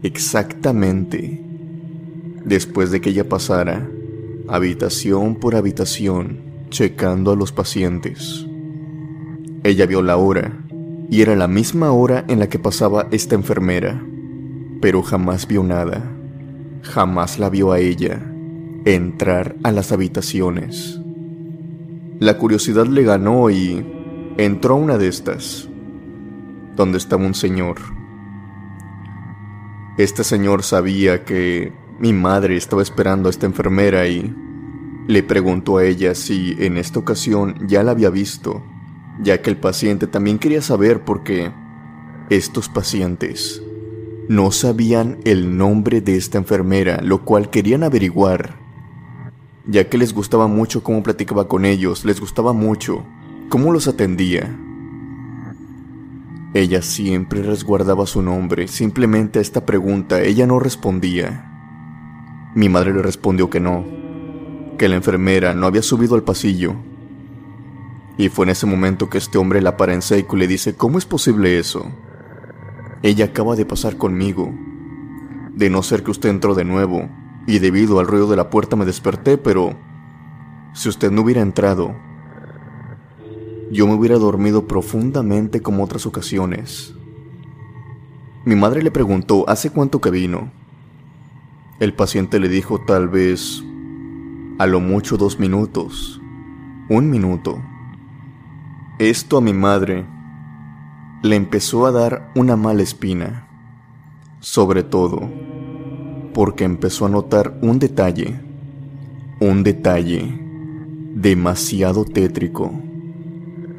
exactamente, 0.02 1.42
después 2.44 2.90
de 2.90 3.00
que 3.00 3.10
ella 3.10 3.28
pasara, 3.28 3.88
habitación 4.48 5.36
por 5.36 5.54
habitación, 5.54 6.40
checando 6.70 7.32
a 7.32 7.36
los 7.36 7.52
pacientes. 7.52 8.46
Ella 9.62 9.86
vio 9.86 10.02
la 10.02 10.16
hora, 10.16 10.64
y 11.10 11.20
era 11.20 11.36
la 11.36 11.46
misma 11.46 11.92
hora 11.92 12.24
en 12.28 12.38
la 12.38 12.48
que 12.48 12.58
pasaba 12.58 13.06
esta 13.10 13.34
enfermera, 13.34 14.02
pero 14.80 15.02
jamás 15.02 15.46
vio 15.46 15.62
nada. 15.62 16.10
Jamás 16.82 17.38
la 17.38 17.48
vio 17.48 17.70
a 17.70 17.78
ella 17.78 18.20
entrar 18.84 19.54
a 19.62 19.70
las 19.70 19.92
habitaciones. 19.92 20.98
La 22.18 22.38
curiosidad 22.38 22.86
le 22.86 23.04
ganó 23.04 23.50
y 23.50 23.86
entró 24.38 24.74
a 24.74 24.78
una 24.78 24.98
de 24.98 25.08
estas, 25.08 25.68
donde 26.76 26.98
estaba 26.98 27.24
un 27.24 27.34
señor. 27.34 27.76
Este 29.98 30.24
señor 30.24 30.62
sabía 30.62 31.24
que 31.24 31.72
mi 31.98 32.14
madre 32.14 32.56
estaba 32.56 32.82
esperando 32.82 33.28
a 33.28 33.30
esta 33.30 33.46
enfermera 33.46 34.08
y 34.08 34.34
le 35.06 35.22
preguntó 35.22 35.78
a 35.78 35.84
ella 35.84 36.14
si 36.14 36.56
en 36.58 36.78
esta 36.78 36.98
ocasión 36.98 37.56
ya 37.66 37.82
la 37.82 37.90
había 37.90 38.08
visto, 38.08 38.62
ya 39.20 39.42
que 39.42 39.50
el 39.50 39.58
paciente 39.58 40.06
también 40.06 40.38
quería 40.38 40.62
saber 40.62 41.04
por 41.04 41.22
qué 41.24 41.52
estos 42.30 42.68
pacientes 42.70 43.62
no 44.28 44.50
sabían 44.50 45.18
el 45.24 45.58
nombre 45.58 46.00
de 46.00 46.16
esta 46.16 46.38
enfermera, 46.38 47.02
lo 47.02 47.24
cual 47.24 47.50
querían 47.50 47.82
averiguar, 47.82 48.58
ya 49.66 49.88
que 49.90 49.98
les 49.98 50.14
gustaba 50.14 50.46
mucho 50.46 50.82
cómo 50.82 51.02
platicaba 51.02 51.48
con 51.48 51.66
ellos, 51.66 52.06
les 52.06 52.18
gustaba 52.18 52.54
mucho 52.54 53.04
cómo 53.50 53.72
los 53.72 53.88
atendía. 53.88 54.56
Ella 56.54 56.82
siempre 56.82 57.42
resguardaba 57.42 58.06
su 58.06 58.20
nombre, 58.20 58.68
simplemente 58.68 59.38
a 59.38 59.42
esta 59.42 59.64
pregunta 59.64 60.20
ella 60.20 60.46
no 60.46 60.58
respondía. 60.58 61.48
Mi 62.54 62.68
madre 62.68 62.92
le 62.92 63.00
respondió 63.00 63.48
que 63.48 63.58
no, 63.58 63.86
que 64.76 64.88
la 64.88 64.96
enfermera 64.96 65.54
no 65.54 65.66
había 65.66 65.80
subido 65.80 66.14
al 66.14 66.24
pasillo. 66.24 66.74
Y 68.18 68.28
fue 68.28 68.44
en 68.44 68.50
ese 68.50 68.66
momento 68.66 69.08
que 69.08 69.16
este 69.16 69.38
hombre 69.38 69.62
la 69.62 69.78
para 69.78 69.94
en 69.94 70.02
seco 70.02 70.36
y 70.36 70.40
le 70.40 70.46
dice, 70.46 70.76
¿cómo 70.76 70.98
es 70.98 71.06
posible 71.06 71.58
eso? 71.58 71.90
Ella 73.02 73.24
acaba 73.26 73.56
de 73.56 73.64
pasar 73.64 73.96
conmigo. 73.96 74.52
De 75.54 75.70
no 75.70 75.82
ser 75.82 76.02
que 76.02 76.10
usted 76.10 76.28
entró 76.28 76.54
de 76.54 76.64
nuevo, 76.64 77.08
y 77.46 77.60
debido 77.60 77.98
al 77.98 78.06
ruido 78.06 78.28
de 78.28 78.36
la 78.36 78.50
puerta 78.50 78.76
me 78.76 78.84
desperté, 78.84 79.38
pero 79.38 79.74
si 80.74 80.90
usted 80.90 81.10
no 81.10 81.22
hubiera 81.22 81.40
entrado, 81.40 81.96
yo 83.72 83.86
me 83.86 83.94
hubiera 83.94 84.18
dormido 84.18 84.66
profundamente 84.66 85.62
como 85.62 85.82
otras 85.82 86.04
ocasiones. 86.04 86.94
Mi 88.44 88.54
madre 88.54 88.82
le 88.82 88.90
preguntó, 88.90 89.48
¿hace 89.48 89.70
cuánto 89.70 89.98
que 89.98 90.10
vino? 90.10 90.52
El 91.80 91.94
paciente 91.94 92.38
le 92.38 92.50
dijo 92.50 92.82
tal 92.86 93.08
vez 93.08 93.64
a 94.58 94.66
lo 94.66 94.78
mucho 94.78 95.16
dos 95.16 95.40
minutos, 95.40 96.20
un 96.90 97.08
minuto. 97.08 97.62
Esto 98.98 99.38
a 99.38 99.40
mi 99.40 99.54
madre 99.54 100.04
le 101.22 101.36
empezó 101.36 101.86
a 101.86 101.92
dar 101.92 102.30
una 102.34 102.56
mala 102.56 102.82
espina, 102.82 103.48
sobre 104.40 104.82
todo 104.82 105.30
porque 106.34 106.64
empezó 106.64 107.06
a 107.06 107.08
notar 107.08 107.58
un 107.62 107.78
detalle, 107.78 108.38
un 109.40 109.62
detalle 109.62 110.38
demasiado 111.14 112.04
tétrico, 112.04 112.70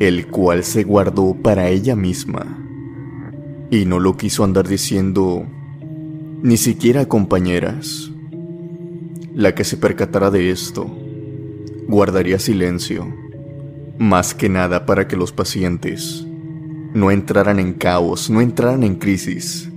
el 0.08 0.28
cual 0.28 0.66
se 0.66 0.84
guardó 0.84 1.34
para 1.34 1.70
ella 1.70 1.96
misma 1.96 2.60
y 3.72 3.86
no 3.86 4.00
lo 4.00 4.18
quiso 4.18 4.44
andar 4.44 4.68
diciendo 4.68 5.46
ni 6.42 6.58
siquiera 6.58 7.02
a 7.02 7.06
compañeras. 7.08 8.12
La 9.34 9.56
que 9.56 9.64
se 9.64 9.78
percatara 9.78 10.30
de 10.30 10.52
esto 10.52 10.94
guardaría 11.88 12.38
silencio, 12.38 13.08
más 13.98 14.34
que 14.34 14.50
nada 14.50 14.86
para 14.86 15.08
que 15.08 15.16
los 15.16 15.32
pacientes 15.32 16.28
no 16.94 17.10
entraran 17.10 17.60
en 17.60 17.74
caos, 17.74 18.30
no 18.30 18.42
entraran 18.42 18.84
en 18.84 18.96
crisis. 18.96 19.70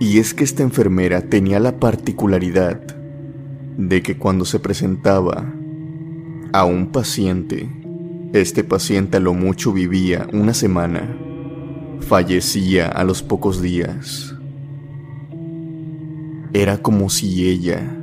Y 0.00 0.18
es 0.18 0.34
que 0.34 0.42
esta 0.42 0.64
enfermera 0.64 1.22
tenía 1.22 1.60
la 1.60 1.78
particularidad 1.78 2.80
de 3.78 4.02
que 4.02 4.18
cuando 4.18 4.44
se 4.44 4.58
presentaba 4.58 5.54
a 6.52 6.64
un 6.64 6.90
paciente, 6.90 7.68
este 8.34 8.64
paciente 8.64 9.18
a 9.18 9.20
lo 9.20 9.32
mucho 9.32 9.72
vivía 9.72 10.26
una 10.32 10.54
semana, 10.54 11.16
fallecía 12.00 12.88
a 12.88 13.04
los 13.04 13.22
pocos 13.22 13.62
días. 13.62 14.34
Era 16.52 16.78
como 16.78 17.10
si 17.10 17.48
ella 17.48 17.96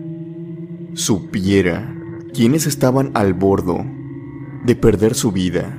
supiera 0.94 1.94
quiénes 2.34 2.66
estaban 2.66 3.12
al 3.14 3.34
bordo 3.34 3.86
de 4.64 4.74
perder 4.78 5.16
su 5.16 5.34
vida 5.34 5.78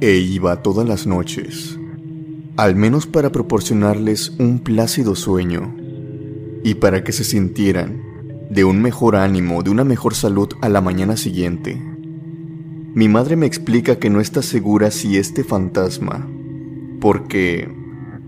e 0.00 0.14
iba 0.14 0.62
todas 0.62 0.86
las 0.86 1.08
noches, 1.08 1.76
al 2.56 2.76
menos 2.76 3.06
para 3.08 3.32
proporcionarles 3.32 4.30
un 4.38 4.60
plácido 4.60 5.16
sueño 5.16 5.74
y 6.62 6.74
para 6.74 7.02
que 7.02 7.10
se 7.10 7.24
sintieran 7.24 8.00
de 8.48 8.62
un 8.64 8.80
mejor 8.80 9.16
ánimo, 9.16 9.64
de 9.64 9.70
una 9.70 9.82
mejor 9.82 10.14
salud 10.14 10.50
a 10.60 10.68
la 10.68 10.80
mañana 10.80 11.16
siguiente. 11.16 11.91
Mi 12.94 13.08
madre 13.08 13.36
me 13.36 13.46
explica 13.46 13.98
que 13.98 14.10
no 14.10 14.20
está 14.20 14.42
segura 14.42 14.90
si 14.90 15.16
este 15.16 15.44
fantasma, 15.44 16.28
porque 17.00 17.74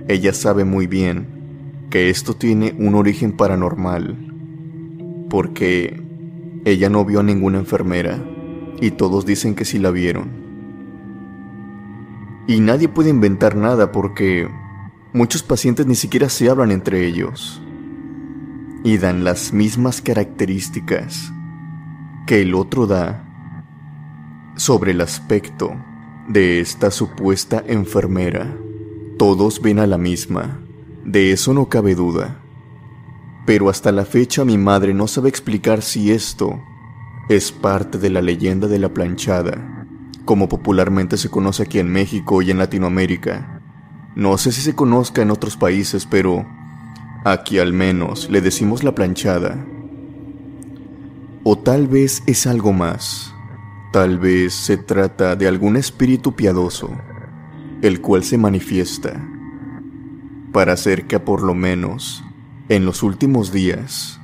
ella 0.08 0.32
sabe 0.32 0.64
muy 0.64 0.86
bien 0.86 1.26
que 1.90 2.08
esto 2.08 2.34
tiene 2.34 2.74
un 2.78 2.94
origen 2.94 3.32
paranormal, 3.32 4.16
porque 5.28 6.02
ella 6.64 6.88
no 6.88 7.04
vio 7.04 7.20
a 7.20 7.22
ninguna 7.22 7.58
enfermera 7.58 8.18
y 8.80 8.92
todos 8.92 9.26
dicen 9.26 9.54
que 9.54 9.66
sí 9.66 9.78
la 9.78 9.90
vieron. 9.90 10.30
Y 12.46 12.60
nadie 12.60 12.88
puede 12.88 13.10
inventar 13.10 13.56
nada 13.56 13.92
porque 13.92 14.48
muchos 15.12 15.42
pacientes 15.42 15.86
ni 15.86 15.94
siquiera 15.94 16.30
se 16.30 16.48
hablan 16.48 16.70
entre 16.70 17.06
ellos 17.06 17.60
y 18.82 18.96
dan 18.96 19.24
las 19.24 19.52
mismas 19.52 20.00
características 20.00 21.30
que 22.26 22.40
el 22.40 22.54
otro 22.54 22.86
da 22.86 23.23
sobre 24.56 24.92
el 24.92 25.00
aspecto 25.00 25.74
de 26.28 26.60
esta 26.60 26.90
supuesta 26.90 27.62
enfermera. 27.66 28.56
Todos 29.18 29.60
ven 29.60 29.78
a 29.78 29.86
la 29.86 29.98
misma, 29.98 30.60
de 31.04 31.32
eso 31.32 31.52
no 31.54 31.68
cabe 31.68 31.94
duda. 31.94 32.40
Pero 33.46 33.68
hasta 33.68 33.92
la 33.92 34.04
fecha 34.04 34.44
mi 34.44 34.56
madre 34.56 34.94
no 34.94 35.06
sabe 35.06 35.28
explicar 35.28 35.82
si 35.82 36.10
esto 36.10 36.60
es 37.28 37.52
parte 37.52 37.98
de 37.98 38.10
la 38.10 38.22
leyenda 38.22 38.68
de 38.68 38.78
la 38.78 38.88
planchada, 38.88 39.86
como 40.24 40.48
popularmente 40.48 41.16
se 41.16 41.28
conoce 41.28 41.64
aquí 41.64 41.78
en 41.78 41.90
México 41.90 42.40
y 42.42 42.50
en 42.50 42.58
Latinoamérica. 42.58 43.60
No 44.16 44.38
sé 44.38 44.52
si 44.52 44.60
se 44.60 44.74
conozca 44.74 45.22
en 45.22 45.30
otros 45.30 45.56
países, 45.56 46.06
pero 46.06 46.46
aquí 47.24 47.58
al 47.58 47.72
menos 47.72 48.30
le 48.30 48.40
decimos 48.40 48.82
la 48.84 48.94
planchada. 48.94 49.66
O 51.42 51.58
tal 51.58 51.86
vez 51.88 52.22
es 52.26 52.46
algo 52.46 52.72
más. 52.72 53.33
Tal 53.94 54.18
vez 54.18 54.54
se 54.54 54.76
trata 54.76 55.36
de 55.36 55.46
algún 55.46 55.76
espíritu 55.76 56.34
piadoso, 56.34 56.90
el 57.80 58.00
cual 58.00 58.24
se 58.24 58.36
manifiesta 58.36 59.24
para 60.52 60.72
hacer 60.72 61.06
que 61.06 61.20
por 61.20 61.44
lo 61.44 61.54
menos 61.54 62.24
en 62.68 62.86
los 62.86 63.04
últimos 63.04 63.52
días, 63.52 64.18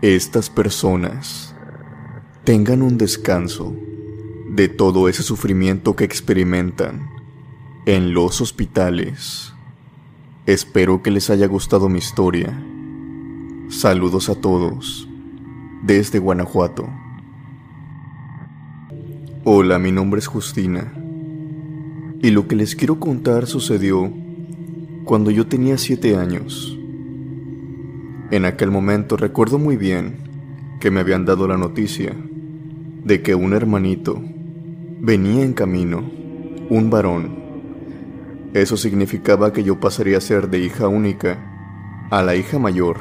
estas 0.00 0.48
personas 0.48 1.54
tengan 2.44 2.80
un 2.80 2.96
descanso 2.96 3.76
de 4.48 4.68
todo 4.68 5.10
ese 5.10 5.22
sufrimiento 5.22 5.94
que 5.94 6.04
experimentan 6.04 7.10
en 7.84 8.14
los 8.14 8.40
hospitales. 8.40 9.52
Espero 10.46 11.02
que 11.02 11.10
les 11.10 11.28
haya 11.28 11.46
gustado 11.46 11.90
mi 11.90 11.98
historia. 11.98 12.58
Saludos 13.68 14.30
a 14.30 14.34
todos 14.34 15.06
desde 15.82 16.18
Guanajuato. 16.20 16.88
Hola, 19.50 19.78
mi 19.78 19.92
nombre 19.92 20.18
es 20.18 20.26
Justina. 20.26 20.92
Y 22.20 22.32
lo 22.32 22.46
que 22.46 22.54
les 22.54 22.76
quiero 22.76 23.00
contar 23.00 23.46
sucedió 23.46 24.12
cuando 25.04 25.30
yo 25.30 25.46
tenía 25.46 25.78
siete 25.78 26.16
años. 26.16 26.78
En 28.30 28.44
aquel 28.44 28.70
momento 28.70 29.16
recuerdo 29.16 29.58
muy 29.58 29.78
bien 29.78 30.16
que 30.80 30.90
me 30.90 31.00
habían 31.00 31.24
dado 31.24 31.48
la 31.48 31.56
noticia 31.56 32.14
de 33.04 33.22
que 33.22 33.34
un 33.34 33.54
hermanito 33.54 34.20
Venía 35.00 35.42
en 35.42 35.54
camino, 35.54 36.04
un 36.68 36.90
varón. 36.90 37.38
Eso 38.52 38.76
significaba 38.76 39.54
que 39.54 39.64
yo 39.64 39.80
pasaría 39.80 40.18
a 40.18 40.20
ser 40.20 40.50
de 40.50 40.58
hija 40.58 40.88
única 40.88 42.06
a 42.10 42.22
la 42.22 42.36
hija 42.36 42.58
mayor. 42.58 42.98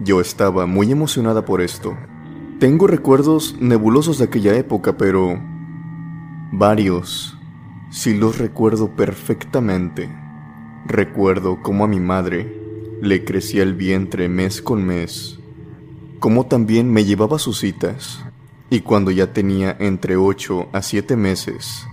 Yo 0.00 0.20
estaba 0.20 0.66
muy 0.66 0.92
emocionada 0.92 1.46
por 1.46 1.62
esto. 1.62 1.96
Tengo 2.58 2.86
recuerdos 2.88 3.56
nebulosos 3.58 4.18
de 4.18 4.24
aquella 4.24 4.54
época, 4.54 4.98
pero 4.98 5.50
varios 6.52 7.38
sí 7.90 8.14
los 8.14 8.38
recuerdo 8.38 8.90
perfectamente. 8.90 10.10
Recuerdo 10.86 11.62
cómo 11.62 11.84
a 11.84 11.88
mi 11.88 12.00
madre 12.00 12.60
le 13.00 13.24
crecía 13.24 13.62
el 13.62 13.74
vientre 13.74 14.28
mes 14.28 14.60
con 14.60 14.84
mes, 14.84 15.38
cómo 16.18 16.46
también 16.46 16.92
me 16.92 17.04
llevaba 17.04 17.38
sus 17.38 17.58
citas, 17.58 18.24
y 18.70 18.80
cuando 18.80 19.10
ya 19.10 19.32
tenía 19.32 19.76
entre 19.80 20.16
8 20.16 20.68
a 20.72 20.82
7 20.82 21.16
meses, 21.16 21.86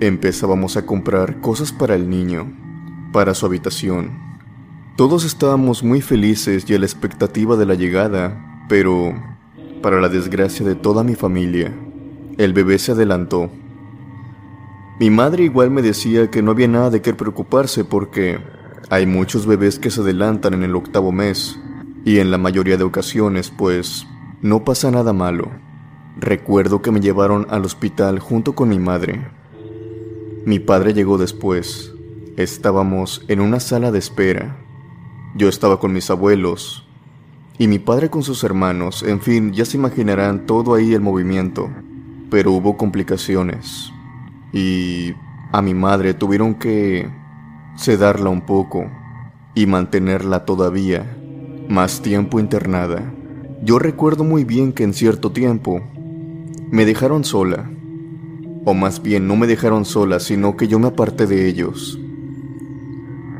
empezábamos 0.00 0.76
a 0.76 0.84
comprar 0.84 1.40
cosas 1.40 1.72
para 1.72 1.94
el 1.94 2.10
niño, 2.10 2.52
para 3.12 3.34
su 3.34 3.46
habitación. 3.46 4.18
Todos 4.96 5.24
estábamos 5.24 5.82
muy 5.82 6.00
felices 6.00 6.68
y 6.68 6.74
a 6.74 6.78
la 6.78 6.86
expectativa 6.86 7.56
de 7.56 7.66
la 7.66 7.74
llegada, 7.74 8.64
pero, 8.68 9.14
para 9.80 10.00
la 10.00 10.08
desgracia 10.08 10.66
de 10.66 10.74
toda 10.74 11.04
mi 11.04 11.14
familia, 11.14 11.72
el 12.38 12.52
bebé 12.52 12.78
se 12.78 12.92
adelantó 12.92 13.50
mi 14.98 15.10
madre 15.10 15.44
igual 15.44 15.70
me 15.70 15.82
decía 15.82 16.30
que 16.30 16.40
no 16.40 16.52
había 16.52 16.68
nada 16.68 16.88
de 16.88 17.02
qué 17.02 17.12
preocuparse 17.12 17.84
porque 17.84 18.38
hay 18.88 19.04
muchos 19.04 19.44
bebés 19.46 19.78
que 19.78 19.90
se 19.90 20.00
adelantan 20.00 20.54
en 20.54 20.62
el 20.62 20.74
octavo 20.74 21.12
mes 21.12 21.58
y 22.06 22.18
en 22.18 22.30
la 22.30 22.38
mayoría 22.38 22.78
de 22.78 22.84
ocasiones 22.84 23.50
pues 23.50 24.06
no 24.40 24.64
pasa 24.64 24.90
nada 24.90 25.12
malo. 25.12 25.50
Recuerdo 26.16 26.80
que 26.80 26.92
me 26.92 27.00
llevaron 27.00 27.46
al 27.50 27.66
hospital 27.66 28.20
junto 28.20 28.54
con 28.54 28.70
mi 28.70 28.78
madre. 28.78 29.20
Mi 30.46 30.60
padre 30.60 30.94
llegó 30.94 31.18
después. 31.18 31.92
Estábamos 32.38 33.22
en 33.28 33.42
una 33.42 33.60
sala 33.60 33.92
de 33.92 33.98
espera. 33.98 34.56
Yo 35.34 35.50
estaba 35.50 35.78
con 35.78 35.92
mis 35.92 36.08
abuelos 36.08 36.88
y 37.58 37.68
mi 37.68 37.78
padre 37.78 38.08
con 38.08 38.22
sus 38.22 38.44
hermanos. 38.44 39.02
En 39.02 39.20
fin, 39.20 39.52
ya 39.52 39.66
se 39.66 39.76
imaginarán 39.76 40.46
todo 40.46 40.72
ahí 40.72 40.94
el 40.94 41.02
movimiento. 41.02 41.68
Pero 42.30 42.52
hubo 42.52 42.78
complicaciones 42.78 43.92
y 44.56 45.14
a 45.52 45.60
mi 45.60 45.74
madre 45.74 46.14
tuvieron 46.14 46.54
que 46.54 47.10
sedarla 47.76 48.30
un 48.30 48.46
poco 48.46 48.90
y 49.54 49.66
mantenerla 49.66 50.46
todavía 50.46 51.14
más 51.68 52.00
tiempo 52.00 52.40
internada. 52.40 53.12
Yo 53.62 53.78
recuerdo 53.78 54.24
muy 54.24 54.44
bien 54.44 54.72
que 54.72 54.82
en 54.82 54.94
cierto 54.94 55.30
tiempo 55.30 55.82
me 56.70 56.86
dejaron 56.86 57.22
sola, 57.22 57.70
o 58.64 58.72
más 58.72 59.02
bien 59.02 59.28
no 59.28 59.36
me 59.36 59.46
dejaron 59.46 59.84
sola, 59.84 60.20
sino 60.20 60.56
que 60.56 60.68
yo 60.68 60.78
me 60.78 60.88
aparté 60.88 61.26
de 61.26 61.46
ellos. 61.48 62.00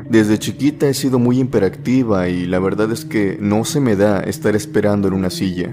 Desde 0.07 0.37
chiquita 0.37 0.87
he 0.87 0.93
sido 0.93 1.17
muy 1.17 1.39
imperactiva 1.39 2.29
y 2.29 2.45
la 2.45 2.59
verdad 2.59 2.91
es 2.91 3.05
que 3.05 3.39
no 3.41 3.65
se 3.65 3.81
me 3.81 3.95
da 3.95 4.19
estar 4.19 4.55
esperando 4.55 5.07
en 5.07 5.15
una 5.15 5.31
silla. 5.31 5.71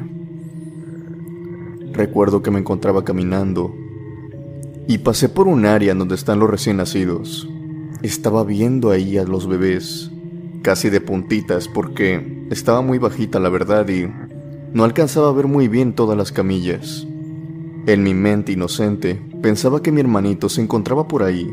Recuerdo 1.93 2.41
que 2.41 2.51
me 2.51 2.61
encontraba 2.61 3.05
caminando 3.05 3.84
y 4.87 4.99
pasé 4.99 5.29
por 5.29 5.49
un 5.49 5.65
área 5.65 5.95
donde 5.95 6.15
están 6.15 6.39
los 6.39 6.51
recién 6.51 6.77
nacidos. 6.77 7.49
Estaba 8.03 8.45
viendo 8.45 8.91
ahí 8.91 9.17
a 9.17 9.25
los 9.25 9.47
bebés, 9.47 10.11
casi 10.63 10.91
de 10.91 11.01
puntitas, 11.01 11.69
porque 11.69 12.47
estaba 12.51 12.83
muy 12.83 12.99
bajita 12.99 13.41
la 13.41 13.49
verdad 13.49 13.89
y 13.89 14.07
no 14.75 14.85
alcanzaba 14.85 15.29
a 15.29 15.33
ver 15.33 15.47
muy 15.47 15.69
bien 15.69 15.95
todas 15.95 16.19
las 16.19 16.33
camillas. 16.33 17.07
En 17.87 18.03
mi 18.03 18.13
mente 18.13 18.53
inocente 18.53 19.21
pensaba 19.43 19.83
que 19.83 19.93
mi 19.93 20.01
hermanito 20.01 20.49
se 20.49 20.61
encontraba 20.61 21.09
por 21.09 21.23
ahí, 21.23 21.51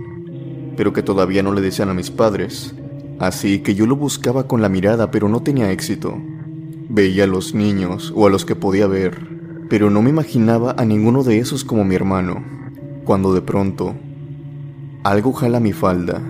pero 0.75 0.91
que 0.91 1.03
todavía 1.03 1.43
no 1.43 1.53
le 1.53 1.61
decían 1.61 1.89
a 1.89 1.93
mis 1.93 2.11
padres, 2.11 2.73
así 3.19 3.59
que 3.59 3.75
yo 3.75 3.85
lo 3.85 3.95
buscaba 3.95 4.47
con 4.47 4.61
la 4.61 4.69
mirada 4.69 5.09
pero 5.09 5.29
no 5.29 5.41
tenía 5.41 5.71
éxito. 5.71 6.17
Veía 6.89 7.23
a 7.23 7.27
los 7.27 7.53
niños 7.53 8.11
o 8.13 8.27
a 8.27 8.29
los 8.29 8.43
que 8.43 8.55
podía 8.55 8.87
ver, 8.87 9.17
pero 9.69 9.89
no 9.89 10.01
me 10.01 10.09
imaginaba 10.09 10.75
a 10.77 10.83
ninguno 10.83 11.23
de 11.23 11.39
esos 11.39 11.63
como 11.63 11.85
mi 11.85 11.95
hermano 11.95 12.60
cuando 13.11 13.33
de 13.33 13.41
pronto 13.41 13.93
algo 15.03 15.33
jala 15.33 15.59
mi 15.59 15.73
falda, 15.73 16.21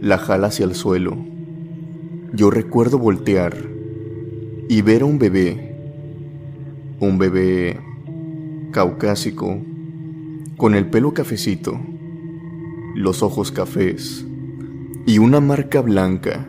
la 0.00 0.16
jala 0.16 0.46
hacia 0.46 0.64
el 0.64 0.74
suelo. 0.74 1.18
Yo 2.32 2.50
recuerdo 2.50 2.98
voltear 2.98 3.58
y 4.70 4.80
ver 4.80 5.02
a 5.02 5.04
un 5.04 5.18
bebé, 5.18 5.76
un 6.98 7.18
bebé 7.18 7.78
caucásico, 8.70 9.58
con 10.56 10.74
el 10.74 10.86
pelo 10.86 11.12
cafecito, 11.12 11.78
los 12.94 13.22
ojos 13.22 13.52
cafés 13.52 14.24
y 15.04 15.18
una 15.18 15.40
marca 15.40 15.82
blanca, 15.82 16.46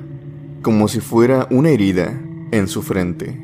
como 0.62 0.88
si 0.88 1.02
fuera 1.02 1.50
una 1.52 1.68
herida 1.68 2.18
en 2.52 2.70
su 2.70 2.82
frente. 2.82 3.38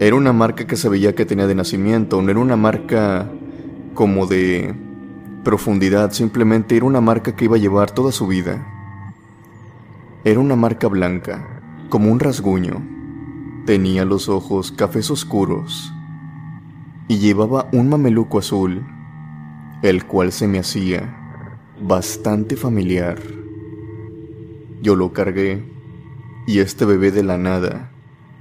Era 0.00 0.16
una 0.16 0.32
marca 0.32 0.66
que 0.66 0.74
se 0.76 0.88
veía 0.88 1.14
que 1.14 1.26
tenía 1.26 1.46
de 1.46 1.54
nacimiento, 1.54 2.20
no 2.20 2.30
era 2.32 2.40
una 2.40 2.56
marca 2.56 3.30
como 3.98 4.28
de 4.28 4.76
profundidad, 5.42 6.12
simplemente 6.12 6.76
era 6.76 6.86
una 6.86 7.00
marca 7.00 7.34
que 7.34 7.46
iba 7.46 7.56
a 7.56 7.58
llevar 7.58 7.90
toda 7.90 8.12
su 8.12 8.28
vida. 8.28 8.64
Era 10.22 10.38
una 10.38 10.54
marca 10.54 10.86
blanca, 10.86 11.60
como 11.88 12.12
un 12.12 12.20
rasguño. 12.20 12.80
Tenía 13.66 14.04
los 14.04 14.28
ojos 14.28 14.70
cafés 14.70 15.10
oscuros 15.10 15.92
y 17.08 17.18
llevaba 17.18 17.68
un 17.72 17.88
mameluco 17.88 18.38
azul, 18.38 18.86
el 19.82 20.04
cual 20.04 20.30
se 20.30 20.46
me 20.46 20.60
hacía 20.60 21.16
bastante 21.82 22.54
familiar. 22.54 23.18
Yo 24.80 24.94
lo 24.94 25.12
cargué 25.12 25.64
y 26.46 26.60
este 26.60 26.84
bebé 26.84 27.10
de 27.10 27.24
la 27.24 27.36
nada 27.36 27.90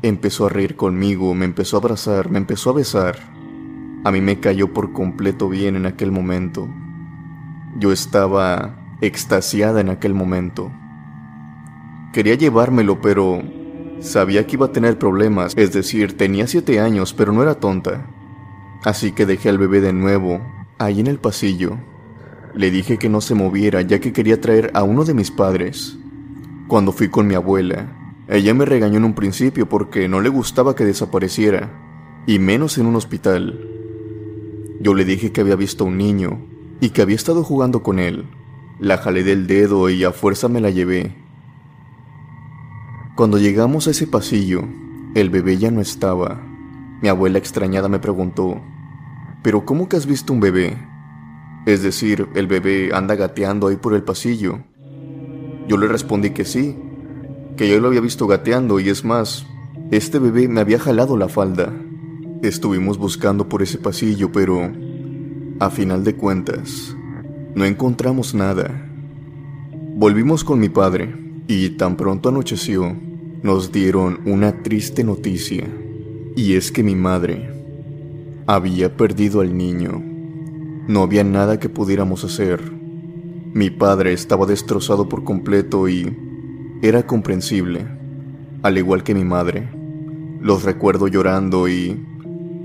empezó 0.03 0.45
a 0.45 0.49
reír 0.49 0.75
conmigo, 0.75 1.33
me 1.33 1.45
empezó 1.45 1.77
a 1.77 1.79
abrazar, 1.79 2.29
me 2.29 2.37
empezó 2.37 2.69
a 2.69 2.73
besar. 2.73 3.36
A 4.03 4.11
mí 4.11 4.21
me 4.21 4.39
cayó 4.39 4.73
por 4.73 4.93
completo 4.93 5.49
bien 5.49 5.75
en 5.75 5.85
aquel 5.85 6.11
momento. 6.11 6.67
Yo 7.77 7.91
estaba 7.91 8.75
extasiada 9.01 9.81
en 9.81 9.89
aquel 9.89 10.13
momento. 10.13 10.71
Quería 12.13 12.35
llevármelo, 12.35 13.01
pero 13.01 13.41
sabía 13.99 14.45
que 14.47 14.55
iba 14.55 14.67
a 14.67 14.71
tener 14.71 14.97
problemas, 14.97 15.53
es 15.55 15.73
decir, 15.73 16.17
tenía 16.17 16.47
siete 16.47 16.79
años, 16.79 17.13
pero 17.13 17.31
no 17.31 17.43
era 17.43 17.55
tonta. 17.55 18.07
Así 18.83 19.11
que 19.11 19.25
dejé 19.25 19.49
al 19.49 19.57
bebé 19.57 19.81
de 19.81 19.93
nuevo, 19.93 20.41
ahí 20.77 20.99
en 20.99 21.07
el 21.07 21.19
pasillo. 21.19 21.77
Le 22.53 22.71
dije 22.71 22.97
que 22.97 23.09
no 23.09 23.21
se 23.21 23.35
moviera, 23.35 23.81
ya 23.81 23.99
que 23.99 24.13
quería 24.13 24.41
traer 24.41 24.71
a 24.73 24.83
uno 24.83 25.03
de 25.03 25.13
mis 25.13 25.31
padres. 25.31 25.97
Cuando 26.67 26.91
fui 26.91 27.09
con 27.09 27.27
mi 27.27 27.35
abuela, 27.35 27.93
ella 28.27 28.53
me 28.53 28.65
regañó 28.65 28.97
en 28.97 29.05
un 29.05 29.13
principio 29.13 29.69
porque 29.69 30.07
no 30.07 30.21
le 30.21 30.29
gustaba 30.29 30.75
que 30.75 30.85
desapareciera, 30.85 31.69
y 32.25 32.39
menos 32.39 32.77
en 32.77 32.87
un 32.87 32.95
hospital. 32.95 33.76
Yo 34.79 34.93
le 34.93 35.05
dije 35.05 35.31
que 35.31 35.41
había 35.41 35.55
visto 35.55 35.83
a 35.83 35.87
un 35.87 35.97
niño 35.97 36.39
y 36.79 36.89
que 36.89 37.01
había 37.01 37.15
estado 37.15 37.43
jugando 37.43 37.81
con 37.81 37.99
él. 37.99 38.25
La 38.79 38.97
jalé 38.97 39.23
del 39.23 39.47
dedo 39.47 39.89
y 39.89 40.03
a 40.03 40.11
fuerza 40.11 40.47
me 40.49 40.61
la 40.61 40.69
llevé. 40.69 41.15
Cuando 43.15 43.39
llegamos 43.39 43.87
a 43.87 43.91
ese 43.91 44.05
pasillo, 44.05 44.63
el 45.15 45.31
bebé 45.31 45.57
ya 45.57 45.71
no 45.71 45.81
estaba. 45.81 46.39
Mi 47.01 47.09
abuela 47.09 47.39
extrañada 47.39 47.89
me 47.89 47.97
preguntó, 47.97 48.61
¿pero 49.41 49.65
cómo 49.65 49.89
que 49.89 49.95
has 49.95 50.05
visto 50.05 50.33
un 50.33 50.39
bebé? 50.39 50.77
Es 51.65 51.81
decir, 51.81 52.27
el 52.35 52.45
bebé 52.45 52.91
anda 52.93 53.15
gateando 53.15 53.67
ahí 53.67 53.77
por 53.77 53.95
el 53.95 54.03
pasillo. 54.03 54.59
Yo 55.67 55.77
le 55.77 55.87
respondí 55.87 56.29
que 56.29 56.45
sí, 56.45 56.77
que 57.57 57.67
yo 57.67 57.79
lo 57.79 57.87
había 57.87 58.01
visto 58.01 58.27
gateando 58.27 58.79
y 58.79 58.89
es 58.89 59.03
más, 59.03 59.47
este 59.89 60.19
bebé 60.19 60.47
me 60.47 60.61
había 60.61 60.79
jalado 60.79 61.17
la 61.17 61.27
falda. 61.27 61.73
Estuvimos 62.43 62.99
buscando 62.99 63.49
por 63.49 63.63
ese 63.63 63.79
pasillo, 63.79 64.31
pero 64.31 64.71
a 65.59 65.69
final 65.71 66.03
de 66.03 66.15
cuentas, 66.15 66.95
no 67.55 67.65
encontramos 67.65 68.35
nada. 68.35 68.87
Volvimos 69.95 70.43
con 70.43 70.59
mi 70.59 70.69
padre 70.69 71.15
y 71.47 71.69
tan 71.71 71.97
pronto 71.97 72.29
anocheció, 72.29 72.95
nos 73.41 73.71
dieron 73.71 74.19
una 74.25 74.61
triste 74.61 75.03
noticia. 75.03 75.67
Y 76.35 76.53
es 76.53 76.71
que 76.71 76.83
mi 76.83 76.95
madre 76.95 77.49
había 78.45 78.95
perdido 78.95 79.41
al 79.41 79.57
niño. 79.57 80.03
No 80.87 81.01
había 81.01 81.23
nada 81.23 81.59
que 81.59 81.69
pudiéramos 81.69 82.23
hacer. 82.23 82.61
Mi 83.51 83.71
padre 83.71 84.13
estaba 84.13 84.45
destrozado 84.45 85.09
por 85.09 85.23
completo 85.23 85.89
y 85.89 86.15
era 86.83 87.07
comprensible, 87.07 87.87
al 88.61 88.77
igual 88.77 89.03
que 89.03 89.15
mi 89.15 89.23
madre. 89.23 89.67
Los 90.39 90.63
recuerdo 90.63 91.07
llorando 91.07 91.67
y 91.67 91.99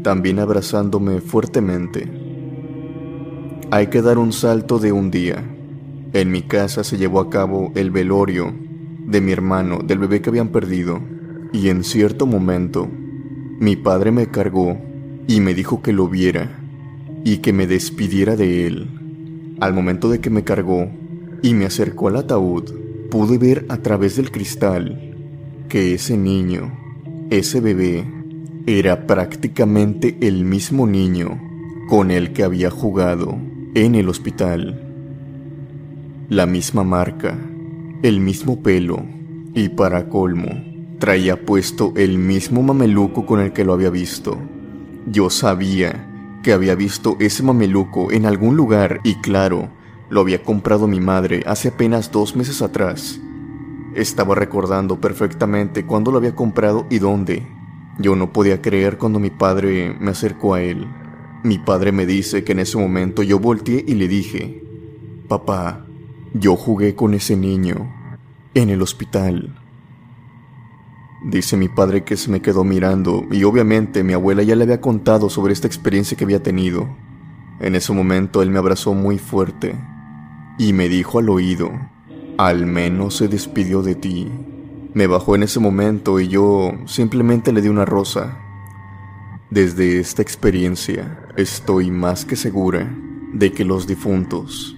también 0.02 0.38
abrazándome 0.38 1.20
fuertemente. 1.20 2.08
Hay 3.70 3.86
que 3.86 4.02
dar 4.02 4.18
un 4.18 4.32
salto 4.32 4.78
de 4.78 4.92
un 4.92 5.10
día. 5.10 5.42
En 6.12 6.30
mi 6.30 6.42
casa 6.42 6.84
se 6.84 6.98
llevó 6.98 7.20
a 7.20 7.30
cabo 7.30 7.72
el 7.74 7.90
velorio 7.90 8.52
de 9.06 9.20
mi 9.20 9.32
hermano, 9.32 9.78
del 9.78 9.98
bebé 9.98 10.20
que 10.20 10.30
habían 10.30 10.48
perdido, 10.48 11.00
y 11.52 11.68
en 11.68 11.84
cierto 11.84 12.26
momento 12.26 12.88
mi 13.58 13.76
padre 13.76 14.10
me 14.10 14.26
cargó 14.26 14.78
y 15.26 15.40
me 15.40 15.54
dijo 15.54 15.82
que 15.82 15.92
lo 15.92 16.08
viera. 16.08 16.58
y 17.24 17.38
que 17.38 17.52
me 17.52 17.66
despidiera 17.66 18.36
de 18.36 18.66
él. 18.66 18.88
Al 19.60 19.72
momento 19.72 20.10
de 20.10 20.20
que 20.20 20.30
me 20.30 20.42
cargó 20.42 20.90
y 21.40 21.54
me 21.54 21.66
acercó 21.66 22.08
al 22.08 22.16
ataúd, 22.16 22.64
pude 23.10 23.38
ver 23.38 23.64
a 23.68 23.76
través 23.76 24.16
del 24.16 24.30
cristal 24.30 25.14
que 25.68 25.94
ese 25.94 26.16
niño, 26.16 26.72
ese 27.30 27.60
bebé, 27.60 28.04
era 28.66 29.06
prácticamente 29.06 30.16
el 30.20 30.44
mismo 30.44 30.86
niño 30.86 31.40
con 31.88 32.10
el 32.12 32.32
que 32.32 32.44
había 32.44 32.70
jugado 32.70 33.36
en 33.74 33.96
el 33.96 34.08
hospital. 34.08 34.80
La 36.28 36.46
misma 36.46 36.84
marca, 36.84 37.36
el 38.02 38.20
mismo 38.20 38.62
pelo 38.62 39.04
y 39.52 39.68
para 39.70 40.08
colmo, 40.08 40.48
traía 40.98 41.44
puesto 41.44 41.92
el 41.96 42.18
mismo 42.18 42.62
mameluco 42.62 43.26
con 43.26 43.40
el 43.40 43.52
que 43.52 43.64
lo 43.64 43.72
había 43.72 43.90
visto. 43.90 44.38
Yo 45.06 45.28
sabía 45.28 46.38
que 46.44 46.52
había 46.52 46.76
visto 46.76 47.16
ese 47.18 47.42
mameluco 47.42 48.12
en 48.12 48.26
algún 48.26 48.56
lugar 48.56 49.00
y 49.02 49.16
claro, 49.16 49.70
lo 50.08 50.20
había 50.20 50.42
comprado 50.42 50.86
mi 50.86 51.00
madre 51.00 51.42
hace 51.46 51.68
apenas 51.68 52.12
dos 52.12 52.36
meses 52.36 52.62
atrás. 52.62 53.20
Estaba 53.96 54.36
recordando 54.36 55.00
perfectamente 55.00 55.84
cuándo 55.84 56.12
lo 56.12 56.18
había 56.18 56.36
comprado 56.36 56.86
y 56.90 57.00
dónde. 57.00 57.46
Yo 57.98 58.16
no 58.16 58.32
podía 58.32 58.62
creer 58.62 58.98
cuando 58.98 59.18
mi 59.18 59.30
padre 59.30 59.96
me 60.00 60.10
acercó 60.10 60.54
a 60.54 60.62
él. 60.62 60.86
Mi 61.44 61.58
padre 61.58 61.92
me 61.92 62.06
dice 62.06 62.44
que 62.44 62.52
en 62.52 62.60
ese 62.60 62.78
momento 62.78 63.22
yo 63.22 63.38
volteé 63.38 63.84
y 63.86 63.94
le 63.94 64.08
dije, 64.08 64.62
Papá, 65.28 65.86
yo 66.34 66.56
jugué 66.56 66.94
con 66.94 67.14
ese 67.14 67.36
niño 67.36 67.92
en 68.54 68.70
el 68.70 68.82
hospital. 68.82 69.58
Dice 71.24 71.56
mi 71.56 71.68
padre 71.68 72.02
que 72.02 72.16
se 72.16 72.30
me 72.30 72.42
quedó 72.42 72.64
mirando 72.64 73.24
y 73.30 73.44
obviamente 73.44 74.02
mi 74.02 74.12
abuela 74.12 74.42
ya 74.42 74.56
le 74.56 74.64
había 74.64 74.80
contado 74.80 75.30
sobre 75.30 75.52
esta 75.52 75.66
experiencia 75.66 76.16
que 76.16 76.24
había 76.24 76.42
tenido. 76.42 76.88
En 77.60 77.76
ese 77.76 77.92
momento 77.92 78.42
él 78.42 78.50
me 78.50 78.58
abrazó 78.58 78.92
muy 78.94 79.18
fuerte 79.18 79.76
y 80.58 80.72
me 80.72 80.88
dijo 80.88 81.18
al 81.18 81.28
oído, 81.28 81.70
al 82.38 82.66
menos 82.66 83.16
se 83.16 83.28
despidió 83.28 83.82
de 83.82 83.94
ti. 83.94 84.32
Me 84.94 85.06
bajó 85.06 85.34
en 85.34 85.42
ese 85.42 85.58
momento 85.58 86.20
y 86.20 86.28
yo 86.28 86.72
simplemente 86.84 87.50
le 87.52 87.62
di 87.62 87.68
una 87.68 87.86
rosa. 87.86 88.38
Desde 89.48 89.98
esta 89.98 90.20
experiencia 90.20 91.18
estoy 91.36 91.90
más 91.90 92.26
que 92.26 92.36
segura 92.36 92.94
de 93.32 93.52
que 93.52 93.64
los 93.64 93.86
difuntos, 93.86 94.76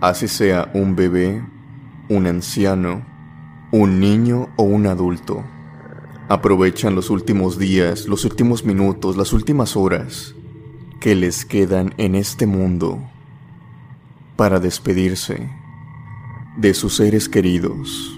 así 0.00 0.26
sea 0.26 0.72
un 0.74 0.96
bebé, 0.96 1.44
un 2.08 2.26
anciano, 2.26 3.06
un 3.70 4.00
niño 4.00 4.50
o 4.56 4.64
un 4.64 4.86
adulto, 4.86 5.44
aprovechan 6.28 6.96
los 6.96 7.10
últimos 7.10 7.56
días, 7.56 8.06
los 8.06 8.24
últimos 8.24 8.64
minutos, 8.64 9.16
las 9.16 9.32
últimas 9.32 9.76
horas 9.76 10.34
que 11.00 11.14
les 11.14 11.44
quedan 11.44 11.94
en 11.96 12.16
este 12.16 12.46
mundo 12.46 13.02
para 14.36 14.58
despedirse 14.58 15.48
de 16.56 16.74
sus 16.74 16.96
seres 16.96 17.28
queridos. 17.28 18.13